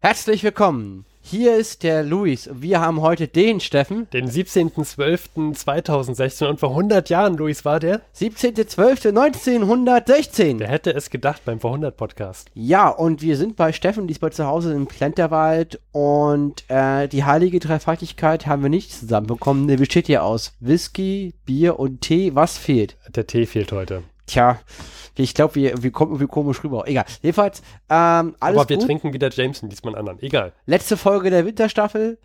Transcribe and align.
Herzlich 0.00 0.44
willkommen. 0.44 1.06
Hier 1.20 1.56
ist 1.56 1.82
der 1.82 2.04
Luis. 2.04 2.48
Wir 2.52 2.80
haben 2.80 3.00
heute 3.00 3.26
den 3.26 3.58
Steffen. 3.58 4.06
Den 4.12 4.30
17.12.2016 4.30 6.46
und 6.46 6.60
vor 6.60 6.68
100 6.70 7.10
Jahren, 7.10 7.36
Luis, 7.36 7.64
war 7.64 7.80
der? 7.80 8.02
17.12.1916. 8.16 10.60
Wer 10.60 10.68
hätte 10.68 10.94
es 10.94 11.10
gedacht 11.10 11.44
beim 11.44 11.58
Vor 11.58 11.72
100 11.72 11.96
Podcast? 11.96 12.48
Ja, 12.54 12.88
und 12.88 13.22
wir 13.22 13.36
sind 13.36 13.56
bei 13.56 13.72
Steffen 13.72 14.06
diesmal 14.06 14.32
zu 14.32 14.46
Hause 14.46 14.72
im 14.72 14.86
Plenterwald 14.86 15.80
und 15.90 16.62
äh, 16.68 17.08
die 17.08 17.24
heilige 17.24 17.58
Dreifaltigkeit 17.58 18.46
haben 18.46 18.62
wir 18.62 18.70
nicht 18.70 18.92
zusammenbekommen. 18.92 19.66
Die 19.66 19.74
besteht 19.74 20.06
ja 20.06 20.22
aus 20.22 20.52
Whisky, 20.60 21.34
Bier 21.44 21.80
und 21.80 22.02
Tee. 22.02 22.36
Was 22.36 22.56
fehlt? 22.56 22.96
Der 23.16 23.26
Tee 23.26 23.46
fehlt 23.46 23.72
heute. 23.72 24.04
Tja, 24.28 24.60
ich 25.16 25.34
glaube, 25.34 25.56
wir, 25.56 25.82
wir 25.82 25.90
kommen 25.90 26.12
irgendwie 26.12 26.28
komisch 26.30 26.62
rüber. 26.62 26.86
Egal. 26.86 27.04
Jedenfalls, 27.22 27.60
ähm, 27.90 28.36
alles 28.38 28.58
Aber 28.60 28.68
wir 28.68 28.76
gut. 28.76 28.86
trinken 28.86 29.12
wieder 29.12 29.30
Jameson, 29.30 29.68
diesmal 29.68 29.94
einen 29.96 30.00
anderen. 30.08 30.22
Egal. 30.22 30.52
Letzte 30.66 30.96
Folge 30.96 31.30
der 31.30 31.44
Winterstaffel. 31.44 32.18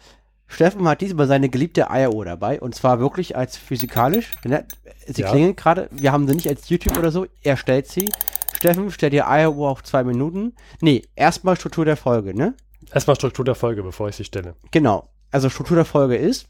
Steffen 0.45 0.87
hat 0.87 1.01
diesmal 1.01 1.25
seine 1.25 1.49
geliebte 1.49 1.89
Eieruhr 1.89 2.25
dabei 2.25 2.61
und 2.61 2.75
zwar 2.75 2.99
wirklich 2.99 3.35
als 3.35 3.57
physikalisch. 3.57 4.29
Ne? 4.43 4.65
Sie 5.07 5.21
Ja. 5.21 5.31
klingelt 5.31 5.57
gerade. 5.57 5.87
Wir 5.91 6.11
haben 6.11 6.27
sie 6.27 6.35
nicht 6.35 6.47
als 6.47 6.69
YouTube 6.69 6.95
oder 6.97 7.09
so. 7.11 7.25
Er 7.41 7.57
stellt 7.57 7.87
sie. 7.87 8.11
Steffen, 8.55 8.91
stell 8.91 9.09
dir 9.09 9.27
Eieruhr 9.27 9.69
auf 9.71 9.83
zwei 9.83 10.03
Minuten. 10.03 10.53
Nee, 10.79 11.01
erstmal 11.15 11.55
Struktur 11.55 11.85
der 11.85 11.97
Folge, 11.97 12.37
ne? 12.37 12.53
Erstmal 12.93 13.15
Struktur 13.15 13.43
der 13.45 13.55
Folge, 13.55 13.81
bevor 13.81 14.09
ich 14.09 14.15
sie 14.17 14.25
stelle. 14.25 14.55
Genau. 14.71 15.09
Also 15.31 15.49
Struktur 15.49 15.75
der 15.75 15.85
Folge 15.85 16.15
ist, 16.17 16.47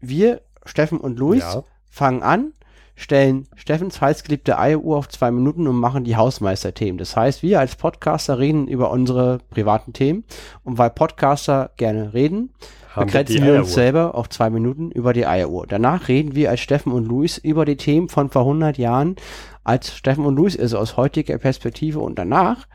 wir, 0.00 0.40
Steffen 0.64 0.98
und 0.98 1.18
Luis, 1.18 1.40
Ja. 1.42 1.64
fangen 1.90 2.22
an, 2.22 2.52
stellen 2.94 3.46
Steffens 3.56 4.00
heißgeliebte 4.00 4.58
Eieruhr 4.58 4.98
auf 4.98 5.08
zwei 5.08 5.30
Minuten 5.30 5.66
und 5.66 5.76
machen 5.76 6.04
die 6.04 6.16
Hausmeisterthemen. 6.16 6.98
Das 6.98 7.16
heißt, 7.16 7.42
wir 7.42 7.60
als 7.60 7.76
Podcaster 7.76 8.38
reden 8.38 8.68
über 8.68 8.90
unsere 8.90 9.38
privaten 9.50 9.92
Themen 9.92 10.24
und 10.64 10.78
weil 10.78 10.90
Podcaster 10.90 11.70
gerne 11.76 12.12
reden, 12.14 12.50
Haben 12.94 13.06
begrenzen 13.06 13.44
wir 13.44 13.54
uns 13.54 13.72
selber 13.72 14.14
auf 14.14 14.28
zwei 14.28 14.50
Minuten 14.50 14.90
über 14.90 15.12
die 15.12 15.26
Eieruhr. 15.26 15.66
Danach 15.66 16.08
reden 16.08 16.34
wir 16.34 16.50
als 16.50 16.60
Steffen 16.60 16.92
und 16.92 17.06
Luis 17.06 17.38
über 17.38 17.64
die 17.64 17.76
Themen 17.76 18.08
von 18.08 18.30
vor 18.30 18.42
100 18.42 18.78
Jahren, 18.78 19.16
als 19.64 19.96
Steffen 19.96 20.26
und 20.26 20.36
Luis 20.36 20.54
ist 20.54 20.74
aus 20.74 20.96
heutiger 20.96 21.38
Perspektive 21.38 22.00
und 22.00 22.18
danach 22.18 22.66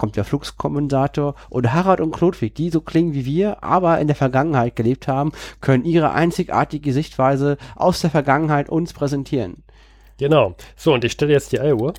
kommt 0.00 0.16
der 0.16 0.24
Fluxkompensator 0.24 1.34
und 1.50 1.74
Harald 1.74 2.00
und 2.00 2.10
Klodwig, 2.10 2.54
die 2.54 2.70
so 2.70 2.80
klingen 2.80 3.12
wie 3.12 3.26
wir, 3.26 3.62
aber 3.62 4.00
in 4.00 4.06
der 4.06 4.16
Vergangenheit 4.16 4.74
gelebt 4.74 5.06
haben, 5.06 5.30
können 5.60 5.84
ihre 5.84 6.12
einzigartige 6.12 6.94
Sichtweise 6.94 7.58
aus 7.76 8.00
der 8.00 8.08
Vergangenheit 8.08 8.70
uns 8.70 8.94
präsentieren. 8.94 9.62
Genau. 10.16 10.56
So, 10.74 10.94
und 10.94 11.04
ich 11.04 11.12
stelle 11.12 11.34
jetzt 11.34 11.52
die 11.52 11.60
Eieruhr. 11.60 11.92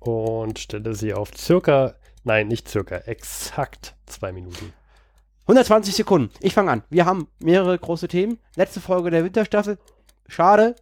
Und 0.00 0.58
stelle 0.58 0.94
sie 0.94 1.12
auf 1.12 1.36
circa, 1.36 1.96
nein, 2.24 2.48
nicht 2.48 2.68
circa, 2.70 2.96
exakt 2.96 3.96
zwei 4.06 4.32
Minuten. 4.32 4.72
120 5.42 5.94
Sekunden. 5.94 6.30
Ich 6.40 6.54
fange 6.54 6.70
an. 6.70 6.84
Wir 6.88 7.04
haben 7.04 7.28
mehrere 7.38 7.78
große 7.78 8.08
Themen. 8.08 8.38
Letzte 8.54 8.80
Folge 8.80 9.10
der 9.10 9.24
Winterstaffel. 9.24 9.76
Schade. 10.26 10.74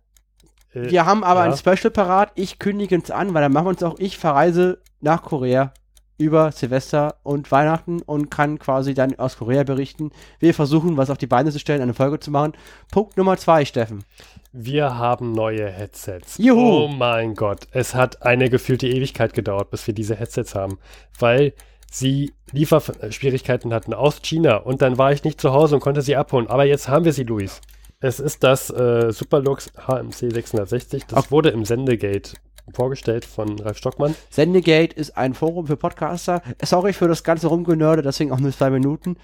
Äh, 0.75 0.91
Wir 0.91 1.07
haben 1.07 1.25
aber 1.25 1.45
ja. 1.45 1.51
ein 1.51 1.57
Special 1.57 1.91
parat. 1.91 2.33
Ich 2.35 2.59
kündige 2.59 2.97
es 2.97 3.11
an, 3.11 3.35
weil 3.35 3.43
dann 3.43 3.53
machen 3.53 3.67
wir 3.67 3.71
uns 3.71 3.83
auch. 3.83 3.99
Ich 3.99 4.19
verreise 4.19 4.79
nach 5.01 5.23
Korea 5.23 5.73
über 6.17 6.53
Silvester 6.53 7.17
und 7.23 7.51
Weihnachten 7.51 8.01
und 8.01 8.31
kann 8.31 8.59
quasi 8.59 8.95
dann 8.95 9.19
aus 9.19 9.37
Korea 9.37 9.65
berichten. 9.65 10.11
Wir 10.39 10.55
versuchen, 10.55 10.97
was 10.97 11.11
auf 11.11 11.19
die 11.19 11.27
Beine 11.27 11.51
zu 11.51 11.59
stellen, 11.59 11.83
eine 11.83 11.95
Folge 11.95 12.21
zu 12.21 12.31
machen. 12.31 12.53
Punkt 12.93 13.17
Nummer 13.17 13.37
zwei, 13.37 13.65
Steffen. 13.65 14.05
Wir 14.53 14.97
haben 14.97 15.33
neue 15.33 15.69
Headsets. 15.69 16.39
Juhu. 16.39 16.85
Oh 16.85 16.89
mein 16.89 17.35
Gott. 17.35 17.67
Es 17.73 17.95
hat 17.95 18.23
eine 18.23 18.49
gefühlte 18.49 18.87
Ewigkeit 18.87 19.35
gedauert, 19.35 19.71
bis 19.71 19.87
wir 19.87 19.95
diese 19.95 20.15
Headsets 20.15 20.55
haben, 20.55 20.79
weil 21.19 21.53
sie 21.91 22.33
Lieferschwierigkeiten 22.53 23.75
hatten 23.75 23.95
aus 23.95 24.23
China 24.23 24.57
und 24.57 24.83
dann 24.83 24.99
war 24.99 25.13
ich 25.13 25.25
nicht 25.25 25.41
zu 25.41 25.53
Hause 25.53 25.75
und 25.77 25.81
konnte 25.81 26.03
sie 26.03 26.17
abholen. 26.17 26.47
Aber 26.49 26.65
jetzt 26.65 26.89
haben 26.89 27.05
wir 27.05 27.13
sie, 27.13 27.25
Luis. 27.25 27.61
Es 28.05 28.21
ist 28.21 28.45
das 28.45 28.69
äh, 28.69 29.13
Superlux 29.13 29.73
HMC 29.87 30.31
660. 30.31 31.07
Das 31.07 31.19
Auf- 31.19 31.31
wurde 31.31 31.49
im 31.49 31.65
Sendegate 31.65 32.33
vorgestellt 32.75 33.25
von 33.25 33.59
Ralf 33.61 33.79
Stockmann. 33.79 34.15
Sendegate 34.29 34.95
ist 34.95 35.17
ein 35.17 35.33
Forum 35.33 35.67
für 35.67 35.79
Podcaster. 35.79 36.43
Sorry 36.63 36.93
für 36.93 37.09
das 37.09 37.25
ganze 37.25 37.47
Rumgenörde, 37.47 38.03
deswegen 38.03 38.31
auch 38.31 38.41
nur 38.41 38.53
zwei 38.53 38.69
Minuten. 38.69 39.17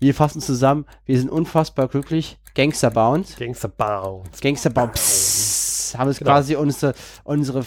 Wir 0.00 0.14
fassen 0.14 0.40
zusammen. 0.40 0.84
Wir 1.06 1.16
sind 1.16 1.30
unfassbar 1.30 1.86
glücklich. 1.86 2.36
Gangster 2.56 2.90
Bounce. 2.90 3.36
Gangster 3.38 3.68
Bounce. 3.68 4.40
Gangster 4.42 4.70
Bounce. 4.70 5.94
Haben 5.96 6.10
es 6.10 6.18
Genau. 6.18 6.32
quasi 6.32 6.56
unsere, 6.56 6.94
unsere 7.22 7.60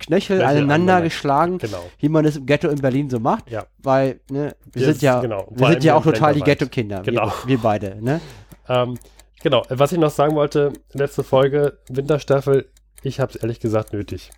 Knöchel 0.00 0.38
Knöchel 0.38 0.42
aneinander 0.42 1.02
geschlagen, 1.02 1.58
Genau. 1.58 1.84
wie 2.00 2.08
man 2.08 2.24
es 2.24 2.36
im 2.36 2.46
Ghetto 2.46 2.68
in 2.68 2.80
Berlin 2.80 3.08
so 3.10 3.20
macht. 3.20 3.48
Ja. 3.48 3.66
Weil, 3.78 4.18
ne, 4.28 4.56
wir 4.72 4.82
Wir 4.82 4.86
sind 4.92 5.02
ja, 5.02 5.20
genau. 5.20 5.46
wir 5.50 5.68
sind 5.68 5.84
ja 5.84 5.92
hier 5.92 5.96
auch 5.98 6.02
total 6.02 6.34
die. 6.34 6.40
Ghetto-Kinder. 6.40 7.02
Genau. 7.02 7.26
Wir, 7.44 7.48
wir 7.50 7.58
beide, 7.58 8.02
ne? 8.02 8.20
Ähm, 8.68 8.98
genau, 9.42 9.64
was 9.68 9.92
ich 9.92 9.98
noch 9.98 10.10
sagen 10.10 10.34
wollte, 10.34 10.72
letzte 10.92 11.22
Folge, 11.22 11.78
Winterstaffel, 11.88 12.70
ich 13.02 13.20
habe 13.20 13.32
es 13.32 13.36
ehrlich 13.36 13.60
gesagt 13.60 13.92
nötig. 13.92 14.30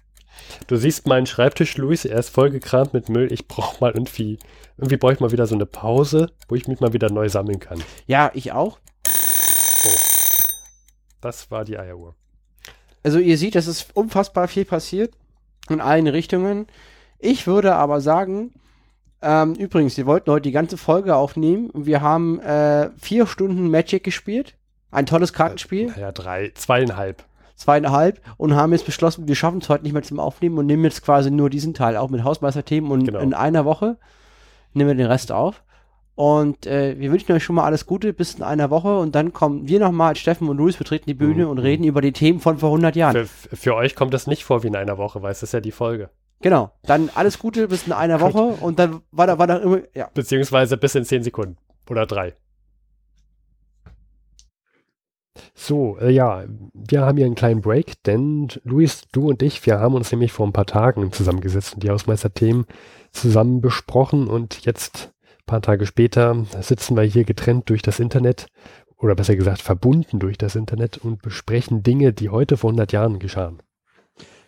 Du 0.66 0.76
siehst 0.76 1.06
meinen 1.06 1.26
Schreibtisch, 1.26 1.76
Luis, 1.76 2.04
er 2.04 2.18
ist 2.18 2.30
vollgekramt 2.30 2.94
mit 2.94 3.08
Müll. 3.08 3.32
Ich 3.32 3.48
brauche 3.48 3.80
mal 3.80 3.92
irgendwie, 3.92 4.38
irgendwie 4.78 4.96
brauche 4.96 5.12
ich 5.12 5.20
mal 5.20 5.32
wieder 5.32 5.46
so 5.46 5.54
eine 5.54 5.66
Pause, 5.66 6.30
wo 6.48 6.54
ich 6.54 6.68
mich 6.68 6.80
mal 6.80 6.92
wieder 6.92 7.10
neu 7.10 7.28
sammeln 7.28 7.60
kann. 7.60 7.82
Ja, 8.06 8.30
ich 8.34 8.52
auch. 8.52 8.78
Das 11.20 11.50
war 11.50 11.64
die 11.64 11.78
Eieruhr. 11.78 12.14
Also 13.02 13.18
ihr 13.18 13.36
seht, 13.36 13.56
es 13.56 13.66
ist 13.66 13.94
unfassbar 13.94 14.48
viel 14.48 14.64
passiert 14.64 15.14
in 15.68 15.80
allen 15.80 16.06
Richtungen. 16.06 16.66
Ich 17.18 17.46
würde 17.46 17.74
aber 17.74 18.00
sagen, 18.00 18.52
ähm, 19.20 19.54
übrigens, 19.54 19.96
wir 19.96 20.06
wollten 20.06 20.30
heute 20.30 20.42
die 20.42 20.52
ganze 20.52 20.76
Folge 20.76 21.14
aufnehmen. 21.14 21.70
Wir 21.74 22.00
haben 22.00 22.40
äh, 22.40 22.90
vier 22.98 23.26
Stunden 23.26 23.70
Magic 23.70 24.02
gespielt. 24.02 24.56
Ein 24.92 25.06
tolles 25.06 25.32
Kartenspiel, 25.32 25.88
Naja, 25.88 26.12
drei, 26.12 26.52
zweieinhalb. 26.54 27.24
zweieinhalb, 27.56 28.20
und 28.36 28.54
haben 28.54 28.72
jetzt 28.72 28.86
beschlossen, 28.86 29.26
wir 29.26 29.34
schaffen 29.34 29.58
es 29.62 29.68
heute 29.68 29.82
nicht 29.84 29.92
mehr 29.92 30.02
zum 30.02 30.20
Aufnehmen 30.20 30.58
und 30.58 30.66
nehmen 30.66 30.84
jetzt 30.84 31.02
quasi 31.04 31.30
nur 31.30 31.50
diesen 31.50 31.74
Teil 31.74 31.96
auch 31.96 32.10
mit 32.10 32.22
Hausmeisterthemen 32.24 32.90
und 32.90 33.04
Genau. 33.06 33.18
in 33.20 33.34
einer 33.34 33.64
Woche 33.64 33.96
nehmen 34.74 34.88
wir 34.90 34.94
den 34.94 35.06
Rest 35.06 35.32
auf. 35.32 35.62
Und 36.14 36.66
äh, 36.66 36.98
wir 36.98 37.10
wünschen 37.10 37.32
euch 37.32 37.42
schon 37.42 37.56
mal 37.56 37.64
alles 37.64 37.86
Gute 37.86 38.12
bis 38.12 38.34
in 38.34 38.42
einer 38.42 38.68
Woche 38.68 38.98
und 38.98 39.14
dann 39.14 39.32
kommen 39.32 39.66
wir 39.66 39.80
nochmal 39.80 40.08
als 40.10 40.18
Steffen 40.18 40.48
und 40.48 40.58
Luis, 40.58 40.76
betreten 40.76 41.06
die 41.06 41.14
Bühne 41.14 41.44
Mhm. 41.44 41.50
und 41.50 41.58
reden 41.58 41.84
über 41.84 42.02
die 42.02 42.12
Themen 42.12 42.38
von 42.38 42.58
vor 42.58 42.68
100 42.70 42.94
Jahren. 42.96 43.26
Für, 43.26 43.56
für 43.56 43.74
euch 43.74 43.96
kommt 43.96 44.12
das 44.12 44.26
nicht 44.26 44.44
vor 44.44 44.62
wie 44.62 44.66
in 44.66 44.76
einer 44.76 44.98
Woche, 44.98 45.22
weil 45.22 45.32
es 45.32 45.42
ist 45.42 45.54
ja 45.54 45.60
die 45.60 45.72
Folge. 45.72 46.10
Genau. 46.42 46.70
Dann 46.82 47.08
alles 47.14 47.38
Gute 47.38 47.66
bis 47.68 47.86
in 47.86 47.92
einer. 47.92 48.20
Woche 48.20 48.42
und 48.42 48.78
dann 48.78 49.00
war 49.10 49.26
da, 49.26 49.38
war 49.38 49.46
da 49.46 49.56
immer, 49.58 49.78
ja. 49.94 50.10
Beziehungsweise 50.12 50.76
bis 50.76 50.94
in 50.94 51.04
zehn 51.04 51.22
Sekunden. 51.22 51.56
Oder 51.88 52.04
drei. 52.04 52.34
So, 55.54 55.98
äh, 55.98 56.10
ja, 56.10 56.44
wir 56.74 57.02
haben 57.02 57.16
hier 57.16 57.26
einen 57.26 57.34
kleinen 57.34 57.62
Break, 57.62 58.02
denn 58.04 58.48
Luis, 58.64 59.02
du 59.12 59.28
und 59.28 59.42
ich, 59.42 59.64
wir 59.64 59.80
haben 59.80 59.94
uns 59.94 60.10
nämlich 60.12 60.32
vor 60.32 60.46
ein 60.46 60.52
paar 60.52 60.66
Tagen 60.66 61.12
zusammengesetzt 61.12 61.74
und 61.74 61.82
die 61.82 61.90
Hausmeisterthemen 61.90 62.66
zusammen 63.12 63.60
besprochen 63.60 64.28
und 64.28 64.64
jetzt, 64.64 65.12
ein 65.40 65.46
paar 65.46 65.62
Tage 65.62 65.86
später, 65.86 66.44
sitzen 66.60 66.96
wir 66.96 67.02
hier 67.02 67.24
getrennt 67.24 67.70
durch 67.70 67.82
das 67.82 68.00
Internet 68.00 68.46
oder 68.98 69.14
besser 69.14 69.36
gesagt 69.36 69.60
verbunden 69.60 70.18
durch 70.18 70.38
das 70.38 70.54
Internet 70.54 70.98
und 70.98 71.22
besprechen 71.22 71.82
Dinge, 71.82 72.12
die 72.12 72.28
heute 72.28 72.56
vor 72.56 72.70
100 72.70 72.92
Jahren 72.92 73.18
geschahen. 73.18 73.60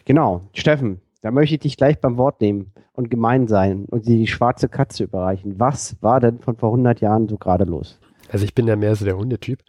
Genau. 0.05 0.49
Steffen, 0.53 1.01
da 1.23 1.31
möchte 1.31 1.55
ich 1.55 1.61
dich 1.61 1.77
gleich 1.77 2.01
beim 2.01 2.19
Wort 2.19 2.41
nehmen 2.41 2.73
und 2.93 3.11
gemein 3.11 3.49
sein 3.49 3.87
und 3.87 4.07
dir 4.07 4.17
die 4.17 4.27
schwarze 4.27 4.69
Katze 4.69 5.05
überreichen. 5.05 5.59
Was 5.59 5.97
war 6.03 6.21
denn 6.21 6.41
von 6.41 6.57
vor 6.57 6.69
100 6.69 7.01
Jahren 7.01 7.29
so 7.29 7.39
gerade 7.39 7.65
los? 7.65 7.99
Also 8.31 8.45
ich 8.45 8.55
bin 8.55 8.67
ja 8.67 8.77
mehr 8.77 8.95
so 8.95 9.05
der 9.05 9.17
Hundetyp, 9.17 9.61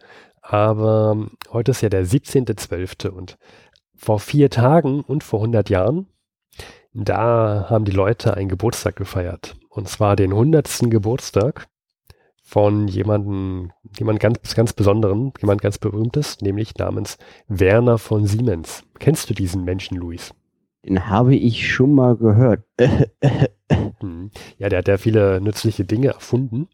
aber 0.48 1.28
heute 1.50 1.72
ist 1.72 1.80
ja 1.80 1.88
der 1.88 2.06
17.12. 2.06 3.08
und 3.08 3.36
vor 3.96 4.20
vier 4.20 4.50
Tagen 4.50 5.00
und 5.00 5.24
vor 5.24 5.40
100 5.40 5.70
Jahren, 5.70 6.06
da 6.92 7.66
haben 7.68 7.84
die 7.84 7.92
Leute 7.92 8.34
einen 8.34 8.48
Geburtstag 8.48 8.96
gefeiert. 8.96 9.56
Und 9.68 9.88
zwar 9.88 10.16
den 10.16 10.32
100. 10.32 10.90
Geburtstag 10.90 11.68
von 12.42 12.86
jemandem, 12.86 13.72
jemand 13.98 14.20
ganz, 14.20 14.54
ganz 14.54 14.72
Besonderen, 14.72 15.32
jemand 15.40 15.62
ganz 15.62 15.78
Berühmtes, 15.78 16.40
nämlich 16.40 16.76
namens 16.76 17.18
Werner 17.48 17.98
von 17.98 18.26
Siemens. 18.26 18.84
Kennst 19.00 19.28
du 19.28 19.34
diesen 19.34 19.64
Menschen, 19.64 19.96
Luis? 19.96 20.32
Den 20.84 21.08
habe 21.08 21.34
ich 21.34 21.70
schon 21.72 21.92
mal 21.92 22.16
gehört. 22.16 22.64
Hm. 23.98 24.30
Ja, 24.58 24.68
der 24.68 24.78
hat 24.78 24.86
ja 24.86 24.96
viele 24.96 25.40
nützliche 25.40 25.84
Dinge 25.84 26.08
erfunden. 26.08 26.68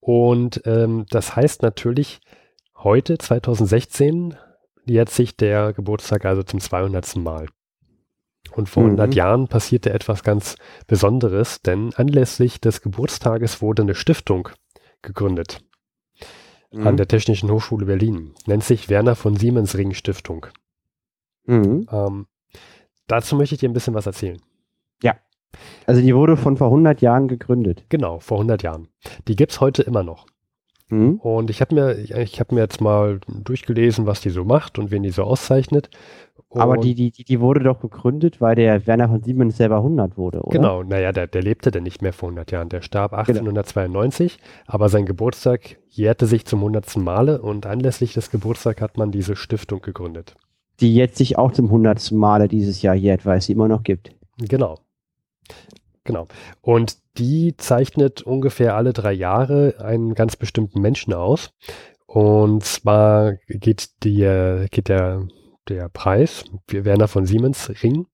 Und 0.00 0.62
ähm, 0.64 1.04
das 1.10 1.36
heißt 1.36 1.60
natürlich, 1.60 2.20
heute, 2.86 3.18
2016, 3.18 4.36
jährt 4.84 5.10
sich 5.10 5.36
der 5.36 5.72
Geburtstag 5.72 6.24
also 6.24 6.44
zum 6.44 6.60
200. 6.60 7.16
Mal. 7.16 7.46
Und 8.52 8.68
vor 8.68 8.84
Mhm. 8.84 8.90
100 8.90 9.14
Jahren 9.16 9.48
passierte 9.48 9.92
etwas 9.92 10.22
ganz 10.22 10.54
Besonderes, 10.86 11.60
denn 11.62 11.92
anlässlich 11.96 12.60
des 12.60 12.82
Geburtstages 12.82 13.60
wurde 13.60 13.82
eine 13.82 13.96
Stiftung 13.96 14.50
gegründet 15.02 15.64
Mhm. 16.72 16.86
an 16.86 16.96
der 16.96 17.08
Technischen 17.08 17.50
Hochschule 17.50 17.86
Berlin. 17.86 18.34
Nennt 18.46 18.62
sich 18.62 18.88
Werner 18.88 19.16
von 19.16 19.34
Siemens 19.34 19.76
Ring 19.76 19.92
Stiftung. 19.92 20.46
Mhm. 21.44 21.88
Ähm, 21.90 22.26
dazu 23.08 23.34
möchte 23.34 23.56
ich 23.56 23.60
dir 23.60 23.68
ein 23.68 23.72
bisschen 23.72 23.94
was 23.94 24.06
erzählen. 24.06 24.40
Ja. 25.02 25.16
Also 25.86 26.00
die 26.00 26.14
wurde 26.14 26.36
von 26.36 26.56
vor 26.56 26.68
100 26.70 27.00
Jahren 27.00 27.26
gegründet. 27.26 27.84
Genau, 27.88 28.20
vor 28.20 28.38
100 28.38 28.62
Jahren. 28.62 28.86
Die 29.26 29.34
gibt 29.34 29.50
es 29.50 29.60
heute 29.60 29.82
immer 29.82 30.04
noch. 30.04 30.26
Mhm. 30.88 31.14
Und 31.16 31.50
ich 31.50 31.60
habe 31.60 31.74
mir, 31.74 31.98
ich 31.98 32.40
habe 32.40 32.54
mir 32.54 32.60
jetzt 32.60 32.80
mal 32.80 33.20
durchgelesen, 33.26 34.06
was 34.06 34.20
die 34.20 34.30
so 34.30 34.44
macht 34.44 34.78
und 34.78 34.90
wen 34.90 35.02
die 35.02 35.10
so 35.10 35.24
auszeichnet. 35.24 35.90
Und 36.48 36.60
Aber 36.60 36.76
die, 36.76 36.94
die, 36.94 37.10
die 37.10 37.40
wurde 37.40 37.60
doch 37.60 37.80
gegründet, 37.80 38.40
weil 38.40 38.54
der 38.54 38.86
Werner 38.86 39.08
von 39.08 39.22
Siemens 39.22 39.56
selber 39.56 39.78
100 39.78 40.16
wurde, 40.16 40.42
oder? 40.42 40.56
Genau, 40.56 40.82
naja, 40.84 41.10
der, 41.10 41.26
der 41.26 41.42
lebte 41.42 41.72
denn 41.72 41.82
nicht 41.82 42.02
mehr 42.02 42.12
vor 42.12 42.28
100 42.28 42.52
Jahren. 42.52 42.68
Der 42.68 42.82
starb 42.82 43.14
1892, 43.14 44.38
genau. 44.38 44.48
aber 44.66 44.88
sein 44.88 45.06
Geburtstag 45.06 45.78
jährte 45.88 46.26
sich 46.26 46.46
zum 46.46 46.60
100. 46.60 46.96
Male 46.98 47.42
und 47.42 47.66
anlässlich 47.66 48.14
des 48.14 48.30
Geburtstags 48.30 48.80
hat 48.80 48.96
man 48.96 49.10
diese 49.10 49.34
Stiftung 49.34 49.82
gegründet. 49.82 50.34
Die 50.80 50.94
jetzt 50.94 51.16
sich 51.16 51.36
auch 51.36 51.52
zum 51.52 51.66
100. 51.66 52.12
Male 52.12 52.46
dieses 52.46 52.80
Jahr 52.80 52.94
jährt, 52.94 53.26
weil 53.26 53.38
es 53.38 53.46
sie 53.46 53.52
immer 53.52 53.68
noch 53.68 53.82
gibt. 53.82 54.14
Genau. 54.38 54.78
Genau. 56.04 56.28
Und 56.60 56.98
die 57.18 57.56
zeichnet 57.56 58.22
ungefähr 58.22 58.76
alle 58.76 58.92
drei 58.92 59.12
Jahre 59.12 59.76
einen 59.80 60.14
ganz 60.14 60.36
bestimmten 60.36 60.80
Menschen 60.80 61.12
aus. 61.14 61.50
Und 62.06 62.64
zwar 62.64 63.34
geht, 63.48 64.04
die, 64.04 64.66
geht 64.70 64.88
der, 64.88 65.26
der 65.68 65.88
Preis, 65.88 66.44
Werner 66.68 67.08
von 67.08 67.26
Siemens 67.26 67.70
Ring, 67.82 68.06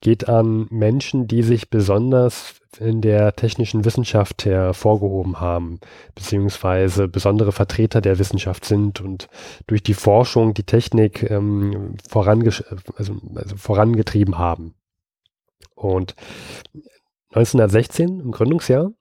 geht 0.00 0.28
an 0.28 0.66
Menschen, 0.70 1.26
die 1.26 1.42
sich 1.42 1.70
besonders 1.70 2.60
in 2.78 3.00
der 3.00 3.34
technischen 3.34 3.84
Wissenschaft 3.84 4.44
hervorgehoben 4.44 5.40
haben, 5.40 5.80
beziehungsweise 6.14 7.08
besondere 7.08 7.52
Vertreter 7.52 8.00
der 8.00 8.18
Wissenschaft 8.18 8.64
sind 8.64 9.00
und 9.00 9.28
durch 9.66 9.82
die 9.82 9.94
Forschung 9.94 10.52
die 10.52 10.64
Technik 10.64 11.28
ähm, 11.30 11.96
vorange 12.08 12.52
also, 12.98 13.14
also 13.34 13.56
vorangetrieben 13.56 14.36
haben. 14.36 14.74
Und 15.74 16.14
1916, 17.30 18.20
im 18.20 18.30
Gründungsjahr, 18.30 18.92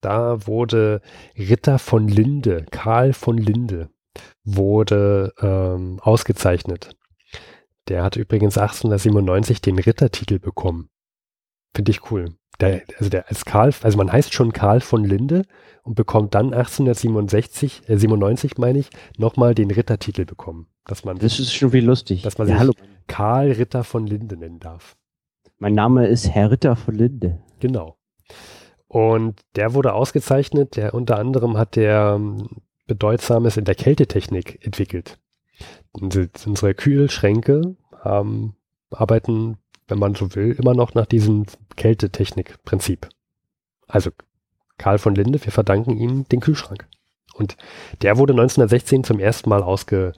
da 0.00 0.46
wurde 0.46 1.00
Ritter 1.36 1.78
von 1.78 2.08
Linde, 2.08 2.66
Karl 2.70 3.12
von 3.12 3.38
Linde, 3.38 3.90
wurde 4.44 5.32
ähm, 5.40 5.98
ausgezeichnet. 6.00 6.96
Der 7.88 8.02
hat 8.02 8.16
übrigens 8.16 8.58
1897 8.58 9.60
den 9.60 9.78
Rittertitel 9.78 10.38
bekommen. 10.38 10.88
Finde 11.74 11.90
ich 11.90 12.10
cool. 12.10 12.36
Der, 12.60 12.82
also 12.98 13.10
der 13.10 13.28
als 13.28 13.44
Karl, 13.44 13.74
also 13.82 13.98
man 13.98 14.12
heißt 14.12 14.32
schon 14.32 14.52
Karl 14.52 14.80
von 14.80 15.04
Linde 15.04 15.42
und 15.82 15.96
bekommt 15.96 16.34
dann 16.34 16.54
1867, 16.54 17.88
äh, 17.88 17.96
97 17.96 18.58
meine 18.58 18.78
ich, 18.78 18.90
nochmal 19.18 19.54
den 19.54 19.70
Rittertitel 19.70 20.24
bekommen. 20.24 20.68
Dass 20.86 21.04
man, 21.04 21.18
das 21.18 21.40
ist 21.40 21.52
schon 21.52 21.72
wie 21.72 21.80
lustig. 21.80 22.22
Dass 22.22 22.38
man 22.38 22.46
ja, 22.46 22.54
sich 22.54 22.60
hallo. 22.60 22.72
Karl 23.06 23.52
Ritter 23.52 23.84
von 23.84 24.06
Linde 24.06 24.36
nennen 24.36 24.60
darf. 24.60 24.96
Mein 25.58 25.74
Name 25.74 26.06
ist 26.06 26.28
Herr 26.28 26.50
Ritter 26.50 26.76
von 26.76 26.94
Linde. 26.94 27.40
Genau. 27.60 27.96
Und 28.88 29.40
der 29.56 29.74
wurde 29.74 29.94
ausgezeichnet. 29.94 30.76
Der 30.76 30.94
unter 30.94 31.18
anderem 31.18 31.56
hat 31.56 31.76
der 31.76 32.14
ähm, 32.16 32.48
Bedeutsames 32.86 33.56
in 33.56 33.64
der 33.64 33.74
Kältetechnik 33.74 34.64
entwickelt. 34.64 35.18
Unsere 35.92 36.74
Kühlschränke 36.74 37.76
haben, 38.00 38.56
arbeiten, 38.90 39.58
wenn 39.88 39.98
man 39.98 40.14
so 40.14 40.34
will, 40.34 40.52
immer 40.58 40.74
noch 40.74 40.94
nach 40.94 41.06
diesem 41.06 41.46
Kältetechnik-Prinzip. 41.76 43.08
Also 43.86 44.10
Karl 44.78 44.98
von 44.98 45.14
Linde, 45.14 45.44
wir 45.44 45.52
verdanken 45.52 45.96
ihm 45.96 46.28
den 46.28 46.40
Kühlschrank. 46.40 46.88
Und 47.34 47.56
der 48.02 48.16
wurde 48.16 48.32
1916 48.32 49.04
zum 49.04 49.18
ersten 49.18 49.48
Mal 49.50 49.62
ausge, 49.62 50.12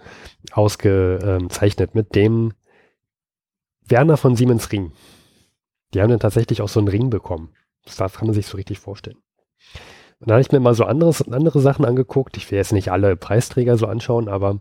ausgezeichnet 0.53 1.95
mit 1.95 2.15
dem 2.15 2.53
Werner 3.87 4.17
von 4.17 4.37
Siemens 4.37 4.71
Ring. 4.73 4.93
Die 5.95 6.01
haben 6.01 6.11
dann 6.11 6.21
tatsächlich 6.21 6.63
auch 6.63 6.69
so 6.69 6.81
einen 6.81 6.89
Ring 6.89 7.11
bekommen. 7.11 7.51
Das 7.85 7.97
kann 7.97 8.27
man 8.27 8.35
sich 8.35 8.47
so 8.47 8.57
richtig 8.57 8.79
vorstellen. 8.79 9.19
Und 10.19 10.31
da 10.31 10.35
habe 10.35 10.41
ich 10.41 10.51
mir 10.51 10.61
mal 10.61 10.75
so 10.75 10.85
anderes, 10.85 11.27
andere 11.29 11.61
Sachen 11.61 11.85
angeguckt. 11.85 12.37
Ich 12.37 12.51
will 12.51 12.59
jetzt 12.59 12.73
nicht 12.73 12.91
alle 12.91 13.17
Preisträger 13.17 13.77
so 13.77 13.87
anschauen, 13.87 14.29
aber 14.29 14.61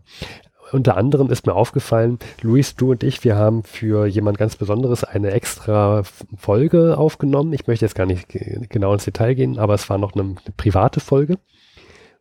unter 0.72 0.96
anderem 0.96 1.30
ist 1.30 1.46
mir 1.46 1.54
aufgefallen, 1.54 2.18
Luis, 2.42 2.74
du 2.74 2.90
und 2.90 3.04
ich, 3.04 3.24
wir 3.24 3.36
haben 3.36 3.62
für 3.62 4.06
jemand 4.06 4.36
ganz 4.36 4.56
Besonderes 4.56 5.04
eine 5.04 5.30
extra 5.30 6.02
Folge 6.36 6.98
aufgenommen. 6.98 7.52
Ich 7.52 7.66
möchte 7.66 7.84
jetzt 7.84 7.94
gar 7.94 8.06
nicht 8.06 8.26
genau 8.28 8.92
ins 8.92 9.04
Detail 9.04 9.34
gehen, 9.34 9.58
aber 9.58 9.74
es 9.74 9.88
war 9.88 9.98
noch 9.98 10.14
eine, 10.14 10.22
eine 10.22 10.54
private 10.56 11.00
Folge. 11.00 11.38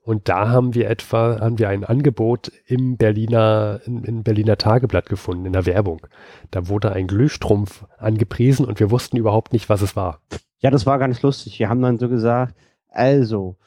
Und 0.06 0.30
da 0.30 0.50
haben 0.50 0.76
wir 0.76 0.88
etwa, 0.88 1.40
haben 1.40 1.58
wir 1.58 1.68
ein 1.70 1.84
Angebot 1.84 2.52
im 2.68 2.96
Berliner, 2.96 3.82
im, 3.86 4.04
im 4.04 4.22
Berliner 4.22 4.56
Tageblatt 4.56 5.10
gefunden, 5.10 5.48
in 5.48 5.54
der 5.54 5.66
Werbung. 5.66 6.06
Da 6.52 6.68
wurde 6.68 6.92
ein 6.92 7.08
Glühstrumpf 7.08 7.86
angepriesen 7.98 8.68
und 8.68 8.80
wir 8.80 8.92
wussten 8.92 9.18
überhaupt 9.18 9.52
nicht, 9.52 9.68
was 9.68 9.82
es 9.82 9.96
war. 9.96 10.22
Ja, 10.60 10.70
das 10.70 10.86
war 10.86 11.00
ganz 11.00 11.24
lustig. 11.24 11.58
Wir 11.58 11.70
haben 11.70 11.82
dann 11.82 11.98
so 11.98 12.08
gesagt, 12.08 12.56
also, 12.88 13.58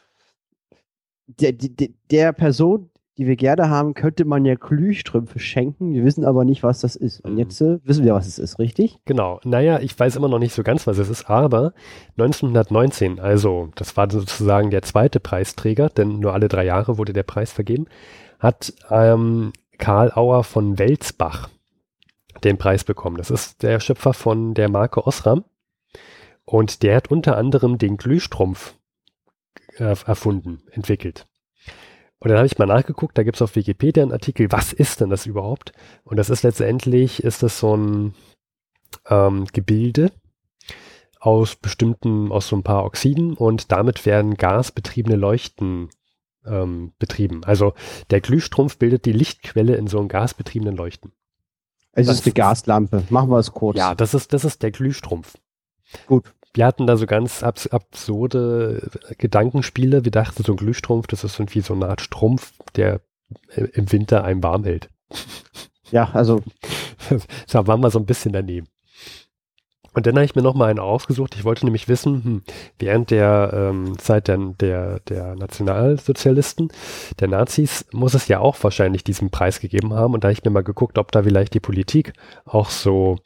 der, 1.26 1.55
der, 1.55 1.88
der 2.08 2.32
Person, 2.32 2.88
die 3.18 3.26
wir 3.26 3.34
gerne 3.34 3.68
haben, 3.68 3.94
könnte 3.94 4.24
man 4.24 4.44
ja 4.44 4.54
Glühstrümpfe 4.54 5.40
schenken. 5.40 5.92
Wir 5.92 6.04
wissen 6.04 6.24
aber 6.24 6.44
nicht, 6.44 6.62
was 6.62 6.80
das 6.80 6.94
ist. 6.94 7.20
Und 7.20 7.32
mhm. 7.32 7.38
jetzt 7.38 7.60
äh, 7.60 7.80
wissen 7.82 8.04
wir, 8.04 8.14
was 8.14 8.28
es 8.28 8.38
ist, 8.38 8.60
richtig? 8.60 9.00
Genau. 9.06 9.40
Naja, 9.44 9.80
ich 9.80 9.98
weiß 9.98 10.14
immer 10.14 10.28
noch 10.28 10.38
nicht 10.38 10.54
so 10.54 10.62
ganz, 10.62 10.86
was 10.86 10.98
es 10.98 11.10
ist, 11.10 11.28
aber 11.28 11.72
1919, 12.16 13.18
also 13.18 13.70
das 13.74 13.96
war 13.96 14.08
sozusagen 14.08 14.70
der 14.70 14.82
zweite 14.82 15.18
Preisträger, 15.18 15.88
denn 15.88 16.20
nur 16.20 16.32
alle 16.32 16.46
drei 16.46 16.64
Jahre 16.64 16.96
wurde 16.96 17.12
der 17.12 17.24
Preis 17.24 17.50
vergeben, 17.50 17.86
hat 18.38 18.72
ähm, 18.88 19.52
Karl 19.78 20.12
Auer 20.14 20.44
von 20.44 20.78
Welsbach 20.78 21.48
den 22.44 22.56
Preis 22.56 22.84
bekommen. 22.84 23.16
Das 23.16 23.32
ist 23.32 23.64
der 23.64 23.80
Schöpfer 23.80 24.14
von 24.14 24.54
der 24.54 24.70
Marke 24.70 25.04
Osram. 25.06 25.44
Und 26.44 26.84
der 26.84 26.96
hat 26.96 27.10
unter 27.10 27.36
anderem 27.36 27.78
den 27.78 27.96
Glühstrumpf 27.96 28.76
äh, 29.76 29.96
erfunden, 30.06 30.62
entwickelt. 30.70 31.26
Und 32.20 32.30
dann 32.30 32.38
habe 32.38 32.46
ich 32.46 32.58
mal 32.58 32.66
nachgeguckt, 32.66 33.16
da 33.16 33.22
gibt 33.22 33.36
es 33.36 33.42
auf 33.42 33.54
Wikipedia 33.54 34.02
einen 34.02 34.12
Artikel, 34.12 34.50
was 34.50 34.72
ist 34.72 35.00
denn 35.00 35.10
das 35.10 35.26
überhaupt? 35.26 35.72
Und 36.04 36.16
das 36.16 36.30
ist 36.30 36.42
letztendlich, 36.42 37.22
ist 37.22 37.42
das 37.42 37.60
so 37.60 37.76
ein 37.76 38.14
ähm, 39.08 39.46
Gebilde 39.52 40.10
aus 41.20 41.56
bestimmten, 41.56 42.32
aus 42.32 42.48
so 42.48 42.56
ein 42.56 42.62
paar 42.62 42.84
Oxiden 42.84 43.34
und 43.34 43.70
damit 43.72 44.04
werden 44.06 44.34
gasbetriebene 44.34 45.16
Leuchten 45.16 45.90
ähm, 46.44 46.92
betrieben. 46.98 47.44
Also 47.44 47.74
der 48.10 48.20
Glühstrumpf 48.20 48.78
bildet 48.78 49.04
die 49.04 49.12
Lichtquelle 49.12 49.76
in 49.76 49.86
so 49.86 49.98
einem 49.98 50.08
gasbetriebenen 50.08 50.76
Leuchten. 50.76 51.12
Es 51.92 52.06
das 52.06 52.20
ist 52.20 52.26
eine 52.26 52.34
Gaslampe. 52.34 53.04
Machen 53.10 53.30
wir 53.30 53.38
es 53.38 53.52
kurz. 53.52 53.76
Ja, 53.76 53.94
das 53.94 54.14
ist, 54.14 54.32
das 54.32 54.44
ist 54.44 54.62
der 54.62 54.70
Glühstrumpf. 54.70 55.36
Gut 56.06 56.32
wir 56.54 56.66
hatten 56.66 56.86
da 56.86 56.96
so 56.96 57.06
ganz 57.06 57.42
abs 57.42 57.66
absurde 57.66 58.90
Gedankenspiele. 59.18 60.04
Wir 60.04 60.12
dachten, 60.12 60.42
so 60.42 60.52
ein 60.52 60.56
Glühstrumpf, 60.56 61.06
das 61.06 61.25
ist 61.25 61.38
irgendwie 61.38 61.61
so 61.61 61.75
eine 61.75 61.88
Art 61.88 62.00
Strumpf, 62.00 62.52
der 62.75 63.00
im 63.54 63.92
Winter 63.92 64.25
einem 64.25 64.42
warm 64.42 64.64
hält. 64.64 64.90
Ja, 65.90 66.11
also. 66.12 66.42
da 67.50 67.66
waren 67.66 67.80
wir 67.80 67.90
so 67.90 67.99
ein 67.99 68.04
bisschen 68.04 68.34
daneben. 68.34 68.66
Und 69.94 70.06
dann 70.06 70.14
habe 70.16 70.25
ich 70.25 70.37
mir 70.37 70.42
noch 70.42 70.54
mal 70.54 70.70
einen 70.70 70.78
ausgesucht. 70.78 71.34
Ich 71.34 71.44
wollte 71.44 71.64
nämlich 71.64 71.88
wissen, 71.88 72.23
hm, 72.23 72.42
während 72.78 73.11
der 73.11 73.50
ähm, 73.52 73.99
Zeit 73.99 74.28
der, 74.28 74.37
der, 74.61 75.00
der 75.00 75.34
Nationalsozialisten, 75.34 76.70
der 77.18 77.28
Nazis, 77.28 77.87
muss 77.92 78.14
es 78.14 78.28
ja 78.28 78.38
auch 78.38 78.62
wahrscheinlich 78.62 79.02
diesen 79.02 79.30
Preis 79.30 79.61
gegeben 79.61 79.94
haben. 79.94 80.14
Und 80.14 80.23
da 80.23 80.28
habe 80.28 80.34
ich 80.34 80.44
mir 80.44 80.50
mal 80.50 80.62
geguckt, 80.62 80.99
ob 80.99 81.11
da 81.11 81.23
vielleicht 81.23 81.54
die 81.54 81.61
Politik 81.61 82.12
auch 82.44 82.70
so 82.70 83.16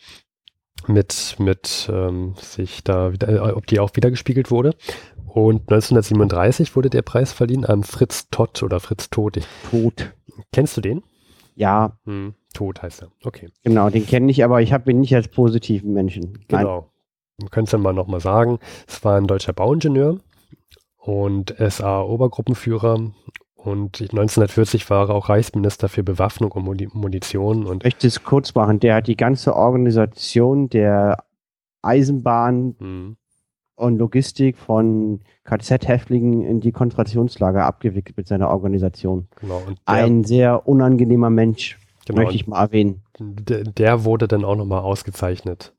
mit, 0.88 1.36
mit 1.38 1.88
ähm, 1.92 2.34
sich 2.40 2.84
da 2.84 3.12
wieder, 3.12 3.28
äh, 3.28 3.52
ob 3.52 3.66
die 3.66 3.80
auch 3.80 3.90
wiedergespiegelt 3.94 4.50
wurde. 4.50 4.74
Und 5.26 5.62
1937 5.62 6.76
wurde 6.76 6.90
der 6.90 7.02
Preis 7.02 7.32
verliehen 7.32 7.64
an 7.64 7.84
Fritz 7.84 8.28
Todd 8.30 8.62
oder 8.62 8.80
Fritz 8.80 9.08
Tod. 9.08 9.40
Tod. 9.70 10.12
Kennst 10.52 10.76
du 10.76 10.80
den? 10.80 11.02
Ja. 11.54 11.96
Hm, 12.04 12.34
Tod 12.52 12.82
heißt 12.82 13.02
er. 13.02 13.12
Okay. 13.24 13.50
Genau, 13.62 13.88
den 13.88 14.06
kenne 14.06 14.30
ich, 14.30 14.44
aber 14.44 14.60
ich 14.60 14.72
habe 14.72 14.90
ihn 14.90 15.00
nicht 15.00 15.14
als 15.14 15.28
positiven 15.28 15.92
Menschen. 15.92 16.44
Genau. 16.48 16.90
Du 17.38 17.46
könntest 17.46 17.72
dann 17.72 17.82
mal 17.82 17.94
nochmal 17.94 18.20
sagen, 18.20 18.58
es 18.86 19.02
war 19.04 19.16
ein 19.16 19.26
deutscher 19.26 19.52
Bauingenieur 19.52 20.20
und 20.98 21.54
SA-Obergruppenführer 21.58 23.10
und 23.64 24.00
1940 24.00 24.90
war 24.90 25.08
er 25.08 25.14
auch 25.14 25.28
Reichsminister 25.28 25.88
für 25.88 26.02
Bewaffnung 26.02 26.50
und 26.50 26.94
Munition. 26.94 27.64
Und 27.64 27.84
ich 27.84 27.92
möchte 27.92 28.08
es 28.08 28.24
kurz 28.24 28.56
machen. 28.56 28.80
Der 28.80 28.96
hat 28.96 29.06
die 29.06 29.16
ganze 29.16 29.54
Organisation 29.54 30.68
der 30.68 31.22
Eisenbahn 31.80 32.74
mhm. 32.80 33.16
und 33.76 33.98
Logistik 33.98 34.58
von 34.58 35.20
KZ-Häftlingen 35.44 36.44
in 36.44 36.60
die 36.60 36.72
Konzentrationslager 36.72 37.64
abgewickelt 37.64 38.16
mit 38.16 38.26
seiner 38.26 38.48
Organisation. 38.48 39.28
Genau. 39.40 39.62
Ein 39.84 40.24
sehr 40.24 40.66
unangenehmer 40.66 41.30
Mensch, 41.30 41.78
genau, 42.04 42.22
möchte 42.22 42.34
ich 42.34 42.48
mal 42.48 42.62
erwähnen. 42.62 43.02
Der, 43.20 43.62
der 43.62 44.04
wurde 44.04 44.26
dann 44.26 44.44
auch 44.44 44.56
nochmal 44.56 44.80
ausgezeichnet 44.80 45.72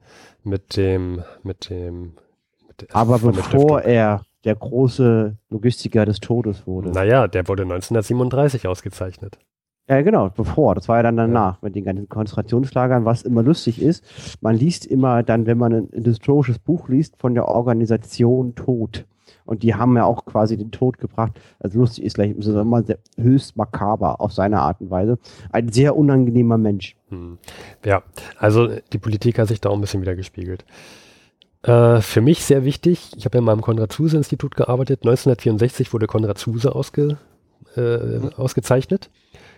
mit 0.43 0.77
dem, 0.77 1.21
mit 1.43 1.69
dem. 1.69 2.13
Mit 2.65 2.95
Aber 2.95 3.19
bevor 3.19 3.81
er 3.81 4.23
der 4.43 4.55
große 4.55 5.37
Logistiker 5.49 6.05
des 6.05 6.19
Todes 6.19 6.67
wurde. 6.67 6.91
Naja, 6.91 7.27
der 7.27 7.47
wurde 7.47 7.63
1937 7.63 8.67
ausgezeichnet. 8.67 9.37
Ja, 9.89 10.01
genau, 10.01 10.29
bevor. 10.29 10.75
Das 10.75 10.87
war 10.87 10.97
ja 10.97 11.03
dann 11.03 11.17
danach 11.17 11.61
mit 11.61 11.75
den 11.75 11.83
ganzen 11.83 12.07
Konzentrationslagern, 12.07 13.03
was 13.03 13.23
immer 13.23 13.43
lustig 13.43 13.81
ist. 13.81 14.03
Man 14.39 14.55
liest 14.55 14.85
immer 14.85 15.23
dann, 15.23 15.45
wenn 15.45 15.57
man 15.57 15.73
ein 15.73 16.03
historisches 16.03 16.59
Buch 16.59 16.87
liest, 16.87 17.17
von 17.17 17.33
der 17.33 17.49
Organisation 17.49 18.55
Tod. 18.55 19.05
Und 19.45 19.63
die 19.63 19.75
haben 19.75 19.97
ja 19.97 20.05
auch 20.05 20.23
quasi 20.23 20.55
den 20.55 20.71
Tod 20.71 20.99
gebracht. 20.99 21.33
Also 21.59 21.79
lustig 21.79 22.05
ist 22.05 22.15
gleich 22.15 22.31
immer 22.31 22.83
sehr, 22.83 22.99
höchst 23.17 23.57
makaber 23.57 24.21
auf 24.21 24.31
seine 24.31 24.61
Art 24.61 24.79
und 24.79 24.89
Weise. 24.89 25.17
Ein 25.51 25.69
sehr 25.69 25.97
unangenehmer 25.97 26.57
Mensch. 26.57 26.95
Hm. 27.09 27.37
Ja, 27.83 28.03
also 28.37 28.69
die 28.93 28.99
Politik 28.99 29.37
hat 29.37 29.49
sich 29.49 29.59
da 29.59 29.69
auch 29.69 29.75
ein 29.75 29.81
bisschen 29.81 30.01
wieder 30.01 30.15
gespiegelt. 30.15 30.63
Äh, 31.63 32.01
für 32.01 32.21
mich 32.21 32.43
sehr 32.43 32.65
wichtig, 32.65 33.11
ich 33.15 33.25
habe 33.25 33.37
ja 33.37 33.41
mal 33.41 33.53
im 33.53 33.61
Konrad-Zuse-Institut 33.61 34.55
gearbeitet. 34.55 35.01
1964 35.03 35.93
wurde 35.93 36.07
Konrad 36.07 36.37
Zuse 36.37 36.75
ausge, 36.75 37.17
äh, 37.75 37.97
mhm. 37.97 38.29
ausgezeichnet. 38.35 39.09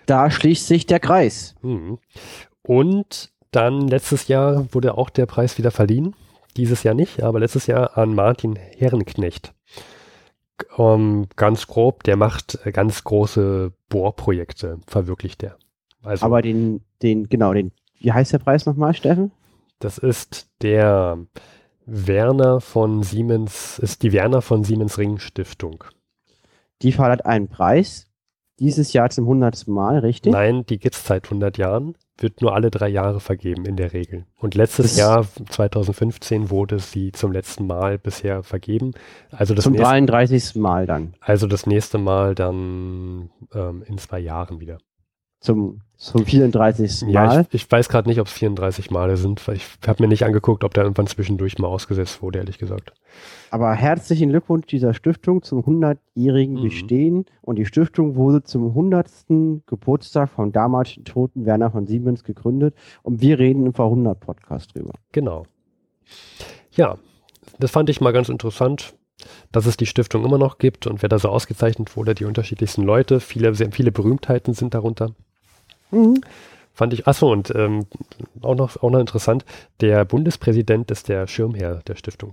Da 0.05 0.29
schließt 0.29 0.67
sich 0.67 0.85
der 0.85 0.99
Kreis. 0.99 1.55
Mhm. 1.61 1.97
Und 2.61 3.31
dann 3.51 3.87
letztes 3.87 4.27
Jahr 4.27 4.71
wurde 4.73 4.97
auch 4.97 5.09
der 5.09 5.25
Preis 5.25 5.57
wieder 5.57 5.71
verliehen. 5.71 6.15
Dieses 6.57 6.83
Jahr 6.83 6.93
nicht, 6.93 7.21
aber 7.21 7.39
letztes 7.39 7.67
Jahr 7.67 7.97
an 7.97 8.13
Martin 8.15 8.55
Herrenknecht. 8.55 9.53
Um, 10.77 11.23
ähm, 11.23 11.27
ganz 11.35 11.67
grob, 11.67 12.03
der 12.03 12.15
macht 12.15 12.59
ganz 12.71 13.03
große 13.03 13.73
Bohrprojekte, 13.89 14.79
verwirklicht 14.87 15.41
der. 15.41 15.57
Also, 16.01 16.25
aber 16.25 16.41
den, 16.41 16.81
den, 17.01 17.27
genau, 17.27 17.53
den, 17.53 17.71
wie 17.99 18.13
heißt 18.13 18.31
der 18.31 18.39
Preis 18.39 18.65
nochmal, 18.65 18.93
Steffen? 18.93 19.31
Das 19.79 19.97
ist 19.97 20.49
der 20.61 21.17
Werner 21.85 22.61
von 22.61 23.03
Siemens, 23.03 23.79
ist 23.79 24.03
die 24.03 24.11
Werner 24.11 24.41
von 24.41 24.63
Siemens 24.63 24.97
Ring 24.97 25.19
Stiftung. 25.19 25.83
Die 26.81 26.91
verleiht 26.91 27.25
einen 27.25 27.47
Preis, 27.47 28.07
dieses 28.59 28.93
Jahr 28.93 29.09
zum 29.09 29.27
hundertsten 29.27 29.73
Mal, 29.73 29.99
richtig? 29.99 30.31
Nein, 30.31 30.65
die 30.65 30.79
gibt 30.79 30.95
es 30.95 31.05
seit 31.05 31.25
100 31.25 31.57
Jahren, 31.57 31.95
wird 32.17 32.41
nur 32.41 32.53
alle 32.55 32.71
drei 32.71 32.87
Jahre 32.87 33.19
vergeben 33.19 33.65
in 33.65 33.75
der 33.75 33.93
Regel. 33.93 34.25
Und 34.37 34.55
letztes 34.55 34.91
das 34.91 34.97
Jahr, 34.97 35.27
2015, 35.49 36.49
wurde 36.49 36.79
sie 36.79 37.11
zum 37.11 37.31
letzten 37.31 37.67
Mal 37.67 37.97
bisher 37.97 38.43
vergeben. 38.43 38.91
Also 39.29 39.53
das 39.53 39.63
zum 39.63 39.73
nächste, 39.73 39.89
33. 39.89 40.55
Mal 40.55 40.85
dann. 40.85 41.15
Also 41.19 41.47
das 41.47 41.65
nächste 41.65 41.97
Mal 41.97 42.33
dann 42.33 43.29
ähm, 43.53 43.83
in 43.85 43.97
zwei 43.97 44.19
Jahren 44.19 44.59
wieder 44.59 44.77
zum, 45.45 45.81
zum 45.95 46.25
34. 46.25 47.03
Mal. 47.03 47.11
Ja, 47.11 47.41
ich, 47.41 47.47
ich 47.53 47.71
weiß 47.71 47.87
gerade 47.87 48.09
nicht, 48.09 48.19
ob 48.19 48.27
es 48.27 48.33
34 48.33 48.91
Male 48.91 49.15
sind, 49.15 49.47
weil 49.47 49.55
ich 49.55 49.65
habe 49.87 50.03
mir 50.03 50.09
nicht 50.09 50.25
angeguckt, 50.25 50.63
ob 50.63 50.73
da 50.73 50.81
irgendwann 50.81 51.07
zwischendurch 51.07 51.57
mal 51.59 51.67
ausgesetzt 51.67 52.21
wurde, 52.21 52.39
ehrlich 52.39 52.57
gesagt. 52.57 52.91
Aber 53.51 53.73
herzlichen 53.73 54.29
Glückwunsch 54.29 54.65
dieser 54.67 54.93
Stiftung 54.93 55.43
zum 55.43 55.61
100-jährigen 55.61 56.55
mhm. 56.55 56.63
Bestehen. 56.63 57.25
Und 57.41 57.57
die 57.57 57.65
Stiftung 57.65 58.15
wurde 58.15 58.43
zum 58.43 58.67
100. 58.69 59.07
Geburtstag 59.65 60.29
vom 60.29 60.51
damaligen 60.51 61.05
toten 61.05 61.45
Werner 61.45 61.71
von 61.71 61.87
Siemens 61.87 62.23
gegründet. 62.23 62.75
Und 63.03 63.21
wir 63.21 63.39
reden 63.39 63.65
im 63.65 63.73
Vor-100-Podcast 63.73 64.75
drüber. 64.75 64.93
Genau. 65.11 65.45
Ja, 66.71 66.97
das 67.59 67.71
fand 67.71 67.89
ich 67.89 68.01
mal 68.01 68.11
ganz 68.11 68.27
interessant 68.29 68.95
dass 69.51 69.65
es 69.65 69.77
die 69.77 69.85
Stiftung 69.85 70.25
immer 70.25 70.37
noch 70.37 70.57
gibt 70.57 70.87
und 70.87 71.01
wer 71.01 71.09
da 71.09 71.19
so 71.19 71.29
ausgezeichnet 71.29 71.95
wurde, 71.95 72.15
die 72.15 72.25
unterschiedlichsten 72.25 72.83
Leute, 72.83 73.19
viele, 73.19 73.53
sehr 73.55 73.71
viele 73.71 73.91
Berühmtheiten 73.91 74.53
sind 74.53 74.73
darunter. 74.73 75.11
Mhm. 75.91 76.21
Fand 76.73 76.93
ich, 76.93 77.07
achso, 77.07 77.31
und 77.31 77.53
ähm, 77.55 77.85
auch, 78.41 78.55
noch, 78.55 78.81
auch 78.83 78.89
noch 78.89 78.99
interessant, 78.99 79.45
der 79.79 80.03
Bundespräsident 80.03 80.91
ist 80.91 81.07
der 81.07 81.25
Schirmherr 81.25 81.81
der 81.87 81.95
Stiftung. 81.95 82.31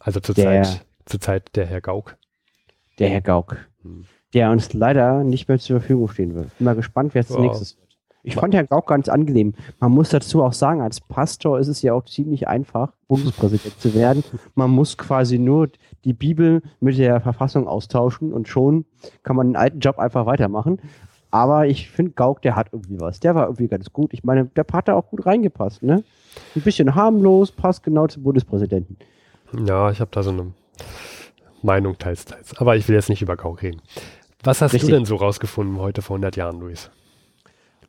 Also 0.00 0.18
zurzeit 0.18 0.84
zur 1.06 1.20
Zeit 1.20 1.54
der 1.54 1.66
Herr 1.66 1.80
Gauck. 1.80 2.16
Der 2.98 3.08
Herr 3.08 3.20
Gauck. 3.20 3.56
Hm. 3.82 4.04
Der 4.34 4.50
uns 4.50 4.72
leider 4.72 5.22
nicht 5.22 5.48
mehr 5.48 5.58
zur 5.58 5.80
Verfügung 5.80 6.08
stehen 6.08 6.34
wird. 6.34 6.56
Bin 6.58 6.64
mal 6.64 6.74
gespannt, 6.74 7.14
wer 7.14 7.20
es 7.20 7.30
als 7.30 7.38
oh. 7.38 7.42
nächstes 7.42 7.76
wird. 7.76 7.82
Ich 8.24 8.36
fand 8.36 8.54
Herrn 8.54 8.68
Gauck 8.68 8.86
ganz 8.86 9.08
angenehm. 9.08 9.54
Man 9.80 9.90
muss 9.90 10.10
dazu 10.10 10.44
auch 10.44 10.52
sagen, 10.52 10.80
als 10.80 11.00
Pastor 11.00 11.58
ist 11.58 11.66
es 11.66 11.82
ja 11.82 11.92
auch 11.92 12.04
ziemlich 12.04 12.46
einfach, 12.46 12.92
Bundespräsident 13.08 13.80
zu 13.80 13.94
werden. 13.94 14.22
Man 14.54 14.70
muss 14.70 14.96
quasi 14.96 15.38
nur 15.38 15.70
die 16.04 16.12
Bibel 16.12 16.62
mit 16.78 16.98
der 16.98 17.20
Verfassung 17.20 17.66
austauschen 17.66 18.32
und 18.32 18.46
schon 18.46 18.86
kann 19.24 19.34
man 19.34 19.48
den 19.48 19.56
alten 19.56 19.80
Job 19.80 19.98
einfach 19.98 20.24
weitermachen. 20.26 20.80
Aber 21.32 21.66
ich 21.66 21.90
finde, 21.90 22.12
Gauck, 22.12 22.42
der 22.42 22.54
hat 22.54 22.68
irgendwie 22.72 23.00
was. 23.00 23.18
Der 23.18 23.34
war 23.34 23.46
irgendwie 23.46 23.66
ganz 23.66 23.90
gut. 23.90 24.12
Ich 24.12 24.22
meine, 24.22 24.44
der 24.44 24.66
hat 24.70 24.86
da 24.86 24.94
auch 24.94 25.08
gut 25.08 25.24
reingepasst, 25.24 25.82
ne? 25.82 26.04
Ein 26.54 26.62
bisschen 26.62 26.94
harmlos, 26.94 27.50
passt 27.50 27.82
genau 27.82 28.06
zum 28.06 28.22
Bundespräsidenten. 28.22 28.98
Ja, 29.66 29.90
ich 29.90 30.00
habe 30.00 30.10
da 30.12 30.22
so 30.22 30.30
eine 30.30 30.52
Meinung 31.62 31.96
teils, 31.96 32.26
teils. 32.26 32.56
Aber 32.58 32.76
ich 32.76 32.86
will 32.86 32.94
jetzt 32.94 33.08
nicht 33.08 33.22
über 33.22 33.36
Gauck 33.36 33.62
reden. 33.62 33.80
Was 34.42 34.60
hast 34.60 34.74
Richtig. 34.74 34.90
du 34.90 34.96
denn 34.96 35.06
so 35.06 35.16
rausgefunden 35.16 35.78
heute 35.78 36.02
vor 36.02 36.16
100 36.16 36.36
Jahren, 36.36 36.60
Luis? 36.60 36.90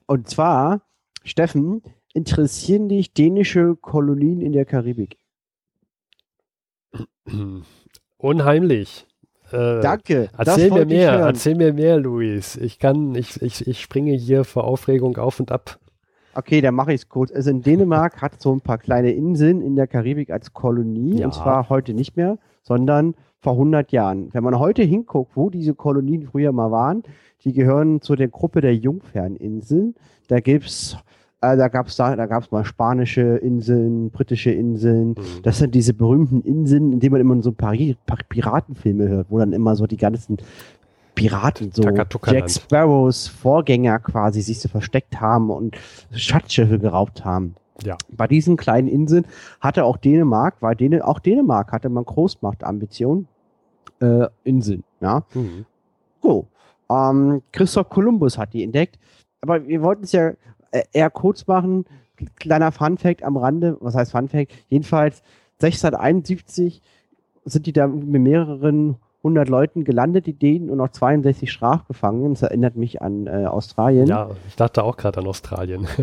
Und 0.06 0.30
zwar, 0.30 0.82
Steffen, 1.26 1.82
interessieren 2.14 2.88
dich 2.88 3.14
dänische 3.14 3.76
Kolonien 3.76 4.40
in 4.40 4.54
der 4.54 4.64
Karibik? 4.64 5.18
Unheimlich. 8.18 9.06
Äh, 9.54 9.82
Danke. 9.82 10.30
Erzähl 10.36 10.72
mir 10.72 10.86
mehr, 10.86 11.12
erzähl 11.12 11.56
mir 11.56 11.74
mehr, 11.74 11.98
Luis. 12.00 12.56
Ich 12.56 12.80
kann, 12.80 13.14
ich, 13.14 13.42
ich, 13.42 13.68
ich 13.68 13.82
springe 13.82 14.14
hier 14.14 14.44
vor 14.46 14.64
Aufregung 14.64 15.18
auf 15.18 15.40
und 15.40 15.52
ab. 15.52 15.80
Okay, 16.34 16.62
dann 16.62 16.74
mache 16.74 16.94
ich 16.94 17.02
es 17.02 17.10
kurz. 17.10 17.32
Also 17.32 17.52
in 17.52 17.62
Dänemark 17.62 18.22
hat 18.22 18.42
so 18.42 18.52
ein 18.52 18.62
paar 18.62 18.80
kleine 18.80 19.12
Inseln 19.12 19.62
in 19.62 19.76
der 19.76 19.86
Karibik 19.86 20.32
als 20.32 20.54
Kolonie 20.54 21.20
ja. 21.20 21.28
und 21.28 21.34
zwar 21.36 21.70
heute 21.70 21.94
nicht 21.94 22.18
mehr, 22.18 22.40
sondern 22.64 23.14
vor 23.40 23.54
100 23.54 23.92
Jahren. 23.92 24.34
Wenn 24.34 24.44
man 24.44 24.58
heute 24.58 24.82
hinguckt, 24.82 25.34
wo 25.36 25.52
diese 25.52 25.76
Kolonien 25.76 26.24
früher 26.24 26.52
mal 26.52 26.72
waren, 26.72 27.04
die 27.44 27.54
gehören 27.54 28.02
zu 28.02 28.16
der 28.16 28.30
Gruppe 28.30 28.62
der 28.62 28.76
Jungferninseln. 28.76 29.94
Da 30.30 30.40
gibt's 30.40 30.98
äh, 31.44 31.58
da 31.58 31.68
gab's 31.68 31.96
da, 31.98 32.16
da 32.16 32.26
gab's 32.26 32.52
mal 32.52 32.64
spanische 32.64 33.22
Inseln, 33.22 34.10
britische 34.12 34.52
Inseln. 34.52 35.10
Mhm. 35.10 35.16
Das 35.44 35.58
sind 35.58 35.76
diese 35.76 35.94
berühmten 35.94 36.42
Inseln, 36.42 36.94
in 36.94 37.00
denen 37.00 37.12
man 37.12 37.22
immer 37.22 37.42
so 37.42 37.50
ein 37.50 37.56
paar 37.56 37.76
Piratenfilme 38.30 39.10
hört, 39.10 39.28
wo 39.30 39.40
dann 39.40 39.52
immer 39.52 39.76
so 39.76 39.86
die 39.86 39.98
ganzen 39.98 40.38
Piraten, 41.16 41.72
so 41.72 41.84
Jack 41.84 42.50
Sparrows 42.50 43.28
Vorgänger 43.28 44.00
quasi 44.00 44.42
sich 44.42 44.60
so 44.60 44.70
versteckt 44.70 45.20
haben 45.22 45.52
und 45.52 45.78
Schatzschiffe 46.12 46.80
geraubt 46.80 47.24
haben. 47.24 47.56
Ja. 47.84 47.98
Bei 48.10 48.28
diesen 48.28 48.56
kleinen 48.56 48.88
Inseln 48.88 49.26
hatte 49.60 49.84
auch 49.84 49.98
Dänemark, 49.98 50.56
weil 50.62 50.76
Dän 50.76 51.02
auch 51.02 51.20
Dänemark 51.20 51.72
hatte 51.72 51.90
man 51.90 52.06
Großmachtambitionen, 52.06 53.28
äh, 54.00 54.28
Inseln, 54.44 54.84
ja. 55.02 55.24
Mhm. 55.34 55.66
So. 56.22 56.48
Ähm, 56.90 57.42
Christoph 57.52 57.90
Kolumbus 57.90 58.38
hat 58.38 58.54
die 58.54 58.64
entdeckt. 58.64 58.98
Aber 59.42 59.68
wir 59.68 59.82
wollten 59.82 60.04
es 60.06 60.14
ja 60.14 60.32
eher 60.94 61.10
kurz 61.10 61.48
machen. 61.48 61.86
Kleiner 62.36 62.72
Funfact 62.72 63.24
am 63.24 63.38
Rande. 63.38 63.78
Was 63.80 63.96
heißt 63.96 64.12
Funfact? 64.12 64.52
Jedenfalls 64.70 65.22
1671 65.62 66.82
sind 67.46 67.66
die 67.66 67.74
da 67.74 67.88
mit 67.88 68.22
mehreren 68.22 68.98
hundert 69.24 69.48
Leuten 69.48 69.86
gelandet, 69.86 70.26
die 70.26 70.34
Dänen, 70.34 70.70
und 70.70 70.78
noch 70.78 70.90
62 70.90 71.52
Strafgefangenen. 71.52 72.34
Das 72.34 72.44
erinnert 72.44 72.76
mich 72.76 73.02
an 73.02 73.28
äh, 73.28 73.46
Australien. 73.46 74.08
Ja, 74.08 74.32
ich 74.48 74.56
dachte 74.56 74.84
auch 74.84 74.98
gerade 74.98 75.22
an 75.22 75.28
Australien. 75.28 75.88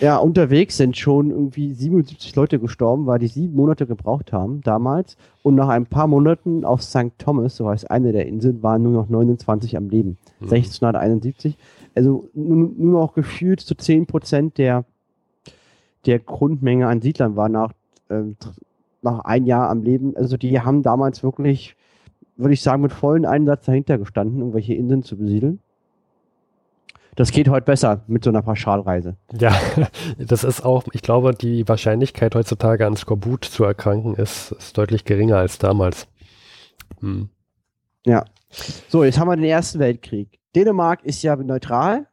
Ja, 0.00 0.16
unterwegs 0.16 0.76
sind 0.76 0.96
schon 0.96 1.30
irgendwie 1.30 1.72
77 1.72 2.34
Leute 2.34 2.58
gestorben, 2.58 3.06
weil 3.06 3.20
die 3.20 3.28
sieben 3.28 3.54
Monate 3.54 3.86
gebraucht 3.86 4.32
haben 4.32 4.60
damals. 4.62 5.16
Und 5.42 5.54
nach 5.54 5.68
ein 5.68 5.86
paar 5.86 6.08
Monaten 6.08 6.64
auf 6.64 6.82
St. 6.82 7.12
Thomas, 7.18 7.56
so 7.56 7.68
heißt 7.68 7.90
eine 7.90 8.12
der 8.12 8.26
Inseln, 8.26 8.62
waren 8.62 8.82
nur 8.82 8.92
noch 8.92 9.08
29 9.08 9.76
am 9.76 9.88
Leben. 9.88 10.18
Mhm. 10.40 10.46
1671. 10.52 11.56
Also 11.94 12.28
nur, 12.34 12.70
nur 12.76 13.00
noch 13.00 13.14
gefühlt 13.14 13.60
zu 13.60 13.74
10 13.74 14.06
Prozent 14.06 14.58
der, 14.58 14.84
der 16.06 16.18
Grundmenge 16.18 16.88
an 16.88 17.00
Siedlern 17.00 17.36
war 17.36 17.48
nach, 17.48 17.72
äh, 18.08 18.22
nach 19.02 19.20
ein 19.20 19.46
Jahr 19.46 19.70
am 19.70 19.82
Leben. 19.82 20.16
Also 20.16 20.36
die 20.36 20.60
haben 20.60 20.82
damals 20.82 21.22
wirklich, 21.22 21.76
würde 22.36 22.54
ich 22.54 22.62
sagen, 22.62 22.82
mit 22.82 22.92
vollen 22.92 23.26
Einsatz 23.26 23.66
dahinter 23.66 23.98
gestanden, 23.98 24.40
irgendwelche 24.40 24.74
Inseln 24.74 25.02
zu 25.02 25.16
besiedeln 25.16 25.60
das 27.14 27.30
geht 27.30 27.48
heute 27.48 27.64
besser 27.64 28.02
mit 28.06 28.24
so 28.24 28.30
einer 28.30 28.42
Pauschalreise. 28.42 29.16
Ja, 29.32 29.56
das 30.18 30.44
ist 30.44 30.64
auch, 30.64 30.84
ich 30.92 31.02
glaube, 31.02 31.34
die 31.34 31.66
Wahrscheinlichkeit 31.68 32.34
heutzutage 32.34 32.86
an 32.86 32.96
Skorbut 32.96 33.44
zu 33.44 33.64
erkranken 33.64 34.14
ist, 34.14 34.52
ist 34.52 34.76
deutlich 34.76 35.04
geringer 35.04 35.36
als 35.36 35.58
damals. 35.58 36.06
Hm. 37.00 37.28
Ja. 38.04 38.24
So, 38.88 39.04
jetzt 39.04 39.18
haben 39.18 39.28
wir 39.28 39.36
den 39.36 39.44
Ersten 39.44 39.78
Weltkrieg. 39.78 40.38
Dänemark 40.54 41.04
ist 41.04 41.22
ja 41.22 41.36
neutral. 41.36 42.06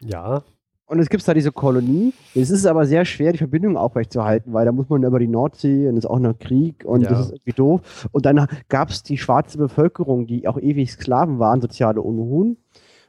Ja. 0.00 0.42
Und 0.86 1.00
es 1.00 1.10
gibt 1.10 1.28
da 1.28 1.34
diese 1.34 1.52
Kolonie. 1.52 2.14
Es 2.34 2.48
ist 2.48 2.64
aber 2.64 2.86
sehr 2.86 3.04
schwer, 3.04 3.32
die 3.32 3.38
Verbindung 3.38 3.76
aufrechtzuerhalten, 3.76 4.54
weil 4.54 4.64
da 4.64 4.72
muss 4.72 4.88
man 4.88 5.02
über 5.02 5.18
die 5.18 5.28
Nordsee 5.28 5.86
und 5.86 5.98
es 5.98 6.04
ist 6.04 6.10
auch 6.10 6.18
noch 6.18 6.38
Krieg 6.38 6.82
und 6.86 7.02
ja. 7.02 7.10
das 7.10 7.26
ist 7.26 7.32
irgendwie 7.32 7.52
doof. 7.52 8.08
Und 8.10 8.24
dann 8.24 8.46
gab 8.70 8.88
es 8.88 9.02
die 9.02 9.18
schwarze 9.18 9.58
Bevölkerung, 9.58 10.26
die 10.26 10.48
auch 10.48 10.58
ewig 10.58 10.90
Sklaven 10.90 11.38
waren, 11.38 11.60
soziale 11.60 12.00
Unruhen. 12.00 12.56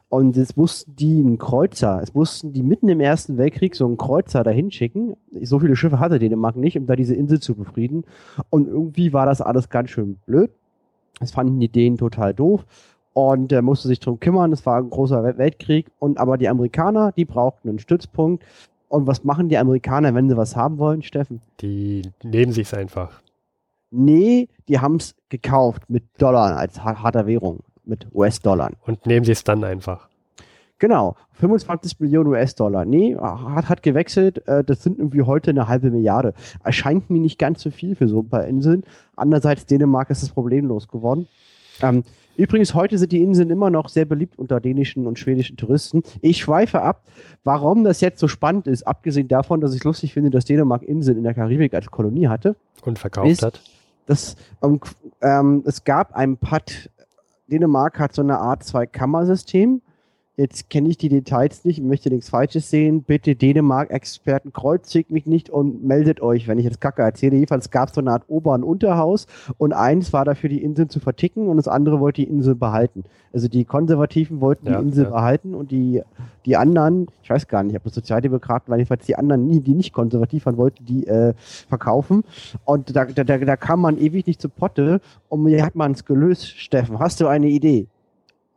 Und 0.10 0.36
es 0.36 0.58
mussten 0.58 0.96
die 0.96 1.20
einen 1.20 1.38
Kreuzer, 1.38 2.02
es 2.02 2.14
mussten 2.16 2.52
die 2.52 2.64
mitten 2.64 2.90
im 2.90 3.00
Ersten 3.00 3.38
Weltkrieg 3.38 3.76
so 3.76 3.86
einen 3.86 3.96
Kreuzer 3.96 4.44
dahin 4.44 4.72
schicken. 4.72 5.16
So 5.42 5.60
viele 5.60 5.76
Schiffe 5.76 6.00
hatte 6.00 6.20
Dänemark 6.20 6.58
nicht, 6.58 6.78
um 6.78 6.88
da 6.88 6.96
diese 6.96 7.16
Insel 7.16 7.40
zu 7.40 7.56
befrieden. 7.56 8.04
Und 8.50 8.68
irgendwie 8.68 9.14
war 9.14 9.26
das 9.26 9.40
alles 9.40 9.70
ganz 9.70 9.92
schön 9.92 10.16
blöd. 10.26 10.52
Das 11.20 11.32
fanden 11.32 11.60
die 11.60 11.70
Dänen 11.70 11.98
total 11.98 12.34
doof. 12.34 12.66
Und 13.14 13.52
äh, 13.52 13.62
musste 13.62 13.88
sich 13.88 14.00
drum 14.00 14.20
kümmern. 14.20 14.54
Es 14.54 14.66
war 14.66 14.78
ein 14.78 14.90
großer 14.90 15.38
Weltkrieg 15.38 15.88
und 16.00 16.20
aber 16.20 16.38
die 16.38 16.50
Amerikaner, 16.50 17.12
die 17.12 17.26
brauchten 17.26 17.70
einen 17.70 17.80
Stützpunkt. 17.80 18.44
Und 18.88 19.06
was 19.06 19.24
machen 19.24 19.50
die 19.50 19.58
Amerikaner, 19.58 20.16
wenn 20.16 20.30
sie 20.30 20.38
was 20.38 20.56
haben 20.56 20.80
wollen, 20.80 21.04
Steffen? 21.04 21.42
Die 21.62 22.02
nehmen 22.24 22.52
sich's 22.52 22.74
einfach. 22.74 23.22
Nee, 23.92 24.50
die 24.68 24.80
haben 24.80 24.96
es 24.96 25.16
gekauft 25.30 25.84
mit 25.90 26.04
Dollar 26.18 26.58
als 26.58 26.84
harter 26.84 27.28
Währung, 27.28 27.60
mit 27.86 28.08
US-Dollar. 28.14 28.72
Und 28.86 29.06
nehmen 29.06 29.26
sie 29.26 29.32
es 29.32 29.44
dann 29.44 29.64
einfach. 29.64 30.10
Genau, 30.80 31.16
25 31.34 32.00
Millionen 32.00 32.30
US-Dollar. 32.30 32.86
Nee, 32.86 33.16
hat, 33.18 33.68
hat 33.68 33.84
gewechselt. 33.84 34.48
Äh, 34.48 34.64
das 34.64 34.82
sind 34.82 34.98
irgendwie 34.98 35.24
heute 35.24 35.52
eine 35.52 35.68
halbe 35.68 35.92
Milliarde. 35.92 36.34
Erscheint 36.64 37.10
mir 37.10 37.20
nicht 37.20 37.38
ganz 37.38 37.62
so 37.62 37.70
viel 37.70 37.96
für 37.96 38.08
so 38.08 38.22
ein 38.22 38.30
paar 38.30 38.46
Inseln. 38.46 38.84
Andererseits, 39.16 39.66
Dänemark 39.66 40.10
ist 40.10 40.24
das 40.24 40.30
problemlos 40.30 40.88
geworden. 40.88 41.28
Ähm, 41.82 42.04
übrigens, 42.38 42.74
heute 42.74 42.98
sind 42.98 43.12
die 43.12 43.22
Inseln 43.22 43.50
immer 43.50 43.70
noch 43.70 43.90
sehr 43.90 44.06
beliebt 44.06 44.38
unter 44.38 44.60
dänischen 44.60 45.08
und 45.08 45.20
schwedischen 45.20 45.58
Touristen. 45.58 46.04
Ich 46.22 46.40
schweife 46.40 46.82
ab. 46.82 47.04
Warum 47.44 47.84
das 47.84 48.02
jetzt 48.02 48.20
so 48.20 48.28
spannend 48.28 48.68
ist, 48.68 48.84
abgesehen 48.88 49.28
davon, 49.28 49.62
dass 49.62 49.74
ich 49.74 49.84
lustig 49.84 50.14
finde, 50.14 50.30
dass 50.30 50.46
Dänemark 50.46 50.84
Inseln 50.84 51.18
in 51.18 51.24
der 51.24 51.34
Karibik 51.34 51.74
als 51.74 51.88
Kolonie 51.88 52.28
hatte. 52.28 52.56
Und 52.84 53.00
verkauft 53.00 53.30
ist, 53.30 53.44
hat. 53.44 53.62
Das, 54.06 54.36
ähm, 54.64 54.80
ähm, 55.22 55.64
es 55.66 55.84
gab 55.84 56.16
ein 56.16 56.38
Pad. 56.38 56.90
Dänemark 57.48 58.00
hat 58.00 58.14
so 58.14 58.22
eine 58.22 58.38
Art 58.40 58.64
Zwei-Kammer-System 58.64 59.82
Jetzt 60.40 60.70
kenne 60.70 60.88
ich 60.88 60.98
die 60.98 61.10
Details 61.10 61.66
nicht, 61.66 61.84
möchte 61.84 62.10
nichts 62.10 62.30
Falsches 62.30 62.70
sehen. 62.70 63.04
Bitte 63.04 63.36
Dänemark-Experten, 63.36 64.54
kreuzigt 64.54 65.12
mich 65.12 65.26
nicht 65.26 65.50
und 65.50 65.84
meldet 65.84 66.22
euch, 66.22 66.48
wenn 66.48 66.58
ich 66.58 66.64
jetzt 66.64 66.80
Kacke 66.80 67.02
erzähle. 67.02 67.36
Jedenfalls 67.36 67.72
gab 67.72 67.90
es 67.90 67.96
so 67.96 68.00
eine 68.00 68.12
Art 68.12 68.24
Ober- 68.30 68.54
und 68.54 68.64
Unterhaus 68.64 69.28
und 69.58 69.74
eins 69.74 70.14
war 70.14 70.24
dafür, 70.24 70.50
die 70.50 70.64
Inseln 70.64 70.88
zu 70.88 71.02
verticken 71.02 71.50
und 71.50 71.58
das 71.58 71.68
andere 71.68 72.00
wollte 72.00 72.22
die 72.22 72.30
Insel 72.30 72.56
behalten. 72.56 73.04
Also 73.34 73.50
die 73.50 73.66
Konservativen 73.66 74.40
wollten 74.40 74.68
ja, 74.68 74.78
die 74.78 74.88
Insel 74.88 75.04
ja. 75.04 75.10
behalten 75.10 75.54
und 75.54 75.72
die, 75.72 76.04
die 76.46 76.56
anderen, 76.56 77.08
ich 77.22 77.30
weiß 77.30 77.50
gar 77.50 77.64
nicht, 77.64 77.76
ob 77.76 77.84
das 77.84 77.96
Sozialdemokraten 77.96 78.72
waren, 78.72 78.80
jedenfalls 78.80 79.06
die 79.06 79.18
anderen, 79.18 79.62
die 79.66 79.74
nicht 79.74 79.92
konservativ 79.92 80.46
waren, 80.46 80.56
wollten 80.56 80.86
die 80.86 81.06
äh, 81.06 81.34
verkaufen. 81.68 82.24
Und 82.64 82.96
da, 82.96 83.04
da, 83.04 83.26
da 83.26 83.58
kam 83.58 83.82
man 83.82 83.98
ewig 83.98 84.26
nicht 84.26 84.40
zu 84.40 84.48
Potte 84.48 85.02
und 85.28 85.44
mir 85.44 85.66
hat 85.66 85.76
man 85.76 85.92
es 85.92 86.06
gelöst. 86.06 86.48
Steffen, 86.48 86.98
hast 86.98 87.20
du 87.20 87.28
eine 87.28 87.50
Idee? 87.50 87.88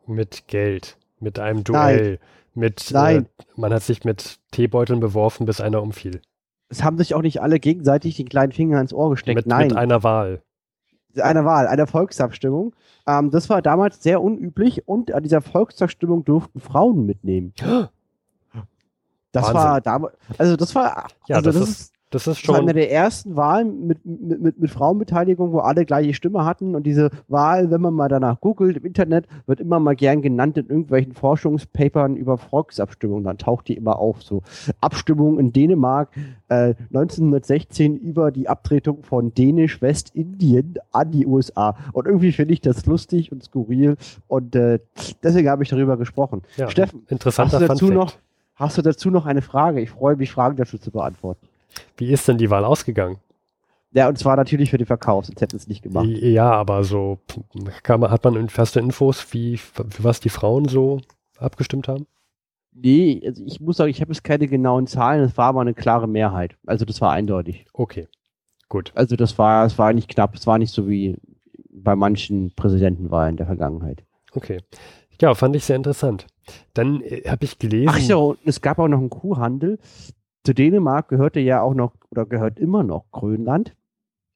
Mit 0.07 0.47
Geld 0.47 0.97
mit 1.23 1.39
einem 1.39 1.65
Duell, 1.65 2.11
Nein. 2.11 2.19
mit 2.55 2.91
Nein. 2.93 3.27
Äh, 3.39 3.45
man 3.57 3.73
hat 3.73 3.83
sich 3.83 4.05
mit 4.05 4.39
Teebeuteln 4.51 5.01
beworfen, 5.01 5.47
bis 5.47 5.61
einer 5.61 5.83
umfiel. 5.83 6.21
Es 6.69 6.83
haben 6.83 6.99
sich 6.99 7.15
auch 7.15 7.23
nicht 7.23 7.41
alle 7.43 7.61
gegenseitig 7.61 8.17
den 8.17 8.29
kleinen 8.29 8.53
Finger 8.53 8.81
ins 8.81 8.93
Ohr 8.93 9.11
gesteckt. 9.11 9.37
Mit, 9.37 9.47
Nein. 9.47 9.69
mit 9.69 9.77
einer 9.77 10.03
Wahl. 10.03 10.43
Einer 11.17 11.45
Wahl, 11.45 11.67
einer 11.67 11.87
Volksabstimmung. 11.87 12.75
Ähm, 13.07 13.31
das 13.31 13.51
war 13.51 13.61
damals 13.61 14.03
sehr 14.03 14.23
unüblich 14.23 14.89
und 14.89 15.13
an 15.13 15.23
dieser 15.23 15.43
Volksabstimmung 15.43 16.25
durften 16.25 16.61
Frauen 16.61 17.07
mitnehmen. 17.07 17.53
Das 19.35 19.45
Wahnsinn. 19.45 19.61
war 19.63 19.81
damals, 19.81 20.15
also 20.37 20.57
das 20.57 20.75
war, 20.75 21.07
ja, 21.27 21.37
also 21.37 21.51
das, 21.51 21.59
das 21.59 21.71
ist, 21.71 21.93
das 22.13 22.27
ist 22.27 22.39
schon. 22.39 22.55
Das 22.55 22.63
war 22.63 22.69
eine 22.69 22.75
der 22.75 22.93
ersten 22.93 23.37
Wahlen 23.37 23.87
mit, 23.87 24.05
mit, 24.05 24.41
mit, 24.41 24.59
mit 24.61 24.71
Frauenbeteiligung, 24.71 25.53
wo 25.53 25.59
alle 25.59 25.85
gleiche 25.85 26.15
Stimme 26.15 26.45
hatten. 26.45 26.75
Und 26.75 26.85
diese 26.85 27.11
Wahl, 27.29 27.71
wenn 27.71 27.81
man 27.81 27.95
mal 27.95 28.09
danach 28.09 28.41
googelt 28.41 28.77
im 28.77 28.85
Internet, 28.85 29.27
wird 29.47 29.61
immer 29.61 29.81
mal 29.81 29.97
gern 29.97 30.23
genannt 30.23 30.59
in 30.59 30.67
irgendwelchen 30.69 31.15
Forschungspapern 31.15 32.17
über 32.17 32.39
Volksabstimmungen. 32.39 33.25
Dann 33.25 33.39
taucht 33.39 33.69
die 33.69 33.75
immer 33.75 33.99
auf. 33.99 34.23
So 34.23 34.43
Abstimmung 34.81 35.39
in 35.39 35.53
Dänemark 35.53 36.11
äh, 36.49 36.75
1916 36.95 37.97
über 37.97 38.31
die 38.31 38.49
Abtretung 38.49 39.03
von 39.03 39.33
Dänisch-Westindien 39.35 40.75
an 40.93 41.11
die 41.11 41.27
USA. 41.27 41.77
Und 41.93 42.07
irgendwie 42.07 42.33
finde 42.33 42.55
ich 42.55 42.61
das 42.61 42.87
lustig 42.87 43.33
und 43.33 43.43
skurril. 43.43 43.97
Und 44.29 44.55
äh, 44.55 44.79
deswegen 45.23 45.49
habe 45.49 45.63
ich 45.63 45.71
darüber 45.71 45.97
gesprochen. 45.97 46.43
Ja, 46.57 46.69
Steffen, 46.69 47.07
interessanter 47.09 47.55
hast 47.55 47.63
du 47.63 47.69
dazu 47.69 47.87
Funfact. 47.87 48.15
noch 48.15 48.19
Hast 48.55 48.79
du 48.79 48.83
dazu 48.83 49.11
noch 49.11 49.27
eine 49.27 49.43
Frage? 49.43 49.81
Ich 49.81 49.91
freue 49.91 50.15
mich, 50.17 50.31
Fragen 50.31 50.57
dazu 50.57 50.79
zu 50.79 50.91
beantworten. 50.91 51.49
Wie 51.97 52.13
ist 52.13 52.29
denn 52.29 52.39
die 52.39 52.51
Wahl 52.51 52.65
ausgegangen? 52.65 53.19
Ja, 53.95 54.09
und 54.09 54.19
zwar 54.19 54.37
natürlich 54.37 54.71
für 54.71 54.79
den 54.79 54.87
Verkauf, 54.87 55.27
sonst 55.27 55.41
hätten 55.41 55.57
es 55.57 55.69
nicht 55.69 55.83
gemacht. 55.83 56.07
Ja, 56.07 56.51
aber 56.51 56.83
so 56.83 57.19
man, 57.55 58.11
hat 58.11 58.25
man 58.25 58.49
feste 58.49 58.81
Infos, 58.81 59.33
wie 59.33 59.59
für 59.59 59.85
was 59.99 60.21
die 60.21 60.31
Frauen 60.31 60.67
so 60.67 61.01
abgestimmt 61.39 61.89
haben? 61.89 62.07
Nee, 62.75 63.21
also 63.27 63.45
ich 63.45 63.61
muss 63.61 63.77
sagen, 63.77 63.91
ich 63.91 64.01
habe 64.01 64.13
jetzt 64.13 64.25
keine 64.25 64.49
genauen 64.49 64.87
Zahlen, 64.87 65.23
es 65.23 65.37
war 65.37 65.47
aber 65.47 65.61
eine 65.61 65.75
klare 65.75 66.09
Mehrheit. 66.09 66.57
Also 66.67 66.87
das 66.87 67.03
war 67.03 67.13
eindeutig. 67.13 67.67
Okay, 67.75 68.09
gut. 68.71 68.93
Also 68.95 69.15
das 69.15 69.37
war, 69.37 69.67
es 69.67 69.79
war 69.79 69.93
nicht 69.93 70.09
knapp, 70.09 70.35
es 70.35 70.47
war 70.47 70.59
nicht 70.59 70.73
so 70.73 70.89
wie 70.89 71.19
bei 71.71 71.95
manchen 71.95 72.55
Präsidentenwahlen 72.55 73.37
der 73.37 73.47
Vergangenheit. 73.47 74.05
Okay. 74.33 74.61
Ja, 75.21 75.35
fand 75.35 75.55
ich 75.55 75.65
sehr 75.65 75.77
interessant. 75.77 76.27
Dann 76.73 77.03
äh, 77.03 77.23
habe 77.29 77.45
ich 77.45 77.59
gelesen. 77.59 77.91
Ach 77.91 78.01
so, 78.01 78.37
es 78.45 78.61
gab 78.63 78.79
auch 78.79 78.89
noch 78.89 78.99
einen 78.99 79.11
Kuhhandel 79.11 79.79
zu 80.45 80.55
Dänemark 80.55 81.09
gehörte 81.09 81.41
ja 81.41 81.63
auch 81.63 81.75
noch 81.75 81.93
oder 82.11 82.27
gehört 82.27 82.59
immer 82.59 82.83
noch 82.83 83.05
Grönland. 83.11 83.75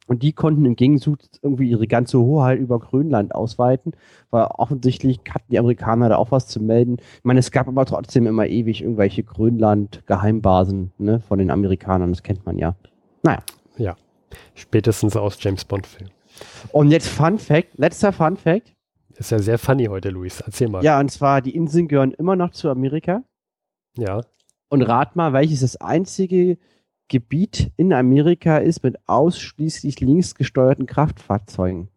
Und 0.09 0.23
die 0.23 0.33
konnten 0.33 0.65
im 0.65 0.77
Gegenzug 0.77 1.19
irgendwie 1.43 1.69
ihre 1.69 1.89
ganze 1.89 2.21
Hoheit 2.21 2.61
über 2.61 2.79
Grönland 2.79 3.35
ausweiten, 3.35 3.93
weil 4.31 4.45
offensichtlich 4.45 5.21
hatten 5.29 5.51
die 5.51 5.59
Amerikaner 5.59 6.09
da 6.09 6.17
auch 6.17 6.31
was 6.31 6.47
zu 6.47 6.63
melden. 6.63 6.99
Ich 6.99 7.25
meine, 7.25 7.41
es 7.41 7.51
gab 7.51 7.67
aber 7.67 7.85
trotzdem 7.87 8.29
immer 8.29 8.47
ewig 8.47 8.83
irgendwelche 8.83 9.25
Grönland-Geheimbasen 9.25 10.93
ne, 10.99 11.19
von 11.19 11.41
den 11.41 11.51
Amerikanern, 11.51 12.11
das 12.13 12.23
kennt 12.23 12.47
man 12.47 12.57
ja. 12.57 12.77
Naja. 13.25 13.43
Ja, 13.79 13.97
spätestens 14.55 15.17
aus 15.17 15.43
James 15.43 15.65
Bond-Film. 15.65 16.11
Und 16.71 16.91
jetzt 16.91 17.09
Fun 17.09 17.39
Fact, 17.39 17.77
letzter 17.77 18.13
Fun 18.13 18.37
Fact. 18.37 18.75
Ist 19.17 19.31
ja 19.31 19.39
sehr 19.39 19.59
funny 19.59 19.87
heute, 19.87 20.11
Luis. 20.11 20.41
Erzähl 20.41 20.69
mal. 20.69 20.85
Ja, 20.85 21.01
und 21.01 21.11
zwar, 21.11 21.41
die 21.41 21.57
Inseln 21.57 21.89
gehören 21.89 22.13
immer 22.13 22.37
noch 22.37 22.51
zu 22.51 22.69
Amerika. 22.69 23.23
Ja. 23.97 24.21
Und 24.83 24.83
rat 24.83 25.17
mal, 25.17 25.33
welches 25.33 25.61
das 25.61 25.77
einzige 25.77 26.59
Gebiet 27.09 27.73
in 27.77 27.93
Amerika 27.93 28.59
ist 28.59 28.83
mit 28.83 28.97
ausschließlich 29.07 30.01
linksgesteuerten 30.01 30.87
Kraftfahrzeugen. 30.87 31.89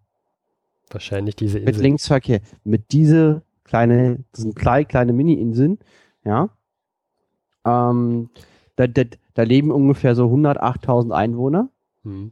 Wahrscheinlich 0.92 1.36
diese 1.36 1.60
Insel. 1.60 1.74
Mit 1.74 1.82
Linksverkehr. 1.82 2.42
Mit 2.64 2.92
diese 2.92 3.44
kleine, 3.64 4.24
das 4.32 4.42
sind 4.42 4.56
kleine, 4.56 4.86
kleine 4.86 5.14
Mini-Inseln, 5.14 5.80
ja. 6.24 6.50
Ähm, 7.66 8.30
da, 8.76 8.88
da, 8.88 9.04
da, 9.34 9.44
leben 9.44 9.72
ungefähr 9.72 10.16
so 10.16 10.26
108.000 10.28 11.12
Einwohner. 11.12 11.70
Hm. 12.04 12.32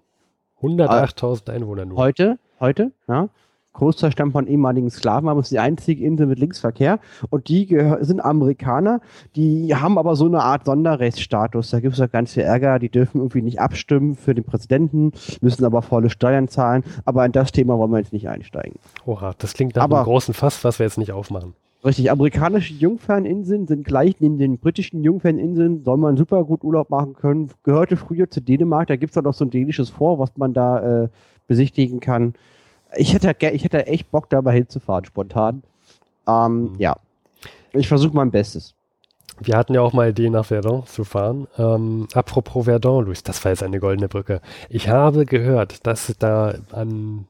108.000 0.62 1.50
Einwohner 1.52 1.86
nur. 1.86 1.98
Heute, 1.98 2.40
heute, 2.60 2.92
ja. 3.08 3.30
Großteil 3.78 4.12
stammt 4.12 4.34
von 4.34 4.48
ehemaligen 4.48 4.90
Sklaven, 4.90 5.30
aber 5.30 5.40
es 5.40 5.48
ist 5.48 5.52
die 5.52 5.60
einzige 5.60 6.04
Insel 6.04 6.26
mit 6.26 6.40
Linksverkehr. 6.40 7.00
Und 7.30 7.48
die 7.48 7.78
sind 8.02 8.20
Amerikaner, 8.20 9.02
die 9.36 9.74
haben 9.76 9.98
aber 9.98 10.16
so 10.16 10.26
eine 10.26 10.42
Art 10.42 10.66
Sonderrechtsstatus. 10.66 11.70
Da 11.70 11.80
gibt 11.80 11.94
es 11.94 12.00
ja 12.00 12.08
ganz 12.08 12.34
viel 12.34 12.44
Ärger, 12.44 12.80
die 12.80 12.90
dürfen 12.90 13.20
irgendwie 13.20 13.44
nicht 13.44 13.60
abstimmen 13.62 14.16
für 14.16 14.34
den 14.34 14.44
Präsidenten, 14.44 15.12
müssen 15.42 15.64
aber 15.64 15.84
volle 15.84 16.10
Steuern 16.10 16.48
zahlen. 16.48 16.84
Aber 17.06 17.26
in 17.26 17.32
das 17.32 17.52
Thema 17.52 17.78
wollen 17.78 17.92
wir 17.92 18.00
jetzt 18.00 18.14
nicht 18.14 18.28
einsteigen. 18.28 18.80
Oha, 19.06 19.34
das 19.38 19.54
klingt 19.54 19.76
nach 19.76 19.84
aber, 19.84 19.98
einem 19.98 20.06
großen 20.06 20.34
Fass, 20.34 20.64
was 20.64 20.80
wir 20.80 20.86
jetzt 20.86 20.98
nicht 20.98 21.12
aufmachen. 21.12 21.54
Richtig, 21.86 22.10
amerikanische 22.10 22.74
Jungferninseln 22.74 23.68
sind 23.68 23.86
gleich 23.86 24.16
neben 24.20 24.40
den 24.40 24.58
britischen 24.58 25.04
Jungferninseln, 25.04 25.84
soll 25.84 25.98
man 25.98 26.18
super 26.18 26.44
gut 26.44 26.64
Urlaub 26.64 26.90
machen 26.90 27.14
können. 27.14 27.52
Gehörte 27.62 27.96
früher 27.96 28.30
zu 28.30 28.42
Dänemark, 28.42 28.88
da 28.88 28.96
gibt 28.96 29.12
es 29.12 29.18
auch 29.18 29.24
noch 29.24 29.36
so 29.36 29.46
ein 29.46 29.52
dänisches 29.52 29.92
Vor, 29.92 30.18
was 30.18 30.36
man 30.36 30.54
da 30.56 31.04
äh, 31.04 31.10
besichtigen 31.46 32.00
kann 32.00 32.34
ich 32.96 33.14
hätte, 33.14 33.36
ich 33.50 33.64
hätte 33.64 33.88
echt 33.88 34.12
Bock, 34.12 34.30
dabei 34.30 34.54
hinzufahren, 34.54 35.06
spontan. 35.06 35.64
Ähm, 36.28 36.74
mhm. 36.74 36.76
Ja. 36.80 36.98
Ich 37.74 37.88
versuche 37.88 38.16
mein 38.16 38.32
Bestes. 38.32 38.74
Wir 39.40 39.56
hatten 39.56 39.74
ja 39.74 39.82
auch 39.82 39.94
mal 39.94 40.10
Idee, 40.10 40.30
nach 40.30 40.46
Verdun 40.46 40.86
zu 40.88 41.04
fahren. 41.04 41.48
Ähm, 41.58 42.08
apropos 42.14 42.66
Verdun, 42.66 43.06
Luis, 43.06 43.22
das 43.22 43.44
war 43.46 43.52
jetzt 43.52 43.62
eine 43.62 43.80
goldene 43.80 44.08
Brücke. 44.08 44.42
Ich 44.70 44.90
habe 44.90 45.26
gehört, 45.26 45.86
dass 45.86 46.14
da 46.18 46.56
an, 46.72 47.28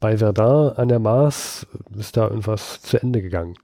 bei 0.00 0.16
Verdun 0.16 0.70
an 0.76 0.88
der 0.88 1.00
Mars 1.00 1.66
ist 1.96 2.16
da 2.16 2.28
irgendwas 2.28 2.80
zu 2.80 3.00
Ende 3.00 3.20
gegangen. 3.20 3.54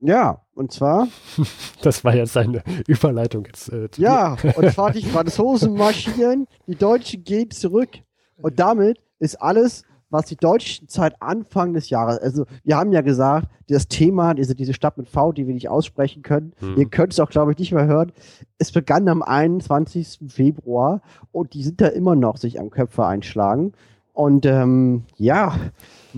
Ja, 0.00 0.42
und 0.54 0.72
zwar. 0.72 1.08
Das 1.82 2.04
war 2.04 2.14
jetzt 2.14 2.36
eine 2.36 2.62
Überleitung 2.86 3.44
jetzt. 3.46 3.68
Äh, 3.68 3.88
ja, 3.96 4.36
und 4.56 4.72
zwar 4.72 4.90
die 4.92 5.04
Franzosen 5.04 5.74
marschieren, 5.74 6.48
die 6.66 6.74
Deutschen 6.74 7.22
gehen 7.22 7.50
zurück. 7.50 7.90
Und 8.36 8.58
damit 8.58 8.98
ist 9.18 9.40
alles, 9.40 9.84
was 10.10 10.26
die 10.26 10.36
Deutschen 10.36 10.88
seit 10.88 11.20
Anfang 11.20 11.74
des 11.74 11.90
Jahres, 11.90 12.18
also 12.18 12.46
wir 12.64 12.76
haben 12.76 12.92
ja 12.92 13.00
gesagt, 13.00 13.48
das 13.68 13.88
Thema, 13.88 14.34
diese, 14.34 14.54
diese 14.54 14.74
Stadt 14.74 14.98
mit 14.98 15.08
V, 15.08 15.32
die 15.32 15.46
wir 15.46 15.54
nicht 15.54 15.68
aussprechen 15.68 16.22
können, 16.22 16.52
mhm. 16.60 16.76
ihr 16.76 16.86
könnt 16.86 17.12
es 17.12 17.20
auch, 17.20 17.30
glaube 17.30 17.52
ich, 17.52 17.58
nicht 17.58 17.72
mehr 17.72 17.86
hören, 17.86 18.12
es 18.58 18.70
begann 18.70 19.08
am 19.08 19.22
21. 19.22 20.20
Februar 20.28 21.02
und 21.32 21.54
die 21.54 21.62
sind 21.62 21.80
da 21.80 21.88
immer 21.88 22.14
noch 22.14 22.36
sich 22.36 22.60
am 22.60 22.70
Köpfe 22.70 23.04
einschlagen. 23.04 23.72
Und 24.12 24.46
ähm, 24.46 25.04
ja, 25.16 25.54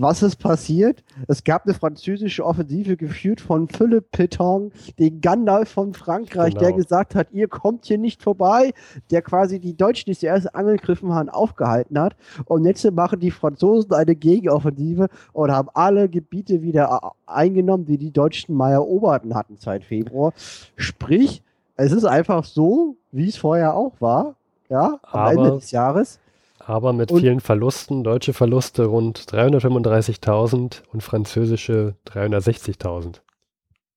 was 0.01 0.23
ist 0.23 0.37
passiert? 0.37 1.03
Es 1.27 1.43
gab 1.43 1.65
eine 1.65 1.73
französische 1.73 2.45
Offensive 2.45 2.97
geführt 2.97 3.41
von 3.41 3.67
Philippe 3.67 4.07
Pétain, 4.11 4.71
den 4.97 5.21
Gandalf 5.21 5.69
von 5.69 5.93
Frankreich, 5.93 6.53
genau. 6.53 6.65
der 6.65 6.73
gesagt 6.73 7.15
hat, 7.15 7.31
ihr 7.31 7.47
kommt 7.47 7.85
hier 7.85 7.97
nicht 7.97 8.23
vorbei, 8.23 8.73
der 9.11 9.21
quasi 9.21 9.59
die 9.59 9.75
Deutschen, 9.75 10.11
die 10.11 10.17
zuerst 10.17 10.53
angegriffen 10.55 11.13
haben, 11.13 11.29
aufgehalten 11.29 11.99
hat. 11.99 12.15
Und 12.45 12.65
jetzt 12.65 12.89
machen 12.91 13.19
die 13.19 13.31
Franzosen 13.31 13.93
eine 13.93 14.15
Gegenoffensive 14.15 15.09
und 15.33 15.51
haben 15.51 15.69
alle 15.73 16.09
Gebiete 16.09 16.61
wieder 16.61 17.13
eingenommen, 17.25 17.85
die 17.85 17.97
die 17.97 18.11
Deutschen 18.11 18.55
mal 18.55 18.71
eroberten 18.71 19.35
hatten 19.35 19.57
seit 19.59 19.83
Februar. 19.83 20.33
Sprich, 20.75 21.43
es 21.75 21.91
ist 21.91 22.05
einfach 22.05 22.43
so, 22.43 22.97
wie 23.11 23.29
es 23.29 23.37
vorher 23.37 23.75
auch 23.75 23.93
war, 23.99 24.35
ja, 24.69 24.99
am 25.03 25.19
Aber 25.19 25.31
Ende 25.31 25.51
des 25.51 25.71
Jahres 25.71 26.19
aber 26.69 26.93
mit 26.93 27.11
und 27.11 27.19
vielen 27.19 27.39
Verlusten. 27.39 28.03
Deutsche 28.03 28.33
Verluste 28.33 28.85
rund 28.85 29.19
335.000 29.19 30.83
und 30.93 31.01
französische 31.01 31.95
360.000. 32.07 33.21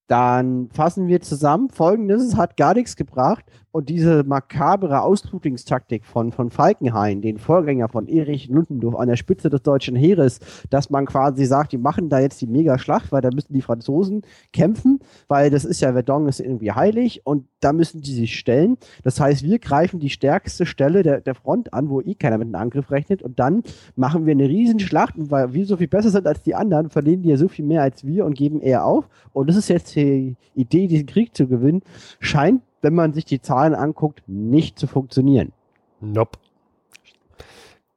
Dann 0.09 0.71
fassen 0.73 1.07
wir 1.07 1.21
zusammen. 1.21 1.69
Folgendes, 1.69 2.23
es 2.23 2.37
hat 2.37 2.57
gar 2.57 2.75
nichts 2.75 2.97
gebracht. 2.97 3.45
Und 3.73 3.89
diese 3.89 4.23
makabere 4.23 5.01
Ausblutingstaktik 5.01 6.05
von, 6.05 6.31
von 6.31 6.51
Falkenhayn, 6.51 7.23
den 7.23 7.39
Vorgänger 7.39 7.89
von 7.89 8.07
Erich 8.07 8.49
Ludendorff 8.49 8.95
an 8.97 9.09
der 9.09 9.17
Spitze 9.17 9.49
des 9.49 9.63
deutschen 9.63 9.97
Heeres, 9.97 10.41
dass 10.69 10.91
man 10.91 11.07
quasi 11.07 11.47
sagt, 11.47 11.73
die 11.73 11.79
machen 11.79 12.11
da 12.11 12.21
jetzt 12.21 12.43
die 12.43 12.47
Mega-Schlacht, 12.47 13.11
weil 13.13 13.23
da 13.23 13.31
müssen 13.35 13.55
die 13.55 13.63
Franzosen 13.63 14.23
kämpfen, 14.53 15.01
weil 15.27 15.49
das 15.49 15.65
ist 15.65 15.81
ja, 15.81 15.93
Verdun 15.93 16.29
ist 16.29 16.41
irgendwie 16.41 16.73
heilig 16.73 17.23
und 17.25 17.47
da 17.61 17.73
müssen 17.73 18.03
die 18.03 18.13
sich 18.13 18.39
stellen. 18.39 18.77
Das 19.05 19.19
heißt, 19.19 19.43
wir 19.43 19.59
greifen 19.59 20.01
die 20.01 20.11
stärkste 20.11 20.67
Stelle 20.67 21.03
der, 21.03 21.23
der 21.23 21.35
Front 21.35 21.73
an, 21.73 21.89
wo 21.89 22.03
eh 22.03 22.15
keiner 22.15 22.37
mit 22.37 22.49
einem 22.49 22.57
Angriff 22.57 22.91
rechnet 22.91 23.23
und 23.23 23.39
dann 23.39 23.63
machen 23.97 24.27
wir 24.27 24.33
eine 24.33 24.49
Riesenschlacht 24.49 25.17
und 25.17 25.31
weil 25.31 25.55
wir 25.55 25.65
so 25.65 25.79
viel 25.79 25.89
besser 25.89 26.11
sind 26.11 26.27
als 26.27 26.43
die 26.43 26.55
anderen, 26.55 26.91
verlieren 26.91 27.23
die 27.23 27.31
ja 27.31 27.39
so 27.39 27.49
viel 27.49 27.65
mehr 27.65 27.81
als 27.81 28.07
wir 28.07 28.27
und 28.27 28.35
geben 28.35 28.61
eher 28.61 28.85
auf. 28.85 29.09
Und 29.33 29.49
das 29.49 29.57
ist 29.57 29.69
jetzt 29.69 29.97
die 29.97 30.37
Idee, 30.55 30.89
diesen 30.89 31.07
Krieg 31.07 31.35
zu 31.35 31.47
gewinnen, 31.47 31.81
scheint 32.21 32.61
wenn 32.83 32.95
man 32.95 33.15
sich 33.15 33.25
die 33.25 33.41
Zahlen 33.41 33.75
anguckt, 33.75 34.23
nicht 34.27 34.79
zu 34.79 34.87
funktionieren. 34.87 35.53
Nope. 36.01 36.39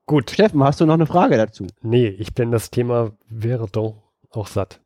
Gut. 0.06 0.30
Steffen, 0.30 0.64
hast 0.64 0.80
du 0.80 0.86
noch 0.86 0.94
eine 0.94 1.08
Frage 1.08 1.36
dazu? 1.36 1.66
Nee, 1.82 2.08
ich 2.08 2.34
bin 2.36 2.52
das 2.52 2.70
Thema 2.70 3.12
Verdun 3.28 3.96
auch 4.30 4.48
satt. 4.48 4.80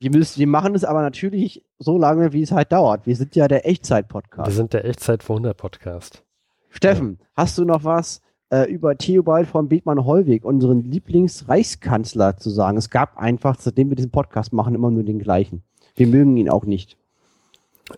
Wir, 0.00 0.10
müssen, 0.10 0.40
wir 0.40 0.46
machen 0.46 0.74
es 0.74 0.84
aber 0.84 1.02
natürlich 1.02 1.64
so 1.78 1.98
lange, 1.98 2.32
wie 2.32 2.42
es 2.42 2.50
halt 2.50 2.72
dauert. 2.72 3.06
Wir 3.06 3.14
sind 3.14 3.36
ja 3.36 3.46
der 3.46 3.68
Echtzeit-Podcast. 3.68 4.48
Wir 4.48 4.54
sind 4.54 4.72
der 4.72 4.84
Echtzeit 4.84 5.22
100 5.22 5.56
Podcast. 5.56 6.24
Steffen, 6.70 7.18
ja. 7.20 7.26
hast 7.36 7.58
du 7.58 7.64
noch 7.64 7.84
was 7.84 8.20
äh, 8.50 8.70
über 8.70 8.96
Theobald 8.96 9.46
von 9.46 9.68
Bethmann-Hollweg, 9.68 10.44
unseren 10.44 10.82
Lieblingsreichskanzler, 10.82 12.36
zu 12.36 12.50
sagen? 12.50 12.76
Es 12.76 12.90
gab 12.90 13.16
einfach, 13.18 13.56
seitdem 13.60 13.88
wir 13.90 13.96
diesen 13.96 14.10
Podcast 14.10 14.52
machen, 14.52 14.74
immer 14.74 14.90
nur 14.90 15.04
den 15.04 15.20
gleichen. 15.20 15.62
Wir 15.94 16.08
mögen 16.08 16.36
ihn 16.36 16.50
auch 16.50 16.64
nicht. 16.64 16.97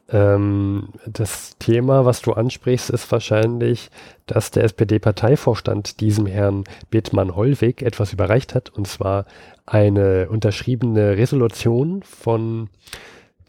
Ähm, 0.08 0.90
das 1.06 1.56
Thema, 1.58 2.04
was 2.04 2.22
du 2.22 2.32
ansprichst, 2.32 2.90
ist 2.90 3.10
wahrscheinlich, 3.10 3.90
dass 4.26 4.50
der 4.50 4.64
SPD-Parteivorstand 4.64 6.00
diesem 6.00 6.26
Herrn 6.26 6.64
Bethmann-Hollweg 6.90 7.82
etwas 7.82 8.12
überreicht 8.12 8.54
hat, 8.54 8.70
und 8.70 8.86
zwar 8.86 9.26
eine 9.66 10.28
unterschriebene 10.28 11.16
Resolution 11.16 12.02
von 12.02 12.68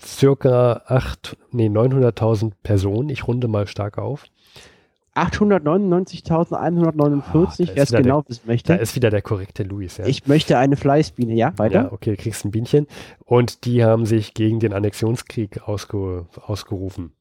circa 0.03 0.81
8, 0.87 1.37
nee, 1.51 1.67
900.000 1.67 2.53
Personen. 2.63 3.09
Ich 3.09 3.27
runde 3.27 3.47
mal 3.47 3.67
stark 3.67 3.97
auf. 3.97 4.25
899.149, 5.15 7.23
oh, 7.33 7.47
wer 7.73 7.83
es 7.83 7.91
genau 7.91 8.23
wissen 8.27 8.43
möchte. 8.45 8.73
Da 8.73 8.79
ist 8.79 8.95
wieder 8.95 9.09
der 9.09 9.21
korrekte 9.21 9.63
Luis. 9.63 9.97
Ja. 9.97 10.05
Ich 10.05 10.27
möchte 10.27 10.57
eine 10.57 10.77
Fleißbiene, 10.77 11.33
ja, 11.33 11.51
weiter. 11.57 11.83
Ja, 11.83 11.91
okay, 11.91 12.11
du 12.11 12.17
kriegst 12.17 12.45
ein 12.45 12.51
Bienchen. 12.51 12.87
Und 13.25 13.65
die 13.65 13.83
haben 13.83 14.05
sich 14.05 14.33
gegen 14.33 14.61
den 14.61 14.71
Annexionskrieg 14.71 15.67
ausge, 15.67 16.27
ausgerufen. 16.41 17.11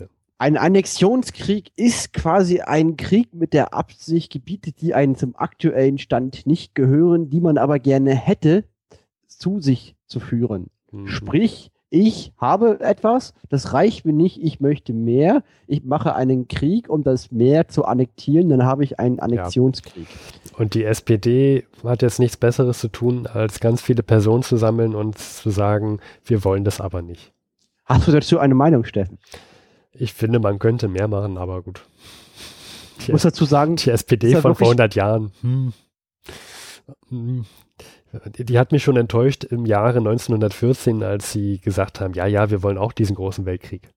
Ja. 0.00 0.08
Ein 0.38 0.56
Annexionskrieg 0.56 1.70
ist 1.76 2.12
quasi 2.12 2.62
ein 2.62 2.96
Krieg 2.96 3.32
mit 3.32 3.52
der 3.52 3.74
Absicht, 3.74 4.32
Gebiete, 4.32 4.72
die 4.72 4.94
einen 4.94 5.14
zum 5.14 5.36
aktuellen 5.36 5.98
Stand 5.98 6.46
nicht 6.46 6.74
gehören, 6.74 7.30
die 7.30 7.40
man 7.40 7.58
aber 7.58 7.78
gerne 7.78 8.12
hätte, 8.12 8.64
zu 9.28 9.60
sich 9.60 9.94
zu 10.06 10.18
führen. 10.18 10.66
Mhm. 10.90 11.06
Sprich, 11.06 11.70
ich 11.90 12.32
habe 12.38 12.78
etwas, 12.80 13.34
das 13.48 13.72
reicht 13.72 14.04
mir 14.04 14.12
nicht, 14.12 14.42
ich 14.42 14.60
möchte 14.60 14.92
mehr, 14.92 15.42
ich 15.66 15.84
mache 15.84 16.14
einen 16.14 16.46
Krieg, 16.46 16.88
um 16.88 17.02
das 17.02 17.32
Meer 17.32 17.66
zu 17.66 17.84
annektieren, 17.84 18.48
dann 18.48 18.64
habe 18.64 18.84
ich 18.84 19.00
einen 19.00 19.18
Annexionskrieg. 19.18 20.06
Ja. 20.06 20.58
Und 20.58 20.74
die 20.74 20.84
SPD 20.84 21.66
hat 21.82 22.02
jetzt 22.02 22.20
nichts 22.20 22.36
Besseres 22.36 22.78
zu 22.78 22.88
tun, 22.88 23.26
als 23.26 23.58
ganz 23.58 23.82
viele 23.82 24.04
Personen 24.04 24.44
zu 24.44 24.56
sammeln 24.56 24.94
und 24.94 25.18
zu 25.18 25.50
sagen, 25.50 25.98
wir 26.24 26.44
wollen 26.44 26.64
das 26.64 26.80
aber 26.80 27.02
nicht. 27.02 27.32
Hast 27.84 28.06
du 28.06 28.12
dazu 28.12 28.38
eine 28.38 28.54
Meinung, 28.54 28.84
Steffen? 28.84 29.18
Ich 29.92 30.14
finde, 30.14 30.38
man 30.38 30.60
könnte 30.60 30.86
mehr 30.86 31.08
machen, 31.08 31.36
aber 31.38 31.60
gut. 31.62 31.82
Ich 33.00 33.08
muss 33.08 33.22
dazu 33.22 33.44
sagen, 33.44 33.76
die 33.76 33.90
SPD 33.90 34.36
von 34.36 34.54
vor 34.54 34.68
100 34.68 34.94
Jahren. 34.94 35.32
Hm. 35.40 35.72
Hm. 37.08 37.44
Die 38.12 38.58
hat 38.58 38.72
mich 38.72 38.82
schon 38.82 38.96
enttäuscht 38.96 39.44
im 39.44 39.66
Jahre 39.66 39.98
1914, 39.98 41.02
als 41.02 41.32
sie 41.32 41.60
gesagt 41.60 42.00
haben, 42.00 42.14
ja, 42.14 42.26
ja, 42.26 42.50
wir 42.50 42.62
wollen 42.62 42.78
auch 42.78 42.92
diesen 42.92 43.14
großen 43.14 43.46
Weltkrieg. 43.46 43.90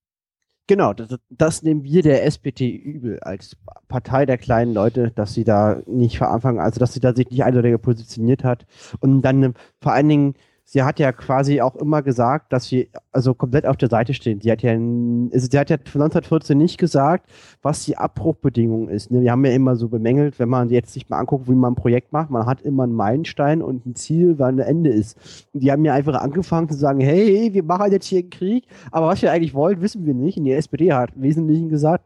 Genau, 0.68 0.94
das, 0.94 1.18
das 1.30 1.62
nehmen 1.64 1.84
wir 1.84 2.04
der 2.04 2.24
SPD 2.26 2.70
übel 2.70 3.20
als 3.20 3.58
Partei 3.90 4.26
der 4.26 4.38
kleinen 4.38 4.74
Leute, 4.74 5.12
dass 5.12 5.34
sie 5.34 5.44
da 5.44 5.82
nicht 5.88 6.18
von 6.18 6.28
Anfang, 6.28 6.60
also 6.60 6.80
dass 6.80 6.94
sie 6.94 7.02
da 7.02 7.14
sich 7.14 7.30
nicht 7.30 7.44
eindeutig 7.44 7.82
positioniert 7.82 8.46
hat 8.46 8.66
und 9.02 9.22
dann 9.24 9.56
vor 9.82 9.92
allen 9.92 10.08
Dingen 10.08 10.34
sie 10.66 10.84
hat 10.84 11.00
ja 11.00 11.12
quasi 11.12 11.62
auch 11.62 11.76
immer 11.76 12.02
gesagt, 12.02 12.52
dass 12.54 12.66
sie 12.66 12.90
also 13.12 13.34
komplett 13.34 13.66
auf 13.66 13.78
der 13.78 13.90
Seite 13.90 14.14
stehen. 14.14 14.42
Sie 14.42 14.52
hat 14.52 14.62
ja, 14.62 14.72
also 14.72 15.48
sie 15.50 15.60
hat 15.60 15.70
ja 15.70 15.78
1914 15.78 16.58
nicht 16.58 16.78
gesagt, 16.78 17.30
was 17.62 17.86
die 17.86 17.98
Abbruchbedingung 17.98 18.90
ist. 18.90 19.12
Ne? 19.12 19.22
Wir 19.22 19.32
haben 19.32 19.46
ja 19.46 19.52
immer 19.52 19.76
so 19.76 19.88
bemängelt, 19.88 20.40
wenn 20.40 20.50
man 20.50 20.70
jetzt 20.70 20.94
sich 20.94 21.10
mal 21.10 21.20
anguckt, 21.20 21.48
wie 21.48 21.56
man 21.56 21.74
ein 21.74 21.76
Projekt 21.76 22.14
macht, 22.14 22.30
man 22.30 22.46
hat 22.46 22.62
immer 22.62 22.84
einen 22.84 22.94
Meilenstein 22.94 23.62
und 23.62 23.86
ein 23.86 23.96
Ziel, 23.96 24.40
wann 24.40 24.60
ein 24.60 24.68
Ende 24.68 24.90
ist. 24.90 25.18
Und 25.54 25.62
die 25.62 25.72
haben 25.72 25.86
ja 25.86 25.94
einfach 25.94 26.16
angefangen 26.16 26.70
zu 26.70 26.78
sagen, 26.78 27.00
hey, 27.02 27.54
wir 27.54 27.64
machen 27.64 27.92
jetzt 27.92 28.08
hier 28.08 28.20
einen 28.20 28.30
Krieg, 28.30 28.66
aber 28.92 29.08
was 29.08 29.22
wir 29.22 29.32
eigentlich 29.32 29.54
wollen, 29.54 29.82
wissen 29.82 30.06
wir 30.06 30.14
nicht. 30.14 30.38
Und 30.38 30.46
die 30.46 30.54
SPD 30.54 30.94
hat 30.94 31.12
im 31.16 31.24
Wesentlichen 31.24 31.70
gesagt, 31.70 32.04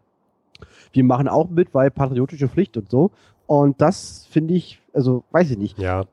wir 0.93 1.03
machen 1.03 1.27
auch 1.27 1.49
mit, 1.49 1.73
weil 1.73 1.91
patriotische 1.91 2.49
Pflicht 2.49 2.75
und 2.77 2.89
so. 2.89 3.11
Und 3.45 3.79
das 3.79 4.27
finde 4.29 4.55
ich, 4.55 4.81
also 4.93 5.23
weiß 5.31 5.51
ich 5.51 5.57
nicht. 5.57 5.77
Ja, 5.77 6.05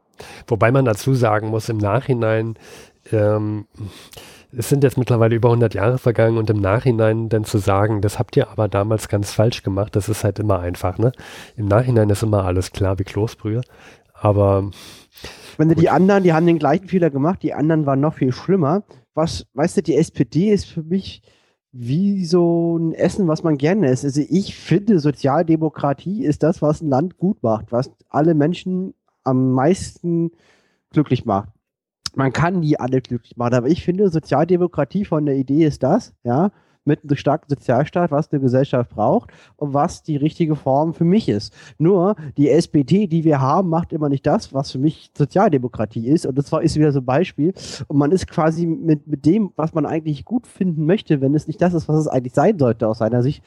Wobei 0.46 0.70
man 0.70 0.84
dazu 0.84 1.14
sagen 1.14 1.48
muss, 1.48 1.68
im 1.68 1.78
Nachhinein, 1.78 2.54
ähm, 3.12 3.66
es 4.56 4.68
sind 4.68 4.84
jetzt 4.84 4.98
mittlerweile 4.98 5.34
über 5.34 5.48
100 5.48 5.74
Jahre 5.74 5.98
vergangen 5.98 6.38
und 6.38 6.48
im 6.50 6.60
Nachhinein 6.60 7.28
dann 7.28 7.44
zu 7.44 7.58
sagen, 7.58 8.00
das 8.00 8.18
habt 8.18 8.36
ihr 8.36 8.48
aber 8.50 8.68
damals 8.68 9.08
ganz 9.08 9.32
falsch 9.32 9.62
gemacht, 9.62 9.96
das 9.96 10.08
ist 10.08 10.24
halt 10.24 10.38
immer 10.38 10.60
einfach, 10.60 10.98
ne? 10.98 11.12
Im 11.56 11.66
Nachhinein 11.66 12.08
ist 12.10 12.22
immer 12.22 12.44
alles 12.44 12.70
klar 12.72 12.98
wie 12.98 13.04
Kloßbrühe, 13.04 13.62
aber 14.14 14.70
wenn 15.56 15.68
du 15.68 15.74
die 15.74 15.90
anderen, 15.90 16.24
die 16.24 16.32
haben 16.32 16.46
den 16.46 16.58
gleichen 16.58 16.88
Fehler 16.88 17.10
gemacht, 17.10 17.42
die 17.42 17.54
anderen 17.54 17.86
waren 17.86 18.00
noch 18.00 18.14
viel 18.14 18.32
schlimmer. 18.32 18.82
Was, 19.14 19.46
weißt 19.54 19.76
du, 19.76 19.82
die 19.82 19.96
SPD 19.96 20.50
ist 20.50 20.66
für 20.66 20.82
mich 20.82 21.22
wie 21.70 22.24
so 22.24 22.76
ein 22.76 22.92
Essen, 22.92 23.26
was 23.28 23.42
man 23.42 23.58
gerne 23.58 23.90
isst. 23.90 24.04
Also 24.04 24.22
ich 24.28 24.56
finde, 24.56 24.98
Sozialdemokratie 24.98 26.24
ist 26.24 26.42
das, 26.42 26.62
was 26.62 26.80
ein 26.80 26.88
Land 26.88 27.18
gut 27.18 27.42
macht, 27.42 27.72
was 27.72 27.90
alle 28.08 28.34
Menschen 28.34 28.94
am 29.24 29.52
meisten 29.52 30.30
glücklich 30.90 31.24
macht. 31.24 31.48
Man 32.14 32.32
kann 32.32 32.60
nie 32.60 32.78
alle 32.78 33.00
glücklich 33.00 33.36
machen, 33.36 33.54
aber 33.54 33.68
ich 33.68 33.82
finde, 33.82 34.08
Sozialdemokratie 34.08 35.04
von 35.04 35.26
der 35.26 35.34
Idee 35.36 35.64
ist 35.64 35.82
das, 35.82 36.14
ja, 36.22 36.52
mit 36.84 37.02
einem 37.02 37.16
starken 37.16 37.48
Sozialstaat, 37.48 38.10
was 38.10 38.30
eine 38.30 38.40
Gesellschaft 38.40 38.90
braucht 38.90 39.30
und 39.56 39.74
was 39.74 40.02
die 40.02 40.16
richtige 40.16 40.54
Form 40.54 40.94
für 40.94 41.04
mich 41.04 41.28
ist. 41.28 41.54
Nur 41.78 42.14
die 42.36 42.50
SPD, 42.50 43.06
die 43.06 43.24
wir 43.24 43.40
haben, 43.40 43.68
macht 43.70 43.92
immer 43.92 44.08
nicht 44.08 44.26
das, 44.26 44.52
was 44.52 44.70
für 44.70 44.78
mich 44.78 45.10
Sozialdemokratie 45.16 46.06
ist. 46.08 46.26
Und 46.26 46.36
das 46.36 46.52
war, 46.52 46.62
ist 46.62 46.76
wieder 46.76 46.92
so 46.92 47.00
ein 47.00 47.04
Beispiel. 47.04 47.54
Und 47.88 47.96
man 47.96 48.12
ist 48.12 48.26
quasi 48.26 48.66
mit, 48.66 49.06
mit 49.06 49.24
dem, 49.24 49.52
was 49.56 49.72
man 49.72 49.86
eigentlich 49.86 50.24
gut 50.24 50.46
finden 50.46 50.84
möchte, 50.84 51.20
wenn 51.20 51.34
es 51.34 51.46
nicht 51.46 51.60
das 51.60 51.74
ist, 51.74 51.88
was 51.88 51.96
es 51.96 52.08
eigentlich 52.08 52.34
sein 52.34 52.58
sollte 52.58 52.86
aus 52.86 52.98
seiner 52.98 53.22
Sicht, 53.22 53.42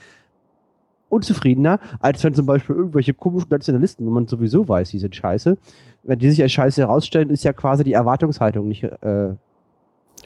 unzufriedener, 1.10 1.80
als 2.00 2.24
wenn 2.24 2.34
zum 2.34 2.46
Beispiel 2.46 2.76
irgendwelche 2.76 3.14
komischen 3.14 3.50
Nationalisten, 3.50 4.06
wo 4.06 4.12
man 4.12 4.28
sowieso 4.28 4.68
weiß, 4.68 4.90
die 4.92 5.00
sind 5.00 5.16
scheiße, 5.16 5.58
wenn 6.04 6.20
die 6.20 6.30
sich 6.30 6.42
als 6.42 6.52
scheiße 6.52 6.82
herausstellen, 6.82 7.30
ist 7.30 7.44
ja 7.44 7.54
quasi 7.54 7.84
die 7.84 7.94
Erwartungshaltung 7.94 8.68
nicht. 8.68 8.84
Äh 8.84 9.36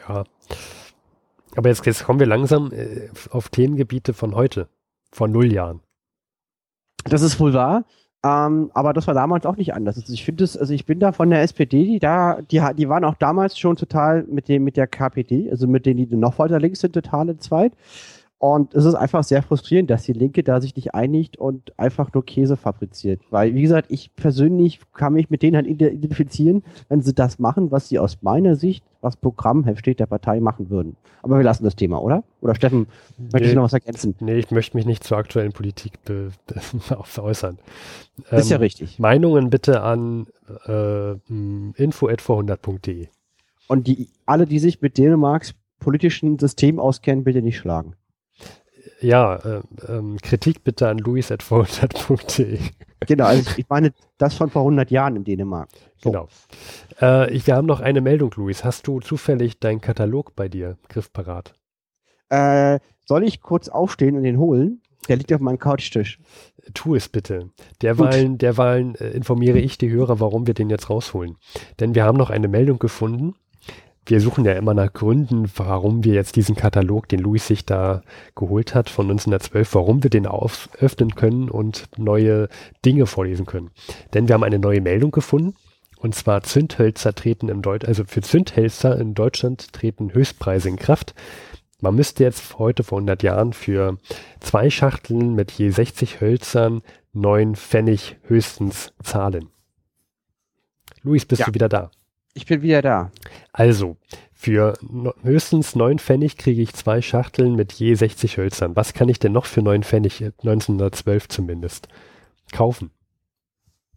ja. 0.07 0.23
Aber 1.55 1.69
jetzt, 1.69 1.85
jetzt 1.85 2.05
kommen 2.05 2.19
wir 2.19 2.27
langsam 2.27 2.71
äh, 2.71 3.09
auf 3.29 3.49
Themengebiete 3.49 4.13
von 4.13 4.35
heute, 4.35 4.67
von 5.11 5.31
null 5.31 5.51
Jahren. 5.51 5.81
Das 7.05 7.21
ist 7.21 7.39
wohl 7.39 7.53
wahr. 7.53 7.83
Ähm, 8.23 8.69
aber 8.75 8.93
das 8.93 9.07
war 9.07 9.15
damals 9.15 9.47
auch 9.47 9.57
nicht 9.57 9.73
anders. 9.73 9.97
Also 9.97 10.13
ich 10.13 10.23
finde 10.23 10.43
es, 10.43 10.55
also 10.55 10.73
ich 10.73 10.85
bin 10.85 10.99
da 10.99 11.11
von 11.11 11.31
der 11.31 11.41
SPD, 11.41 11.85
die 11.85 11.99
da, 11.99 12.39
die, 12.41 12.61
die 12.77 12.87
waren 12.87 13.03
auch 13.03 13.15
damals 13.15 13.57
schon 13.57 13.75
total 13.75 14.23
mit 14.23 14.47
dem, 14.47 14.63
mit 14.63 14.77
der 14.77 14.85
KPD, 14.85 15.49
also 15.49 15.67
mit 15.67 15.87
denen, 15.87 16.07
die 16.07 16.15
noch 16.15 16.37
weiter 16.37 16.59
links 16.59 16.81
sind, 16.81 16.93
total 16.93 17.29
in 17.29 17.39
zweit. 17.39 17.73
Und 18.41 18.73
es 18.73 18.85
ist 18.85 18.95
einfach 18.95 19.23
sehr 19.23 19.43
frustrierend, 19.43 19.91
dass 19.91 20.01
die 20.01 20.13
Linke 20.13 20.41
da 20.41 20.59
sich 20.61 20.75
nicht 20.75 20.95
einigt 20.95 21.37
und 21.37 21.77
einfach 21.77 22.11
nur 22.11 22.25
Käse 22.25 22.57
fabriziert. 22.57 23.21
Weil, 23.29 23.53
wie 23.53 23.61
gesagt, 23.61 23.91
ich 23.91 24.15
persönlich 24.15 24.79
kann 24.95 25.13
mich 25.13 25.29
mit 25.29 25.43
denen 25.43 25.57
halt 25.57 25.67
identifizieren, 25.67 26.63
wenn 26.89 27.03
sie 27.03 27.13
das 27.13 27.37
machen, 27.37 27.69
was 27.69 27.87
sie 27.87 27.99
aus 27.99 28.23
meiner 28.23 28.55
Sicht, 28.55 28.83
was 28.99 29.15
Programm 29.15 29.71
steht 29.77 29.99
der 29.99 30.07
Partei 30.07 30.39
machen 30.39 30.71
würden. 30.71 30.95
Aber 31.21 31.37
wir 31.37 31.43
lassen 31.43 31.65
das 31.65 31.75
Thema, 31.75 32.01
oder? 32.01 32.23
Oder 32.41 32.55
Steffen, 32.55 32.87
nee, 33.19 33.29
möchtest 33.31 33.53
du 33.53 33.57
noch 33.57 33.65
was 33.65 33.73
ergänzen? 33.73 34.15
Nee, 34.21 34.39
ich 34.39 34.49
möchte 34.49 34.75
mich 34.75 34.87
nicht 34.87 35.03
zur 35.03 35.19
aktuellen 35.19 35.51
Politik 35.51 35.99
äußern. 37.19 37.59
Ähm, 38.31 38.39
ist 38.39 38.49
ja 38.49 38.55
ähm, 38.55 38.61
richtig. 38.63 38.97
Meinungen 38.97 39.51
bitte 39.51 39.83
an 39.83 40.25
äh, 40.65 41.11
info.vorhundert.de. 41.75 43.07
Und 43.67 43.85
die, 43.85 44.09
alle, 44.25 44.47
die 44.47 44.57
sich 44.57 44.81
mit 44.81 44.97
Dänemarks 44.97 45.53
politischen 45.79 46.39
System 46.39 46.79
auskennen, 46.79 47.23
bitte 47.23 47.43
nicht 47.43 47.59
schlagen 47.59 47.93
ja, 49.01 49.35
äh, 49.35 49.61
ähm, 49.87 50.17
Kritik 50.21 50.63
bitte 50.63 50.87
an 50.87 50.97
luis.vorhundert.de. 50.97 52.59
Genau, 53.07 53.25
also 53.25 53.49
ich 53.57 53.67
meine 53.67 53.93
das 54.17 54.35
von 54.35 54.49
vor 54.49 54.61
100 54.61 54.91
Jahren 54.91 55.15
in 55.15 55.23
Dänemark. 55.23 55.69
So. 55.97 56.11
Genau. 56.11 56.27
Äh, 57.01 57.31
ich, 57.33 57.47
wir 57.47 57.55
haben 57.55 57.65
noch 57.65 57.79
eine 57.79 58.01
Meldung, 58.01 58.31
Luis. 58.35 58.63
Hast 58.63 58.87
du 58.87 58.99
zufällig 58.99 59.59
deinen 59.59 59.81
Katalog 59.81 60.35
bei 60.35 60.47
dir 60.47 60.77
griffparat? 60.87 61.53
Äh, 62.29 62.79
soll 63.05 63.23
ich 63.23 63.41
kurz 63.41 63.69
aufstehen 63.69 64.15
und 64.15 64.23
den 64.23 64.37
holen? 64.37 64.81
Der 65.09 65.17
liegt 65.17 65.33
auf 65.33 65.41
meinem 65.41 65.57
Couchtisch. 65.57 66.19
Tu 66.75 66.95
es 66.95 67.09
bitte. 67.09 67.49
Derweilen, 67.81 68.37
derweilen 68.37 68.93
äh, 68.95 69.09
informiere 69.09 69.57
ich 69.57 69.79
die 69.79 69.89
Hörer, 69.89 70.19
warum 70.19 70.45
wir 70.45 70.53
den 70.53 70.69
jetzt 70.69 70.91
rausholen. 70.91 71.37
Denn 71.79 71.95
wir 71.95 72.03
haben 72.03 72.17
noch 72.17 72.29
eine 72.29 72.47
Meldung 72.47 72.77
gefunden 72.77 73.33
wir 74.05 74.19
suchen 74.19 74.45
ja 74.45 74.53
immer 74.53 74.73
nach 74.73 74.91
Gründen, 74.91 75.49
warum 75.55 76.03
wir 76.03 76.13
jetzt 76.13 76.35
diesen 76.35 76.55
Katalog, 76.55 77.07
den 77.07 77.19
Louis 77.19 77.45
sich 77.45 77.65
da 77.65 78.01
geholt 78.35 78.73
hat 78.73 78.89
von 78.89 79.05
1912, 79.05 79.75
warum 79.75 80.03
wir 80.03 80.09
den 80.09 80.25
auf, 80.25 80.69
öffnen 80.79 81.15
können 81.15 81.49
und 81.49 81.87
neue 81.97 82.49
Dinge 82.83 83.05
vorlesen 83.05 83.45
können. 83.45 83.69
Denn 84.13 84.27
wir 84.27 84.33
haben 84.33 84.43
eine 84.43 84.59
neue 84.59 84.81
Meldung 84.81 85.11
gefunden. 85.11 85.55
Und 85.99 86.15
zwar 86.15 86.41
Zündhölzer 86.41 87.13
treten 87.13 87.47
im 87.47 87.61
Deutsch, 87.61 87.87
also 87.87 88.03
für 88.05 88.21
Zündhölzer 88.21 88.99
in 88.99 89.13
Deutschland 89.13 89.71
treten 89.71 90.11
Höchstpreise 90.13 90.67
in 90.67 90.77
Kraft. 90.77 91.13
Man 91.79 91.93
müsste 91.93 92.23
jetzt 92.23 92.57
heute 92.57 92.83
vor 92.83 92.97
100 92.97 93.21
Jahren 93.21 93.53
für 93.53 93.97
zwei 94.39 94.71
Schachteln 94.71 95.35
mit 95.35 95.51
je 95.51 95.69
60 95.69 96.19
Hölzern 96.19 96.81
neun 97.13 97.55
Pfennig 97.55 98.17
höchstens 98.23 98.93
zahlen. 99.03 99.49
Luis, 101.03 101.25
bist 101.25 101.41
ja. 101.41 101.45
du 101.45 101.53
wieder 101.53 101.69
da? 101.69 101.91
Ich 102.33 102.45
bin 102.45 102.61
wieder 102.61 102.81
da. 102.81 103.11
Also, 103.51 103.97
für 104.33 104.73
höchstens 105.21 105.75
9 105.75 105.99
Pfennig 105.99 106.37
kriege 106.37 106.61
ich 106.61 106.73
zwei 106.73 107.01
Schachteln 107.01 107.55
mit 107.55 107.73
je 107.73 107.93
60 107.93 108.37
Hölzern. 108.37 108.75
Was 108.75 108.93
kann 108.93 109.09
ich 109.09 109.19
denn 109.19 109.33
noch 109.33 109.45
für 109.45 109.61
9 109.61 109.83
Pfennig, 109.83 110.21
1912 110.21 111.27
zumindest, 111.27 111.87
kaufen? 112.51 112.91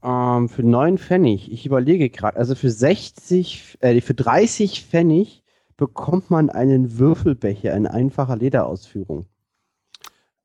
Ähm, 0.02 0.48
für 0.48 0.62
9 0.62 0.98
Pfennig, 0.98 1.50
ich 1.50 1.64
überlege 1.64 2.10
gerade, 2.10 2.36
also 2.36 2.54
für 2.54 2.70
60, 2.70 3.78
äh, 3.80 4.00
für 4.00 4.14
30 4.14 4.84
Pfennig 4.84 5.42
bekommt 5.76 6.30
man 6.30 6.50
einen 6.50 6.98
Würfelbecher 6.98 7.74
in 7.74 7.86
einfacher 7.86 8.36
Lederausführung. 8.36 9.26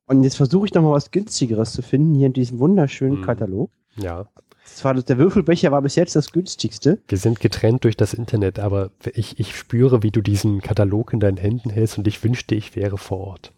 Und 0.06 0.24
jetzt 0.24 0.36
versuche 0.36 0.66
ich 0.66 0.74
nochmal 0.74 0.94
was 0.94 1.10
günstigeres 1.10 1.72
zu 1.72 1.82
finden 1.82 2.14
hier 2.14 2.28
in 2.28 2.32
diesem 2.32 2.58
wunderschönen 2.58 3.18
hm. 3.18 3.24
Katalog. 3.24 3.70
Ja. 3.96 4.28
Zwar 4.74 4.94
der 4.94 5.18
Würfelbecher 5.18 5.70
war 5.72 5.82
bis 5.82 5.96
jetzt 5.96 6.16
das 6.16 6.32
günstigste. 6.32 6.98
Wir 7.08 7.18
sind 7.18 7.40
getrennt 7.40 7.84
durch 7.84 7.96
das 7.96 8.14
Internet, 8.14 8.58
aber 8.58 8.90
ich, 9.12 9.38
ich 9.38 9.56
spüre, 9.56 10.02
wie 10.02 10.10
du 10.10 10.20
diesen 10.20 10.60
Katalog 10.62 11.12
in 11.12 11.20
deinen 11.20 11.36
Händen 11.36 11.70
hältst 11.70 11.98
und 11.98 12.06
ich 12.06 12.22
wünschte, 12.22 12.54
ich 12.54 12.76
wäre 12.76 12.96
vor 12.96 13.18
Ort. 13.18 13.52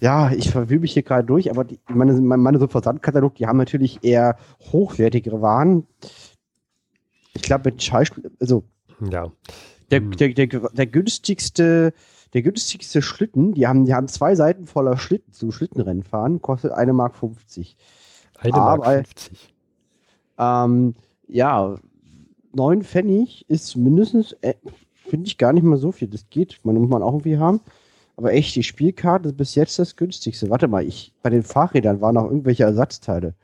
Ja, 0.00 0.30
ich 0.30 0.50
verwühle 0.50 0.80
mich 0.80 0.92
hier 0.92 1.02
gerade 1.02 1.26
durch, 1.26 1.50
aber 1.50 1.64
die, 1.64 1.80
meine, 1.88 2.12
meine 2.20 2.58
so 2.58 2.68
Versandkatalog, 2.68 3.34
die 3.34 3.46
haben 3.46 3.56
natürlich 3.56 4.02
eher 4.02 4.36
hochwertigere 4.72 5.40
Waren. 5.40 5.86
Ich 7.34 7.42
glaube, 7.42 7.70
mit 7.70 7.82
Schallschlitten, 7.82 8.36
also 8.40 8.64
ja. 9.10 9.30
Der, 9.90 10.00
hm. 10.00 10.10
der, 10.12 10.28
der, 10.30 10.46
der, 10.46 10.86
günstigste, 10.86 11.92
der 12.34 12.42
günstigste 12.42 13.02
Schlitten, 13.02 13.54
die 13.54 13.66
haben, 13.66 13.84
die 13.84 13.94
haben 13.94 14.08
zwei 14.08 14.34
Seiten 14.34 14.66
voller 14.66 14.96
Schlitten 14.96 15.32
zum 15.32 15.52
Schlittenrennen 15.52 16.02
fahren, 16.02 16.42
kostet 16.42 16.72
1,50 16.72 16.92
Mark. 16.92 17.14
1,50 17.16 18.52
Mark 18.56 18.84
50. 18.84 19.55
Ähm, 20.38 20.94
ja, 21.28 21.76
9 22.54 22.82
Pfennig 22.82 23.44
ist 23.48 23.76
mindestens, 23.76 24.32
äh, 24.40 24.54
finde 25.08 25.26
ich 25.26 25.38
gar 25.38 25.52
nicht 25.52 25.62
mal 25.62 25.76
so 25.76 25.92
viel. 25.92 26.08
Das 26.08 26.28
geht, 26.30 26.60
man 26.64 26.76
muss 26.76 26.88
man 26.88 27.02
auch 27.02 27.12
irgendwie 27.12 27.38
haben. 27.38 27.60
Aber 28.16 28.32
echt, 28.32 28.56
die 28.56 28.62
Spielkarte 28.62 29.28
ist 29.28 29.36
bis 29.36 29.54
jetzt 29.54 29.78
das 29.78 29.96
günstigste. 29.96 30.48
Warte 30.48 30.68
mal, 30.68 30.84
ich, 30.84 31.12
bei 31.22 31.30
den 31.30 31.42
Fahrrädern 31.42 32.00
waren 32.00 32.14
noch 32.14 32.24
irgendwelche 32.24 32.64
Ersatzteile. 32.64 33.34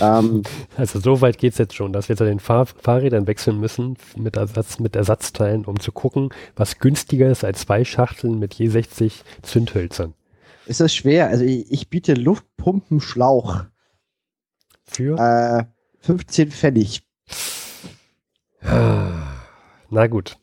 ähm, 0.00 0.42
also 0.76 0.98
so 1.00 1.20
weit 1.20 1.36
geht 1.36 1.52
es 1.52 1.58
jetzt 1.58 1.74
schon, 1.74 1.92
dass 1.92 2.08
wir 2.08 2.16
zu 2.16 2.24
den 2.24 2.40
Fahr 2.40 2.64
Fahrrädern 2.64 3.26
wechseln 3.26 3.60
müssen 3.60 3.96
mit, 4.16 4.36
Ersatz, 4.36 4.78
mit 4.78 4.96
Ersatzteilen, 4.96 5.66
um 5.66 5.78
zu 5.78 5.92
gucken, 5.92 6.30
was 6.56 6.78
günstiger 6.78 7.30
ist 7.30 7.44
als 7.44 7.60
zwei 7.60 7.84
Schachteln 7.84 8.38
mit 8.38 8.54
je 8.54 8.68
60 8.68 9.22
Zündhölzern. 9.42 10.14
Ist 10.64 10.80
das 10.80 10.94
schwer? 10.94 11.28
Also 11.28 11.44
ich, 11.44 11.70
ich 11.70 11.90
biete 11.90 12.14
Luftpumpenschlauch. 12.14 13.64
Für? 14.84 15.18
Äh, 15.18 15.75
15 16.06 16.50
Pfennig. 16.52 17.02
Na 18.62 20.06
gut. 20.06 20.36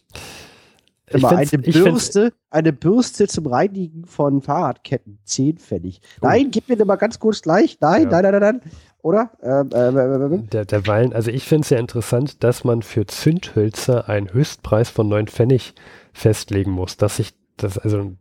Ich 1.08 1.26
eine 1.26 1.45
Bürste, 1.45 2.34
eine 2.49 2.73
Bürste 2.73 3.28
zum 3.28 3.45
Reinigen 3.45 4.06
von 4.06 4.41
Fahrradketten, 4.41 5.19
10 5.23 5.60
Pfennig. 5.60 6.02
Oh. 6.21 6.28
Nein, 6.28 6.52
gib 6.52 6.67
mir 6.67 6.84
mal 6.86 6.95
ganz 6.95 7.19
kurz 7.19 7.41
gleich. 7.41 7.78
Nein, 7.80 8.04
ja. 8.04 8.10
nein, 8.10 8.23
nein, 8.23 8.32
nein, 8.32 8.60
nein. 8.62 8.71
Oder? 9.04 9.32
Ähm, 9.41 9.69
ähm, 9.73 9.97
ähm, 9.97 10.34
ähm. 10.34 10.49
Der, 10.49 10.65
derweilen, 10.65 11.13
also 11.13 11.32
ich 11.32 11.45
finde 11.45 11.62
es 11.62 11.69
ja 11.69 11.78
interessant, 11.78 12.43
dass 12.43 12.63
man 12.63 12.82
für 12.82 13.06
Zündhölzer 13.06 14.10
einen 14.10 14.34
Höchstpreis 14.34 14.89
von 14.89 15.08
9 15.08 15.28
Pfennig 15.28 15.76
festlegen 16.12 16.71
muss. 16.71 16.97
Dass 16.97 17.19
ich, 17.19 17.34
das, 17.56 17.78
also, 17.78 18.13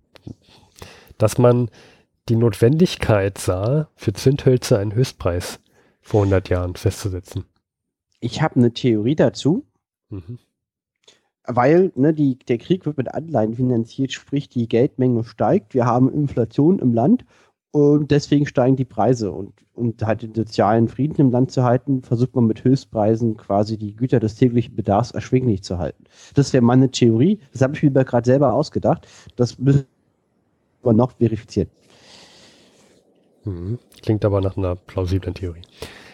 dass 1.19 1.39
man 1.39 1.71
die 2.29 2.37
Notwendigkeit 2.37 3.39
sah, 3.39 3.89
für 3.97 4.13
Zündhölzer 4.13 4.79
einen 4.79 4.95
Höchstpreis 4.95 5.59
vor 6.03 6.23
100 6.23 6.49
Jahren 6.49 6.77
festzusetzen? 6.77 7.45
Ich 8.21 8.43
habe 8.43 8.57
eine 8.57 8.73
Theorie 8.73 9.17
dazu. 9.17 9.65
Mhm. 10.11 10.39
Weil 11.45 11.91
ne, 11.97 12.15
die, 12.15 12.39
der 12.39 12.59
Krieg 12.59 12.87
wird 12.87 12.99
mit 12.99 13.13
Anleihen 13.13 13.55
finanziert, 13.55 14.13
sprich 14.13 14.49
die 14.49 14.69
Geldmenge 14.69 15.25
steigt. 15.25 15.75
Wir 15.75 15.87
haben 15.87 16.13
Inflation 16.13 16.79
im 16.79 16.95
Land 16.95 17.25
und 17.73 18.11
deswegen 18.11 18.47
steigen 18.47 18.77
die 18.77 18.85
Preise. 18.85 19.33
Und 19.33 19.55
um 19.75 19.95
halt 20.03 20.23
den 20.23 20.35
sozialen 20.35 20.89
Frieden 20.89 21.17
im 21.17 21.31
Land 21.31 21.51
zu 21.51 21.65
halten, 21.65 22.03
versucht 22.03 22.37
man 22.37 22.47
mit 22.47 22.63
Höchstpreisen 22.63 23.37
quasi 23.37 23.77
die 23.77 23.97
Güter 23.97 24.21
des 24.21 24.37
täglichen 24.37 24.77
Bedarfs 24.77 25.11
erschwinglich 25.11 25.63
zu 25.63 25.79
halten. 25.79 26.05
Das 26.35 26.53
wäre 26.53 26.63
meine 26.63 26.91
Theorie. 26.91 27.41
Das 27.53 27.63
habe 27.63 27.75
ich 27.75 27.83
mir 27.83 27.91
gerade 27.91 28.27
selber 28.27 28.53
ausgedacht. 28.53 29.09
Das 29.35 29.59
müssen 29.59 29.87
wir 30.85 30.93
noch 30.93 31.13
verifizieren. 31.13 31.71
Mhm. 33.45 33.79
Klingt 34.03 34.25
aber 34.25 34.41
nach 34.41 34.57
einer 34.57 34.77
plausiblen 34.77 35.35
Theorie. 35.35 35.63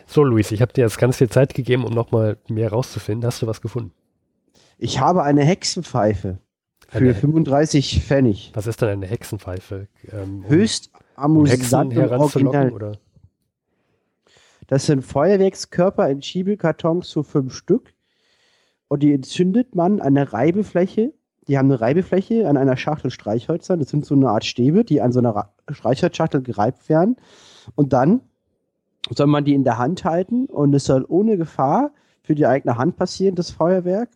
So, 0.06 0.24
Luis, 0.24 0.52
ich 0.52 0.62
habe 0.62 0.72
dir 0.72 0.84
jetzt 0.84 0.98
ganz 0.98 1.18
viel 1.18 1.28
Zeit 1.28 1.54
gegeben, 1.54 1.84
um 1.84 1.92
nochmal 1.92 2.38
mehr 2.48 2.70
rauszufinden. 2.70 3.26
Hast 3.26 3.42
du 3.42 3.46
was 3.46 3.60
gefunden? 3.60 3.92
Ich 4.78 5.00
habe 5.00 5.22
eine 5.22 5.44
Hexenpfeife 5.44 6.38
für 6.88 6.98
eine, 6.98 7.14
35 7.14 8.02
Pfennig. 8.02 8.50
Was 8.54 8.66
ist 8.66 8.80
denn 8.80 8.88
eine 8.88 9.06
Hexenpfeife? 9.06 9.88
Ähm, 10.10 10.44
um 10.44 10.48
Höchst 10.48 10.90
amüsant 11.16 11.96
und 11.96 12.10
original. 12.10 12.72
Oder? 12.72 12.92
Das 14.68 14.86
sind 14.86 15.02
Feuerwerkskörper 15.02 16.08
in 16.08 16.22
Schiebelkartons 16.22 17.08
zu 17.08 17.22
fünf 17.22 17.54
Stück. 17.54 17.92
Und 18.86 19.02
die 19.02 19.12
entzündet 19.12 19.74
man 19.74 20.00
an 20.00 20.14
der 20.14 20.32
Reibefläche. 20.32 21.12
Die 21.48 21.56
haben 21.56 21.70
eine 21.70 21.80
Reibefläche 21.80 22.46
an 22.48 22.56
einer 22.56 22.76
Schachtel 22.76 23.10
Streichhölzer. 23.10 23.76
Das 23.76 23.88
sind 23.88 24.04
so 24.04 24.14
eine 24.14 24.28
Art 24.28 24.44
Stäbe, 24.44 24.84
die 24.84 25.00
an 25.00 25.12
so 25.12 25.18
einer 25.18 25.50
Streichholzschachtel 25.70 26.42
gereibt 26.42 26.88
werden. 26.88 27.16
Und 27.74 27.92
dann 27.92 28.20
soll 29.10 29.26
man 29.26 29.44
die 29.44 29.54
in 29.54 29.64
der 29.64 29.78
Hand 29.78 30.04
halten 30.04 30.46
und 30.46 30.74
es 30.74 30.84
soll 30.84 31.04
ohne 31.08 31.38
Gefahr 31.38 31.90
für 32.22 32.34
die 32.34 32.46
eigene 32.46 32.76
Hand 32.76 32.96
passieren, 32.96 33.34
das 33.34 33.50
Feuerwerk. 33.50 34.10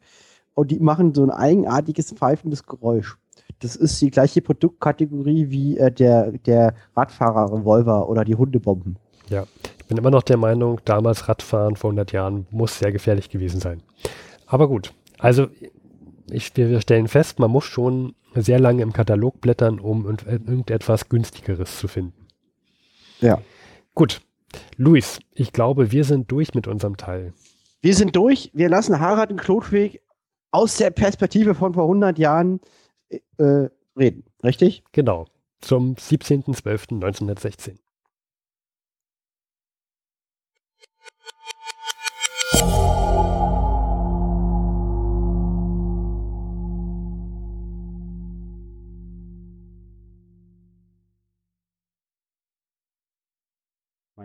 Und 0.55 0.71
die 0.71 0.79
machen 0.81 1.15
so 1.15 1.23
ein 1.23 1.31
eigenartiges 1.31 2.13
pfeifendes 2.13 2.67
Geräusch. 2.67 3.17
Das 3.61 3.77
ist 3.77 4.01
die 4.03 4.11
gleiche 4.11 4.43
Produktkategorie 4.43 5.49
wie 5.49 5.79
äh, 5.79 5.91
der, 5.91 6.33
der 6.33 6.75
Radfahrer-Revolver 6.97 8.09
oder 8.09 8.25
die 8.25 8.35
Hundebomben. 8.35 8.99
Ja, 9.29 9.45
ich 9.79 9.87
bin 9.87 9.97
immer 9.97 10.11
noch 10.11 10.23
der 10.25 10.37
Meinung, 10.37 10.81
damals 10.85 11.29
Radfahren 11.29 11.77
vor 11.77 11.91
100 11.91 12.13
Jahren 12.13 12.47
muss 12.51 12.79
sehr 12.79 12.93
gefährlich 12.93 13.31
gewesen 13.31 13.61
sein. 13.61 13.83
Aber 14.47 14.69
gut, 14.69 14.93
also 15.19 15.47
ich, 16.33 16.57
wir 16.57 16.81
stellen 16.81 17.09
fest, 17.09 17.39
man 17.39 17.51
muss 17.51 17.65
schon 17.65 18.15
sehr 18.35 18.59
lange 18.59 18.83
im 18.83 18.93
Katalog 18.93 19.41
blättern, 19.41 19.79
um 19.79 20.07
irgendetwas 20.07 21.09
günstigeres 21.09 21.79
zu 21.79 21.89
finden. 21.89 22.27
Ja. 23.21 23.41
Gut, 23.95 24.21
Luis, 24.77 25.21
ich 25.35 25.53
glaube, 25.53 25.93
wir 25.93 26.05
sind 26.05 26.31
durch 26.31 26.55
mit 26.55 26.67
unserem 26.67 26.97
Teil. 26.97 27.33
Wir 27.81 27.95
sind 27.95 28.17
durch. 28.17 28.51
Wir 28.55 28.69
lassen 28.69 29.01
Harald 29.01 29.31
und 29.31 29.41
Klotweg 29.41 30.03
aus 30.51 30.77
der 30.77 30.91
Perspektive 30.91 31.55
von 31.55 31.75
vor 31.75 31.85
100 31.85 32.19
Jahren 32.19 32.61
äh, 33.39 33.69
reden. 33.97 34.25
Richtig? 34.45 34.85
Genau. 34.93 35.27
zum 35.61 35.95
17.12.1916. 35.95 37.77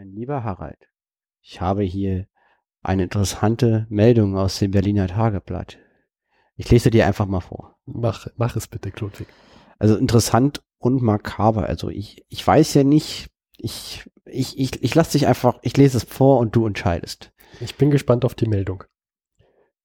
Mein 0.08 0.16
lieber 0.16 0.46
Harald, 0.46 0.90
ich 1.42 1.60
habe 1.60 1.84
hier 1.84 2.28
eine 2.82 3.04
interessante 3.04 3.88
Meldung 3.90 4.38
aus 4.38 4.58
dem 4.58 4.72
Berliner 4.72 5.08
Tageblatt. 5.08 5.80
Ich 6.56 6.72
lese 6.72 6.90
dir 6.90 7.06
einfach 7.06 7.26
mal 7.26 7.42
vor. 7.42 7.78
Mach, 7.86 8.28
mach 8.38 8.56
es 8.56 8.70
bitte, 8.70 8.92
Klodwig. 8.92 9.28
Also 9.80 9.98
interessant 9.98 10.64
und 10.78 11.02
makaber. 11.02 11.66
Also 11.66 11.90
ich, 11.90 12.24
ich 12.30 12.48
weiß 12.48 12.74
ja 12.76 12.86
nicht, 12.86 13.30
ich, 13.58 14.10
ich, 14.24 14.58
ich, 14.58 14.82
ich 14.82 14.96
lasse 14.96 15.12
dich 15.12 15.28
einfach, 15.28 15.60
ich 15.62 15.76
lese 15.76 15.98
es 15.98 16.06
vor 16.06 16.40
und 16.40 16.56
du 16.56 16.66
entscheidest. 16.66 17.34
Ich 17.60 17.76
bin 17.76 17.92
gespannt 17.92 18.24
auf 18.24 18.34
die 18.34 18.48
Meldung. 18.48 18.86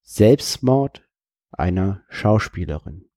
Selbstmord 0.03 1.05
einer 1.51 2.05
Schauspielerin. 2.09 3.11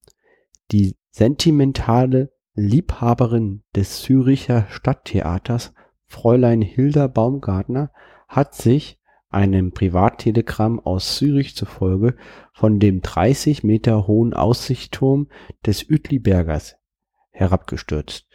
Die 0.72 0.96
sentimentale 1.10 2.32
Liebhaberin 2.54 3.62
des 3.76 4.02
Züricher 4.02 4.66
Stadttheaters 4.70 5.72
Fräulein 6.06 6.62
Hilda 6.62 7.06
Baumgartner 7.06 7.90
hat 8.28 8.54
sich 8.54 9.00
einem 9.28 9.72
Privattelegramm 9.72 10.80
aus 10.80 11.16
Zürich 11.16 11.56
zufolge 11.56 12.16
von 12.52 12.78
dem 12.78 13.02
30 13.02 13.64
Meter 13.64 14.06
hohen 14.06 14.32
Aussichtsturm 14.32 15.28
des 15.64 15.90
Uetlibergers 15.90 16.76
herabgestürzt. 17.30 18.26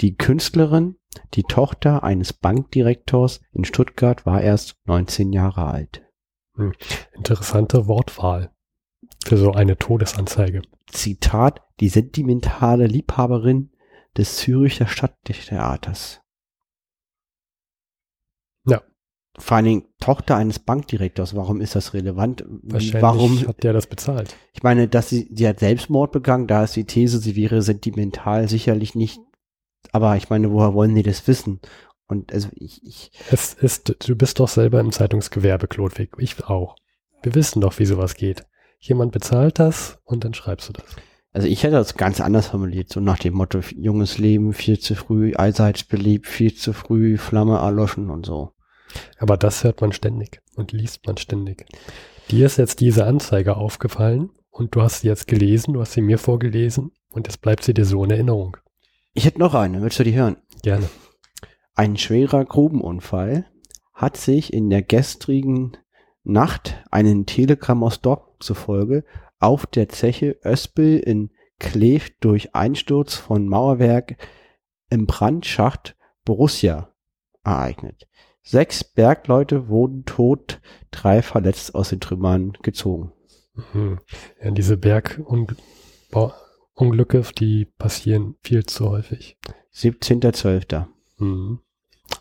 Die 0.00 0.16
Künstlerin, 0.16 0.96
die 1.34 1.42
Tochter 1.42 2.02
eines 2.02 2.32
Bankdirektors 2.32 3.40
in 3.52 3.64
Stuttgart, 3.64 4.26
war 4.26 4.40
erst 4.40 4.76
19 4.86 5.32
Jahre 5.32 5.66
alt. 5.66 6.02
Hm. 6.54 6.72
Interessante 7.12 7.86
Wortwahl 7.86 8.50
für 9.24 9.36
so 9.36 9.52
eine 9.52 9.76
Todesanzeige. 9.76 10.62
Zitat, 10.86 11.62
die 11.80 11.88
sentimentale 11.88 12.86
Liebhaberin 12.86 13.70
des 14.16 14.36
Züricher 14.36 14.86
Stadttheaters. 14.86 16.20
Ja. 18.70 18.82
Vor 19.38 19.56
allen 19.56 19.66
Dingen 19.66 19.84
Tochter 20.00 20.36
eines 20.36 20.58
Bankdirektors. 20.58 21.36
Warum 21.36 21.60
ist 21.60 21.76
das 21.76 21.94
relevant? 21.94 22.44
Wahrscheinlich 22.48 23.02
Warum? 23.02 23.46
hat 23.46 23.62
der 23.62 23.72
das 23.72 23.86
bezahlt. 23.86 24.34
Ich 24.52 24.62
meine, 24.62 24.88
dass 24.88 25.08
sie, 25.08 25.30
sie 25.32 25.46
hat 25.46 25.60
Selbstmord 25.60 26.10
begangen, 26.10 26.48
da 26.48 26.64
ist 26.64 26.74
die 26.74 26.84
These, 26.84 27.18
sie 27.18 27.36
wäre 27.36 27.62
sentimental 27.62 28.48
sicherlich 28.48 28.94
nicht. 28.94 29.20
Aber 29.92 30.16
ich 30.16 30.28
meine, 30.28 30.50
woher 30.50 30.74
wollen 30.74 30.94
die 30.94 31.04
das 31.04 31.26
wissen? 31.28 31.60
Und 32.08 32.32
also 32.32 32.48
ich, 32.54 32.82
ich 32.84 33.12
Es 33.30 33.54
ist, 33.54 33.94
du 34.08 34.16
bist 34.16 34.40
doch 34.40 34.48
selber 34.48 34.80
im 34.80 34.92
Zeitungsgewerbe, 34.92 35.68
Klodwig. 35.68 36.10
Ich 36.18 36.44
auch. 36.44 36.74
Wir 37.22 37.34
wissen 37.34 37.60
doch, 37.60 37.78
wie 37.78 37.86
sowas 37.86 38.14
geht. 38.14 38.44
Jemand 38.80 39.12
bezahlt 39.12 39.58
das 39.58 39.98
und 40.04 40.24
dann 40.24 40.34
schreibst 40.34 40.68
du 40.68 40.72
das. 40.72 40.96
also 41.32 41.46
ich 41.46 41.62
hätte 41.62 41.74
das 41.74 41.96
ganz 41.96 42.20
anders 42.20 42.48
formuliert, 42.48 42.90
so 42.90 43.00
nach 43.00 43.18
dem 43.18 43.34
Motto, 43.34 43.60
junges 43.76 44.18
Leben, 44.18 44.52
viel 44.52 44.78
zu 44.78 44.94
früh, 44.94 45.34
allseits 45.34 45.84
beliebt, 45.84 46.26
viel 46.26 46.54
zu 46.54 46.72
früh, 46.72 47.18
Flamme 47.18 47.58
erloschen 47.58 48.08
und 48.10 48.24
so. 48.24 48.52
Aber 49.18 49.36
das 49.36 49.64
hört 49.64 49.80
man 49.80 49.92
ständig 49.92 50.40
und 50.56 50.72
liest 50.72 51.06
man 51.06 51.16
ständig. 51.16 51.66
Dir 52.30 52.46
ist 52.46 52.58
jetzt 52.58 52.80
diese 52.80 53.06
Anzeige 53.06 53.56
aufgefallen 53.56 54.30
und 54.50 54.74
du 54.74 54.82
hast 54.82 55.00
sie 55.00 55.08
jetzt 55.08 55.26
gelesen, 55.26 55.74
du 55.74 55.80
hast 55.80 55.92
sie 55.92 56.02
mir 56.02 56.18
vorgelesen 56.18 56.92
und 57.10 57.26
jetzt 57.26 57.40
bleibt 57.40 57.64
sie 57.64 57.74
dir 57.74 57.84
so 57.84 58.04
in 58.04 58.10
Erinnerung. 58.10 58.56
Ich 59.14 59.24
hätte 59.24 59.38
noch 59.38 59.54
eine, 59.54 59.82
willst 59.82 59.98
du 59.98 60.04
die 60.04 60.14
hören? 60.14 60.36
Gerne. 60.62 60.88
Ein 61.74 61.96
schwerer 61.96 62.44
Grubenunfall 62.44 63.46
hat 63.94 64.16
sich 64.16 64.52
in 64.52 64.70
der 64.70 64.82
gestrigen 64.82 65.76
Nacht 66.22 66.84
einen 66.90 67.26
Telegramm 67.26 67.82
aus 67.82 68.00
Dortmund 68.00 68.42
zufolge 68.42 69.04
auf 69.40 69.66
der 69.66 69.88
Zeche 69.88 70.38
Öspel 70.44 70.98
in 70.98 71.30
Kleef 71.58 72.10
durch 72.20 72.54
Einsturz 72.54 73.14
von 73.16 73.48
Mauerwerk 73.48 74.16
im 74.90 75.06
Brandschacht 75.06 75.96
Borussia 76.24 76.92
ereignet. 77.44 78.08
Sechs 78.50 78.82
Bergleute 78.82 79.68
wurden 79.68 80.06
tot, 80.06 80.62
drei 80.90 81.20
verletzt 81.20 81.74
aus 81.74 81.90
den 81.90 82.00
Trümmern 82.00 82.54
gezogen. 82.62 83.12
Mhm. 83.74 83.98
Ja, 84.42 84.50
diese 84.52 84.78
Bergunglücke, 84.78 85.54
die 87.38 87.66
passieren 87.66 88.36
viel 88.42 88.64
zu 88.64 88.88
häufig. 88.88 89.36
17.12. 89.74 90.86
Mhm. 91.18 91.60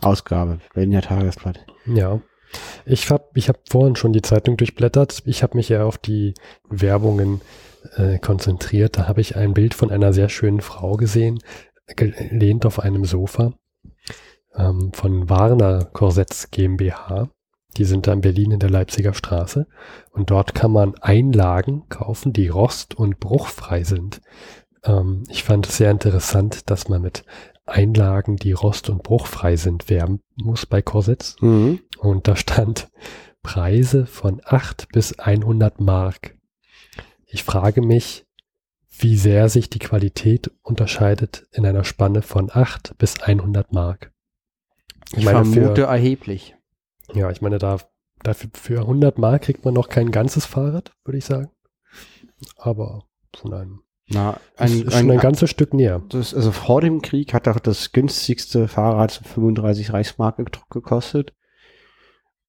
Ausgabe, 0.02 0.60
Berliner 0.74 1.02
Tagesblatt. 1.02 1.66
Ja. 1.86 2.20
Ich 2.86 3.10
habe 3.10 3.30
ich 3.36 3.48
hab 3.48 3.60
vorhin 3.70 3.96
schon 3.96 4.12
die 4.12 4.22
Zeitung 4.22 4.58
durchblättert. 4.58 5.24
Ich 5.26 5.44
habe 5.44 5.56
mich 5.56 5.70
ja 5.70 5.86
auf 5.86 5.98
die 5.98 6.34
Werbungen 6.68 7.40
äh, 7.96 8.20
konzentriert. 8.20 8.98
Da 8.98 9.08
habe 9.08 9.22
ich 9.22 9.38
ein 9.38 9.54
Bild 9.54 9.74
von 9.74 9.92
einer 9.92 10.12
sehr 10.12 10.28
schönen 10.28 10.60
Frau 10.60 10.98
gesehen, 10.98 11.40
gelehnt 11.96 12.66
auf 12.66 12.80
einem 12.80 13.06
Sofa 13.06 13.54
ähm, 14.58 14.92
von 14.94 15.30
Warner 15.30 15.86
Korsetz 15.86 16.52
GmbH. 16.52 17.30
Die 17.78 17.86
sind 17.86 18.08
da 18.08 18.14
in 18.14 18.22
Berlin 18.22 18.52
in 18.52 18.60
der 18.60 18.70
Leipziger 18.70 19.14
Straße. 19.14 19.68
Und 20.12 20.32
dort 20.32 20.56
kann 20.56 20.72
man 20.72 20.96
Einlagen 20.96 21.88
kaufen, 21.90 22.34
die 22.34 22.48
rost- 22.48 22.96
und 22.96 23.20
bruchfrei 23.20 23.84
sind. 23.84 24.22
Ähm, 24.84 25.24
ich 25.30 25.44
fand 25.44 25.68
es 25.68 25.78
sehr 25.78 25.92
interessant, 25.92 26.70
dass 26.70 26.90
man 26.90 27.02
mit 27.02 27.24
Einlagen, 27.66 28.38
die 28.38 28.54
rost- 28.54 28.90
und 28.90 29.04
bruchfrei 29.04 29.58
sind, 29.58 29.90
werben 29.90 30.22
muss 30.36 30.66
bei 30.66 30.82
Korsetz. 30.82 31.36
Mhm. 31.42 31.80
Und 32.00 32.28
da 32.28 32.36
stand 32.36 32.90
Preise 33.44 34.06
von 34.06 34.42
8 34.44 34.90
bis 34.90 35.20
100 35.20 35.80
Mark. 35.80 36.36
Ich 37.26 37.44
frage 37.44 37.82
mich, 37.82 38.26
wie 39.00 39.18
sehr 39.18 39.50
sich 39.50 39.70
die 39.70 39.80
Qualität 39.80 40.52
unterscheidet 40.64 41.46
in 41.52 41.66
einer 41.66 41.84
Spanne 41.84 42.22
von 42.22 42.50
8 42.52 42.98
bis 42.98 43.22
100 43.22 43.72
Mark. 43.72 44.12
Ich 45.16 45.24
meine, 45.26 45.46
vermute 45.46 45.82
für- 45.84 45.88
erheblich. 45.88 46.56
Ja, 47.14 47.30
ich 47.32 47.42
meine, 47.42 47.58
da, 47.58 47.78
dafür, 48.24 48.50
für 48.54 48.80
100 48.82 49.18
Mark 49.18 49.44
kriegt 49.44 49.64
man 49.66 49.74
noch 49.74 49.90
kein 49.90 50.12
ganzes 50.12 50.46
Fahrrad, 50.46 50.92
würde 51.06 51.18
ich 51.18 51.26
sagen. 51.26 51.50
Aber 52.58 53.06
von 53.36 53.54
einem, 53.54 53.82
Na, 54.10 54.32
ein, 54.58 54.72
ein, 54.72 54.82
ist 54.84 54.94
schon 54.94 55.12
ein 55.12 55.18
ganzes 55.20 55.50
Stück 55.50 55.74
näher. 55.74 56.02
das, 56.10 56.34
also 56.34 56.52
vor 56.52 56.82
dem 56.82 57.02
Krieg 57.02 57.34
hat 57.34 57.48
auch 57.48 57.60
das 57.60 57.92
günstigste 57.94 58.68
Fahrrad 58.68 59.12
35 59.12 59.94
Reichsmark 59.94 60.38
ge- 60.38 60.46
gekostet. 60.70 61.34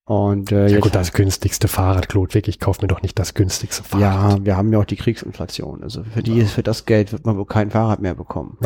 Und 0.04 0.52
äh, 0.52 0.68
Ja 0.68 0.80
gut, 0.80 0.94
das 0.94 1.12
günstigste 1.12 1.68
Fahrrad, 1.68 2.08
Klodwig, 2.08 2.48
ich 2.48 2.58
kaufe 2.58 2.80
mir 2.82 2.88
doch 2.88 3.02
nicht 3.02 3.18
das 3.18 3.34
günstigste 3.34 3.82
Fahrrad. 3.84 4.00
ja, 4.38 4.44
wir 4.44 4.56
haben 4.56 4.72
ja 4.72 4.78
auch 4.80 4.86
die 4.86 4.96
Kriegsinflation. 4.96 5.82
Also 5.82 6.02
für 6.02 6.22
die, 6.22 6.44
für 6.46 6.62
das 6.62 6.86
Geld 6.86 7.12
wird 7.12 7.26
man 7.26 7.36
wohl 7.36 7.44
kein 7.46 7.70
Fahrrad 7.70 8.00
mehr 8.00 8.14
bekommen. 8.14 8.58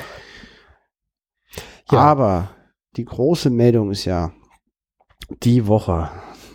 Ja. 1.91 1.99
Aber 1.99 2.51
die 2.97 3.05
große 3.05 3.51
Meldung 3.51 3.91
ist 3.91 4.05
ja 4.05 4.33
die 5.43 5.67
Woche. 5.67 6.11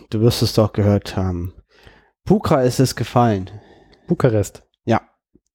Du 0.09 0.21
wirst 0.21 0.41
es 0.41 0.53
doch 0.53 0.73
gehört 0.73 1.17
haben. 1.17 1.53
Puka 2.25 2.61
ist 2.61 2.79
es 2.79 2.95
gefallen. 2.95 3.49
Bukarest. 4.07 4.63
Ja. 4.85 5.01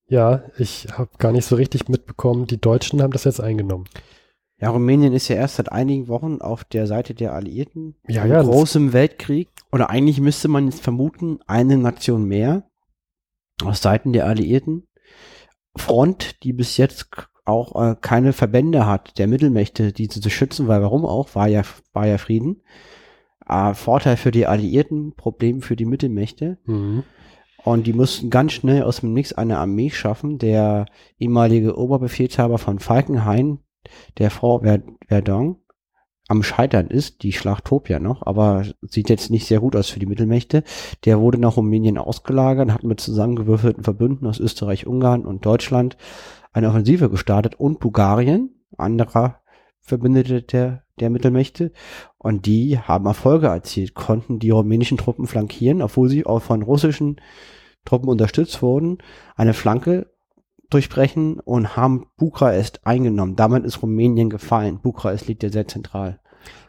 Ja, 0.06 0.44
ich 0.58 0.88
habe 0.92 1.10
gar 1.18 1.32
nicht 1.32 1.46
so 1.46 1.56
richtig 1.56 1.88
mitbekommen, 1.88 2.46
die 2.46 2.60
Deutschen 2.60 3.02
haben 3.02 3.12
das 3.12 3.24
jetzt 3.24 3.40
eingenommen. 3.40 3.86
Ja, 4.58 4.70
Rumänien 4.70 5.12
ist 5.12 5.28
ja 5.28 5.36
erst 5.36 5.56
seit 5.56 5.72
einigen 5.72 6.06
Wochen 6.08 6.40
auf 6.40 6.64
der 6.64 6.86
Seite 6.86 7.14
der 7.14 7.32
Alliierten. 7.32 7.96
Ja, 8.06 8.24
Im 8.24 8.30
ja, 8.30 8.42
großem 8.42 8.92
Weltkrieg. 8.92 9.48
Oder 9.72 9.90
eigentlich 9.90 10.20
müsste 10.20 10.48
man 10.48 10.66
jetzt 10.66 10.82
vermuten, 10.82 11.40
eine 11.46 11.76
Nation 11.78 12.26
mehr 12.26 12.70
aus 13.64 13.82
Seiten 13.82 14.12
der 14.12 14.26
Alliierten. 14.26 14.86
Front, 15.74 16.42
die 16.44 16.52
bis 16.52 16.76
jetzt 16.76 17.10
auch 17.44 17.81
äh, 17.81 17.96
keine 18.00 18.33
Verbände 18.33 18.87
hat, 18.87 19.18
der 19.18 19.26
Mittelmächte, 19.26 19.92
diese 19.92 20.20
zu 20.20 20.31
schützen, 20.31 20.68
weil 20.68 20.83
warum 20.83 21.05
auch, 21.05 21.35
war 21.35 21.48
ja, 21.48 21.62
war 21.92 22.07
ja 22.07 22.18
Frieden. 22.18 22.62
Äh, 23.48 23.74
Vorteil 23.74 24.16
für 24.16 24.31
die 24.31 24.46
Alliierten, 24.46 25.14
Problem 25.16 25.62
für 25.62 25.76
die 25.76 25.85
Mittelmächte. 25.85 26.59
Mhm. 26.64 27.02
Und 27.64 27.87
die 27.87 27.92
mussten 27.92 28.31
ganz 28.31 28.52
schnell 28.52 28.83
aus 28.83 29.00
dem 29.00 29.12
Nix 29.12 29.33
eine 29.33 29.59
Armee 29.59 29.90
schaffen. 29.90 30.38
Der 30.38 30.87
ehemalige 31.18 31.76
Oberbefehlshaber 31.76 32.59
von 32.59 32.78
Falkenhayn, 32.78 33.59
der 34.18 34.31
Frau 34.31 34.61
Ver- 34.61 34.83
Verdun, 35.07 35.57
am 36.28 36.42
Scheitern 36.42 36.87
ist. 36.88 37.22
Die 37.22 37.33
Schlacht 37.33 37.66
tobt 37.66 37.88
ja 37.88 37.98
noch, 37.98 38.26
aber 38.26 38.64
sieht 38.81 39.11
jetzt 39.11 39.31
nicht 39.31 39.46
sehr 39.46 39.61
gut 39.61 39.76
aus 39.76 39.90
für 39.90 40.00
die 40.00 40.07
Mittelmächte. 40.07 40.64
Der 41.05 41.20
wurde 41.20 41.38
nach 41.38 41.57
Rumänien 41.57 41.98
ausgelagert, 41.98 42.72
hat 42.72 42.85
mit 42.85 43.00
zusammengewürfelten 43.00 43.85
Verbünden 43.85 44.26
aus 44.26 44.40
Österreich, 44.40 44.87
Ungarn 44.87 45.24
und 45.24 45.44
Deutschland 45.44 45.96
eine 46.52 46.68
Offensive 46.68 47.10
gestartet 47.10 47.54
und 47.54 47.80
Bulgarien, 47.80 48.50
anderer 48.76 49.40
Verbündete 49.81 50.42
der, 50.42 50.85
der 51.00 51.10
Mittelmächte. 51.10 51.72
Und 52.18 52.46
die 52.46 52.79
haben 52.79 53.06
Erfolge 53.06 53.48
erzielt, 53.48 53.94
konnten 53.94 54.38
die 54.38 54.50
rumänischen 54.50 54.98
Truppen 54.98 55.27
flankieren, 55.27 55.83
obwohl 55.83 56.08
sie 56.08 56.24
auch 56.24 56.40
von 56.40 56.62
russischen 56.62 57.20
Truppen 57.85 58.08
unterstützt 58.08 58.62
wurden. 58.62 58.98
Eine 59.35 59.54
Flanke 59.54 60.12
durchbrechen 60.70 61.40
und 61.40 61.77
haben 61.77 62.06
Bukarest 62.16 62.87
eingenommen. 62.87 63.37
Damit 63.37 63.64
ist 63.64 63.83
Rumänien 63.83 64.31
gefallen. 64.31 64.81
Bukarest 64.81 65.27
liegt 65.27 65.42
ja 65.42 65.50
sehr 65.50 65.68
zentral. 65.68 66.20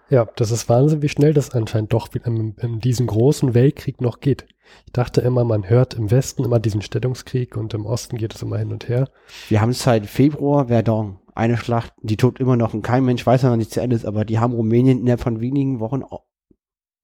Ja, 0.10 0.28
das 0.36 0.51
ist 0.51 0.68
Wahnsinn, 0.70 1.01
wie 1.01 1.10
schnell 1.10 1.34
das 1.34 1.51
anscheinend 1.51 1.93
doch 1.93 2.10
in, 2.14 2.55
in 2.60 2.80
diesem 2.80 3.08
großen 3.08 3.53
Weltkrieg 3.53 4.01
noch 4.01 4.20
geht. 4.20 4.45
Ich 4.86 4.93
dachte 4.93 5.22
immer, 5.22 5.43
man 5.43 5.70
hört 5.70 5.93
im 5.93 6.11
Westen 6.11 6.43
immer 6.43 6.59
diesen 6.59 6.82
Stellungskrieg 6.82 7.57
und 7.57 7.74
im 7.74 7.86
Osten 7.86 8.18
geht 8.18 8.34
es 8.34 8.41
immer 8.41 8.57
hin 8.57 8.72
und 8.72 8.88
her. 8.88 9.09
Wir 9.49 9.61
haben 9.61 9.74
seit 9.74 10.05
Februar 10.05 10.68
Verdun. 10.68 11.20
Eine 11.36 11.57
Schlacht, 11.57 11.93
die 12.01 12.18
tut 12.18 12.39
immer 12.39 12.55
noch 12.57 12.76
und 12.76 12.84
kein 12.84 13.05
Mensch 13.05 13.26
weiß 13.26 13.43
noch 13.43 13.55
nicht 13.55 13.72
zu 13.72 13.82
Ende 13.82 13.95
ist, 13.95 14.05
aber 14.05 14.24
die 14.24 14.38
haben 14.38 14.53
Rumänien 14.53 14.99
innerhalb 14.99 15.22
von 15.22 15.41
wenigen 15.41 15.80
Wochen 15.80 16.03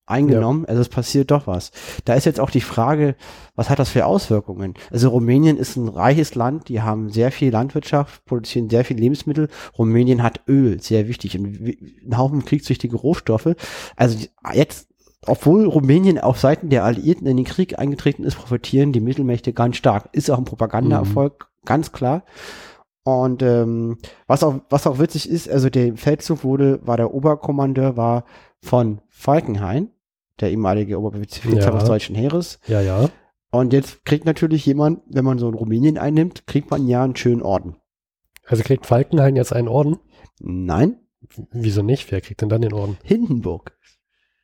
eingenommen. 0.10 0.64
Ja. 0.64 0.70
Also 0.70 0.82
es 0.82 0.90
passiert 0.90 1.32
doch 1.32 1.48
was. 1.48 1.72
Da 2.06 2.16
ist 2.16 2.26
jetzt 2.26 2.40
auch 2.40 2.50
die 2.50 2.62
Frage, 2.62 3.16
was 3.56 3.70
hat 3.70 3.80
das 3.80 3.90
für 3.90 4.06
Auswirkungen? 4.06 4.74
Also 4.92 5.10
Rumänien 5.10 5.58
ist 5.58 5.78
ein 5.78 5.88
reiches 5.88 6.36
Land, 6.36 6.70
die 6.70 6.82
haben 6.82 7.10
sehr 7.10 7.32
viel 7.32 7.52
Landwirtschaft, 7.52 8.26
produzieren 8.26 8.70
sehr 8.70 8.86
viel 8.86 8.98
Lebensmittel. 8.98 9.50
Rumänien 9.78 10.24
hat 10.24 10.42
Öl, 10.48 10.82
sehr 10.82 11.08
wichtig, 11.08 11.38
und 11.38 11.46
einen 11.46 12.18
Haufen 12.18 12.44
kriegssüchtige 12.44 12.98
Rohstoffe. 12.98 13.56
Also 13.96 14.28
jetzt 14.54 14.89
obwohl 15.26 15.66
Rumänien 15.66 16.18
auf 16.18 16.40
Seiten 16.40 16.70
der 16.70 16.84
Alliierten 16.84 17.28
in 17.28 17.38
den 17.38 17.46
Krieg 17.46 17.78
eingetreten 17.78 18.24
ist, 18.24 18.36
profitieren 18.36 18.94
die 18.94 19.02
Mittelmächte 19.02 19.54
ganz 19.54 19.76
stark. 19.76 20.10
Ist 20.14 20.32
auch 20.32 20.38
ein 20.38 20.46
Propagandaerfolg, 20.46 21.50
mhm. 21.50 21.66
ganz 21.66 21.92
klar. 21.92 22.24
Und 23.04 23.42
ähm, 23.42 23.98
was 24.28 24.44
auch 24.44 24.62
was 24.70 24.86
auch 24.86 25.00
witzig 25.00 25.30
ist, 25.30 25.50
also 25.50 25.70
der 25.70 25.96
Feldzug 25.96 26.44
wurde, 26.44 26.80
war 26.86 26.98
der 26.98 27.14
Oberkommandeur 27.14 27.98
war 27.98 28.26
von 28.62 29.02
Falkenhayn, 29.08 29.90
der 30.40 30.52
ehemalige 30.52 31.00
Oberbefehlshaber 31.00 31.74
ja. 31.74 31.80
des 31.80 31.88
deutschen 31.88 32.16
Heeres. 32.16 32.60
Ja, 32.68 32.82
ja. 32.82 33.10
Und 33.52 33.74
jetzt 33.74 34.06
kriegt 34.06 34.26
natürlich 34.26 34.66
jemand, 34.66 35.02
wenn 35.08 35.26
man 35.26 35.40
so 35.40 35.50
in 35.50 35.56
Rumänien 35.56 35.98
einnimmt, 35.98 36.46
kriegt 36.46 36.70
man 36.70 36.88
ja 36.88 37.04
einen 37.04 37.16
schönen 37.16 37.42
Orden. 37.42 37.78
Also 38.46 38.64
kriegt 38.64 38.86
Falkenhayn 38.86 39.36
jetzt 39.36 39.54
einen 39.54 39.68
Orden? 39.68 39.98
Nein. 40.40 40.98
Wieso 41.52 41.82
nicht? 41.82 42.12
Wer 42.12 42.22
kriegt 42.22 42.42
denn 42.42 42.50
dann 42.50 42.62
den 42.62 42.74
Orden? 42.74 42.98
Hindenburg. 43.04 43.78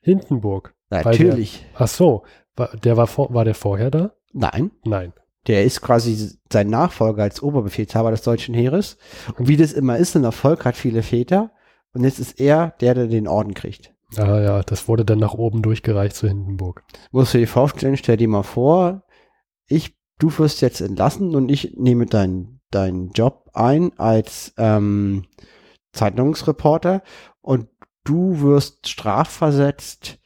Hindenburg. 0.05 0.73
Natürlich. 0.89 1.65
Der, 1.73 1.81
ach 1.81 1.87
so, 1.87 2.23
war, 2.55 2.69
der 2.77 2.95
war, 2.97 3.07
vor, 3.07 3.33
war 3.33 3.43
der 3.45 3.55
vorher 3.55 3.91
da? 3.91 4.13
Nein. 4.33 4.71
Nein. 4.83 5.13
Der 5.47 5.63
ist 5.63 5.81
quasi 5.81 6.37
sein 6.51 6.69
Nachfolger 6.69 7.23
als 7.23 7.41
Oberbefehlshaber 7.43 8.11
des 8.11 8.23
deutschen 8.23 8.55
Heeres. 8.55 8.97
Und 9.37 9.47
wie 9.47 9.57
das 9.57 9.73
immer 9.73 9.97
ist, 9.97 10.15
ein 10.15 10.23
Erfolg 10.23 10.65
hat 10.65 10.75
viele 10.75 11.03
Väter. 11.03 11.51
Und 11.93 12.03
jetzt 12.03 12.19
ist 12.19 12.39
er 12.39 12.73
der, 12.81 12.93
der 12.93 13.07
den 13.07 13.27
Orden 13.27 13.53
kriegt. 13.53 13.93
Ah 14.17 14.39
ja, 14.39 14.63
das 14.63 14.87
wurde 14.87 15.05
dann 15.05 15.19
nach 15.19 15.33
oben 15.33 15.61
durchgereicht 15.61 16.15
zu 16.15 16.27
Hindenburg. 16.27 16.83
Musst 17.11 17.33
du 17.33 17.37
dir 17.37 17.47
vorstellen, 17.47 17.97
stell 17.97 18.17
dir 18.17 18.27
mal 18.27 18.43
vor, 18.43 19.03
ich, 19.67 19.95
du 20.19 20.35
wirst 20.37 20.61
jetzt 20.61 20.81
entlassen 20.81 21.35
und 21.35 21.49
ich 21.49 21.75
nehme 21.75 22.05
deinen 22.05 22.55
deinen 22.75 23.11
Job 23.11 23.49
ein 23.53 23.91
als 23.97 24.53
ähm, 24.57 25.25
Zeitungsreporter 25.93 27.01
und 27.41 27.67
du 28.05 28.39
wirst 28.39 28.87
strafversetzt 28.87 30.19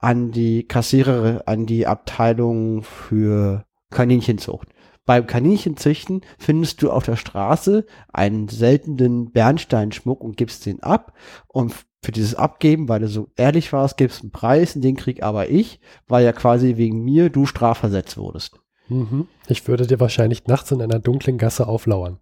an 0.00 0.32
die 0.32 0.64
Kassiererin, 0.66 1.40
an 1.46 1.66
die 1.66 1.86
Abteilung 1.86 2.82
für 2.82 3.64
Kaninchenzucht. 3.90 4.68
Beim 5.08 5.26
Kaninchenzüchten 5.26 6.20
findest 6.38 6.82
du 6.82 6.90
auf 6.90 7.04
der 7.04 7.16
Straße 7.16 7.86
einen 8.12 8.48
seltenen 8.48 9.32
Bernsteinschmuck 9.32 10.22
und 10.22 10.36
gibst 10.36 10.66
den 10.66 10.82
ab. 10.82 11.14
Und 11.46 11.74
für 12.02 12.12
dieses 12.12 12.34
Abgeben, 12.34 12.90
weil 12.90 13.00
du 13.00 13.08
so 13.08 13.28
ehrlich 13.36 13.72
warst, 13.72 13.96
gibst 13.96 14.20
einen 14.20 14.32
Preis, 14.32 14.74
den 14.74 14.96
krieg 14.96 15.22
aber 15.22 15.48
ich, 15.48 15.80
weil 16.06 16.24
ja 16.26 16.32
quasi 16.32 16.76
wegen 16.76 17.04
mir 17.04 17.30
du 17.30 17.46
strafversetzt 17.46 18.18
wurdest. 18.18 18.60
Mhm. 18.88 19.28
Ich 19.48 19.66
würde 19.66 19.86
dir 19.86 19.98
wahrscheinlich 19.98 20.46
nachts 20.46 20.72
in 20.72 20.82
einer 20.82 20.98
dunklen 20.98 21.38
Gasse 21.38 21.66
auflauern. 21.66 22.18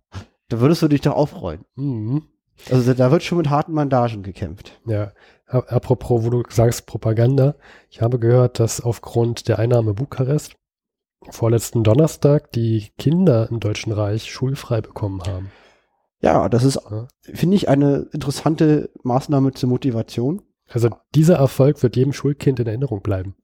Da 0.48 0.60
würdest 0.60 0.82
du 0.82 0.88
dich 0.88 1.00
doch 1.00 1.16
aufreuen. 1.16 1.64
Mhm. 1.74 2.22
Also 2.70 2.94
da 2.94 3.10
wird 3.10 3.22
schon 3.22 3.38
mit 3.38 3.50
harten 3.50 3.72
Mandagen 3.72 4.22
gekämpft. 4.22 4.80
Ja. 4.86 5.12
Apropos, 5.46 6.24
wo 6.24 6.30
du 6.30 6.42
sagst 6.48 6.86
Propaganda. 6.86 7.54
Ich 7.90 8.02
habe 8.02 8.18
gehört, 8.18 8.58
dass 8.58 8.80
aufgrund 8.80 9.48
der 9.48 9.58
Einnahme 9.58 9.94
Bukarest 9.94 10.56
vorletzten 11.30 11.84
Donnerstag 11.84 12.50
die 12.52 12.90
Kinder 12.98 13.48
im 13.50 13.60
Deutschen 13.60 13.92
Reich 13.92 14.30
schulfrei 14.30 14.80
bekommen 14.80 15.22
haben. 15.26 15.50
Ja, 16.20 16.48
das 16.48 16.64
ist, 16.64 16.80
ja. 16.90 17.06
finde 17.20 17.56
ich, 17.56 17.68
eine 17.68 18.08
interessante 18.12 18.90
Maßnahme 19.02 19.52
zur 19.52 19.68
Motivation. 19.68 20.42
Also 20.68 20.90
dieser 21.14 21.36
Erfolg 21.36 21.82
wird 21.82 21.96
jedem 21.96 22.12
Schulkind 22.12 22.58
in 22.58 22.66
Erinnerung 22.66 23.00
bleiben. 23.02 23.36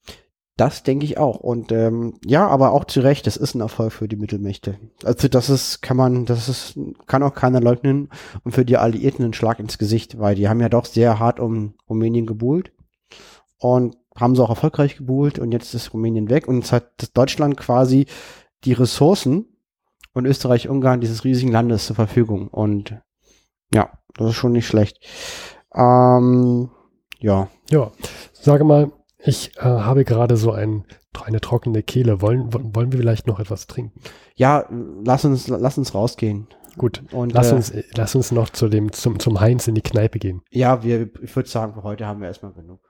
Das 0.57 0.82
denke 0.82 1.07
ich 1.07 1.16
auch. 1.16 1.36
Und 1.36 1.72
ähm, 1.72 2.14
ja, 2.24 2.46
aber 2.46 2.72
auch 2.72 2.84
zu 2.84 3.00
Recht, 3.00 3.26
das 3.26 3.36
ist 3.36 3.55
ein 3.55 3.62
Erfolg 3.62 3.92
für 3.92 4.07
die 4.07 4.16
Mittelmächte. 4.16 4.78
Also 5.03 5.28
das 5.28 5.48
ist, 5.48 5.80
kann 5.80 5.96
man, 5.96 6.26
das 6.26 6.48
ist, 6.48 6.78
kann 7.07 7.22
auch 7.22 7.34
keiner 7.34 7.61
leugnen 7.61 8.11
und 8.44 8.53
für 8.53 8.64
die 8.64 8.76
Alliierten 8.76 9.24
ein 9.24 9.32
Schlag 9.32 9.59
ins 9.61 9.78
Gesicht, 9.78 10.18
weil 10.18 10.34
die 10.34 10.48
haben 10.48 10.61
ja 10.61 10.68
doch 10.68 10.84
sehr 10.84 11.18
hart 11.18 11.40
um 11.40 11.74
Rumänien 11.88 12.26
gebuhlt 12.26 12.72
und 13.59 13.96
haben 14.14 14.36
sie 14.36 14.42
auch 14.42 14.50
erfolgreich 14.50 14.96
gebuhlt 14.96 15.38
und 15.38 15.53
jetzt 15.53 15.72
ist 15.74 15.94
Rumänien 15.94 16.28
weg 16.28 16.46
und 16.46 16.57
jetzt 16.57 16.72
hat 16.72 17.16
Deutschland 17.16 17.57
quasi 17.57 18.07
die 18.64 18.74
Ressourcen 18.74 19.46
und 20.12 20.26
Österreich-Ungarn 20.26 21.00
dieses 21.00 21.24
riesigen 21.24 21.50
Landes 21.50 21.86
zur 21.86 21.96
Verfügung. 21.96 22.48
Und 22.48 23.00
ja, 23.72 23.90
das 24.14 24.30
ist 24.30 24.36
schon 24.36 24.53
nicht 24.53 24.66
schlecht. 24.66 24.98
Ähm, 25.74 26.70
ja. 27.20 27.48
Ja, 27.70 27.90
sage 28.32 28.64
mal, 28.64 28.92
ich 29.24 29.56
äh, 29.56 29.62
habe 29.62 30.04
gerade 30.04 30.36
so 30.36 30.52
ein, 30.52 30.84
eine 31.24 31.40
trockene 31.40 31.82
Kehle. 31.82 32.20
Wollen, 32.20 32.52
wollen 32.52 32.92
wir 32.92 32.98
vielleicht 32.98 33.26
noch 33.26 33.38
etwas 33.38 33.66
trinken? 33.66 34.00
Ja, 34.34 34.66
lass 35.04 35.24
uns, 35.24 35.48
lass 35.48 35.78
uns 35.78 35.94
rausgehen. 35.94 36.48
Gut, 36.78 37.02
und 37.12 37.32
lass, 37.32 37.52
äh, 37.52 37.56
uns, 37.56 37.72
lass 37.94 38.14
uns 38.14 38.32
noch 38.32 38.48
zu 38.48 38.68
dem, 38.68 38.92
zum, 38.92 39.18
zum 39.18 39.40
Heinz 39.40 39.68
in 39.68 39.74
die 39.74 39.82
Kneipe 39.82 40.18
gehen. 40.18 40.42
Ja, 40.50 40.82
wir, 40.82 41.10
ich 41.22 41.36
würde 41.36 41.48
sagen, 41.48 41.74
für 41.74 41.82
heute 41.82 42.06
haben 42.06 42.20
wir 42.20 42.28
erstmal 42.28 42.52
genug. 42.52 42.80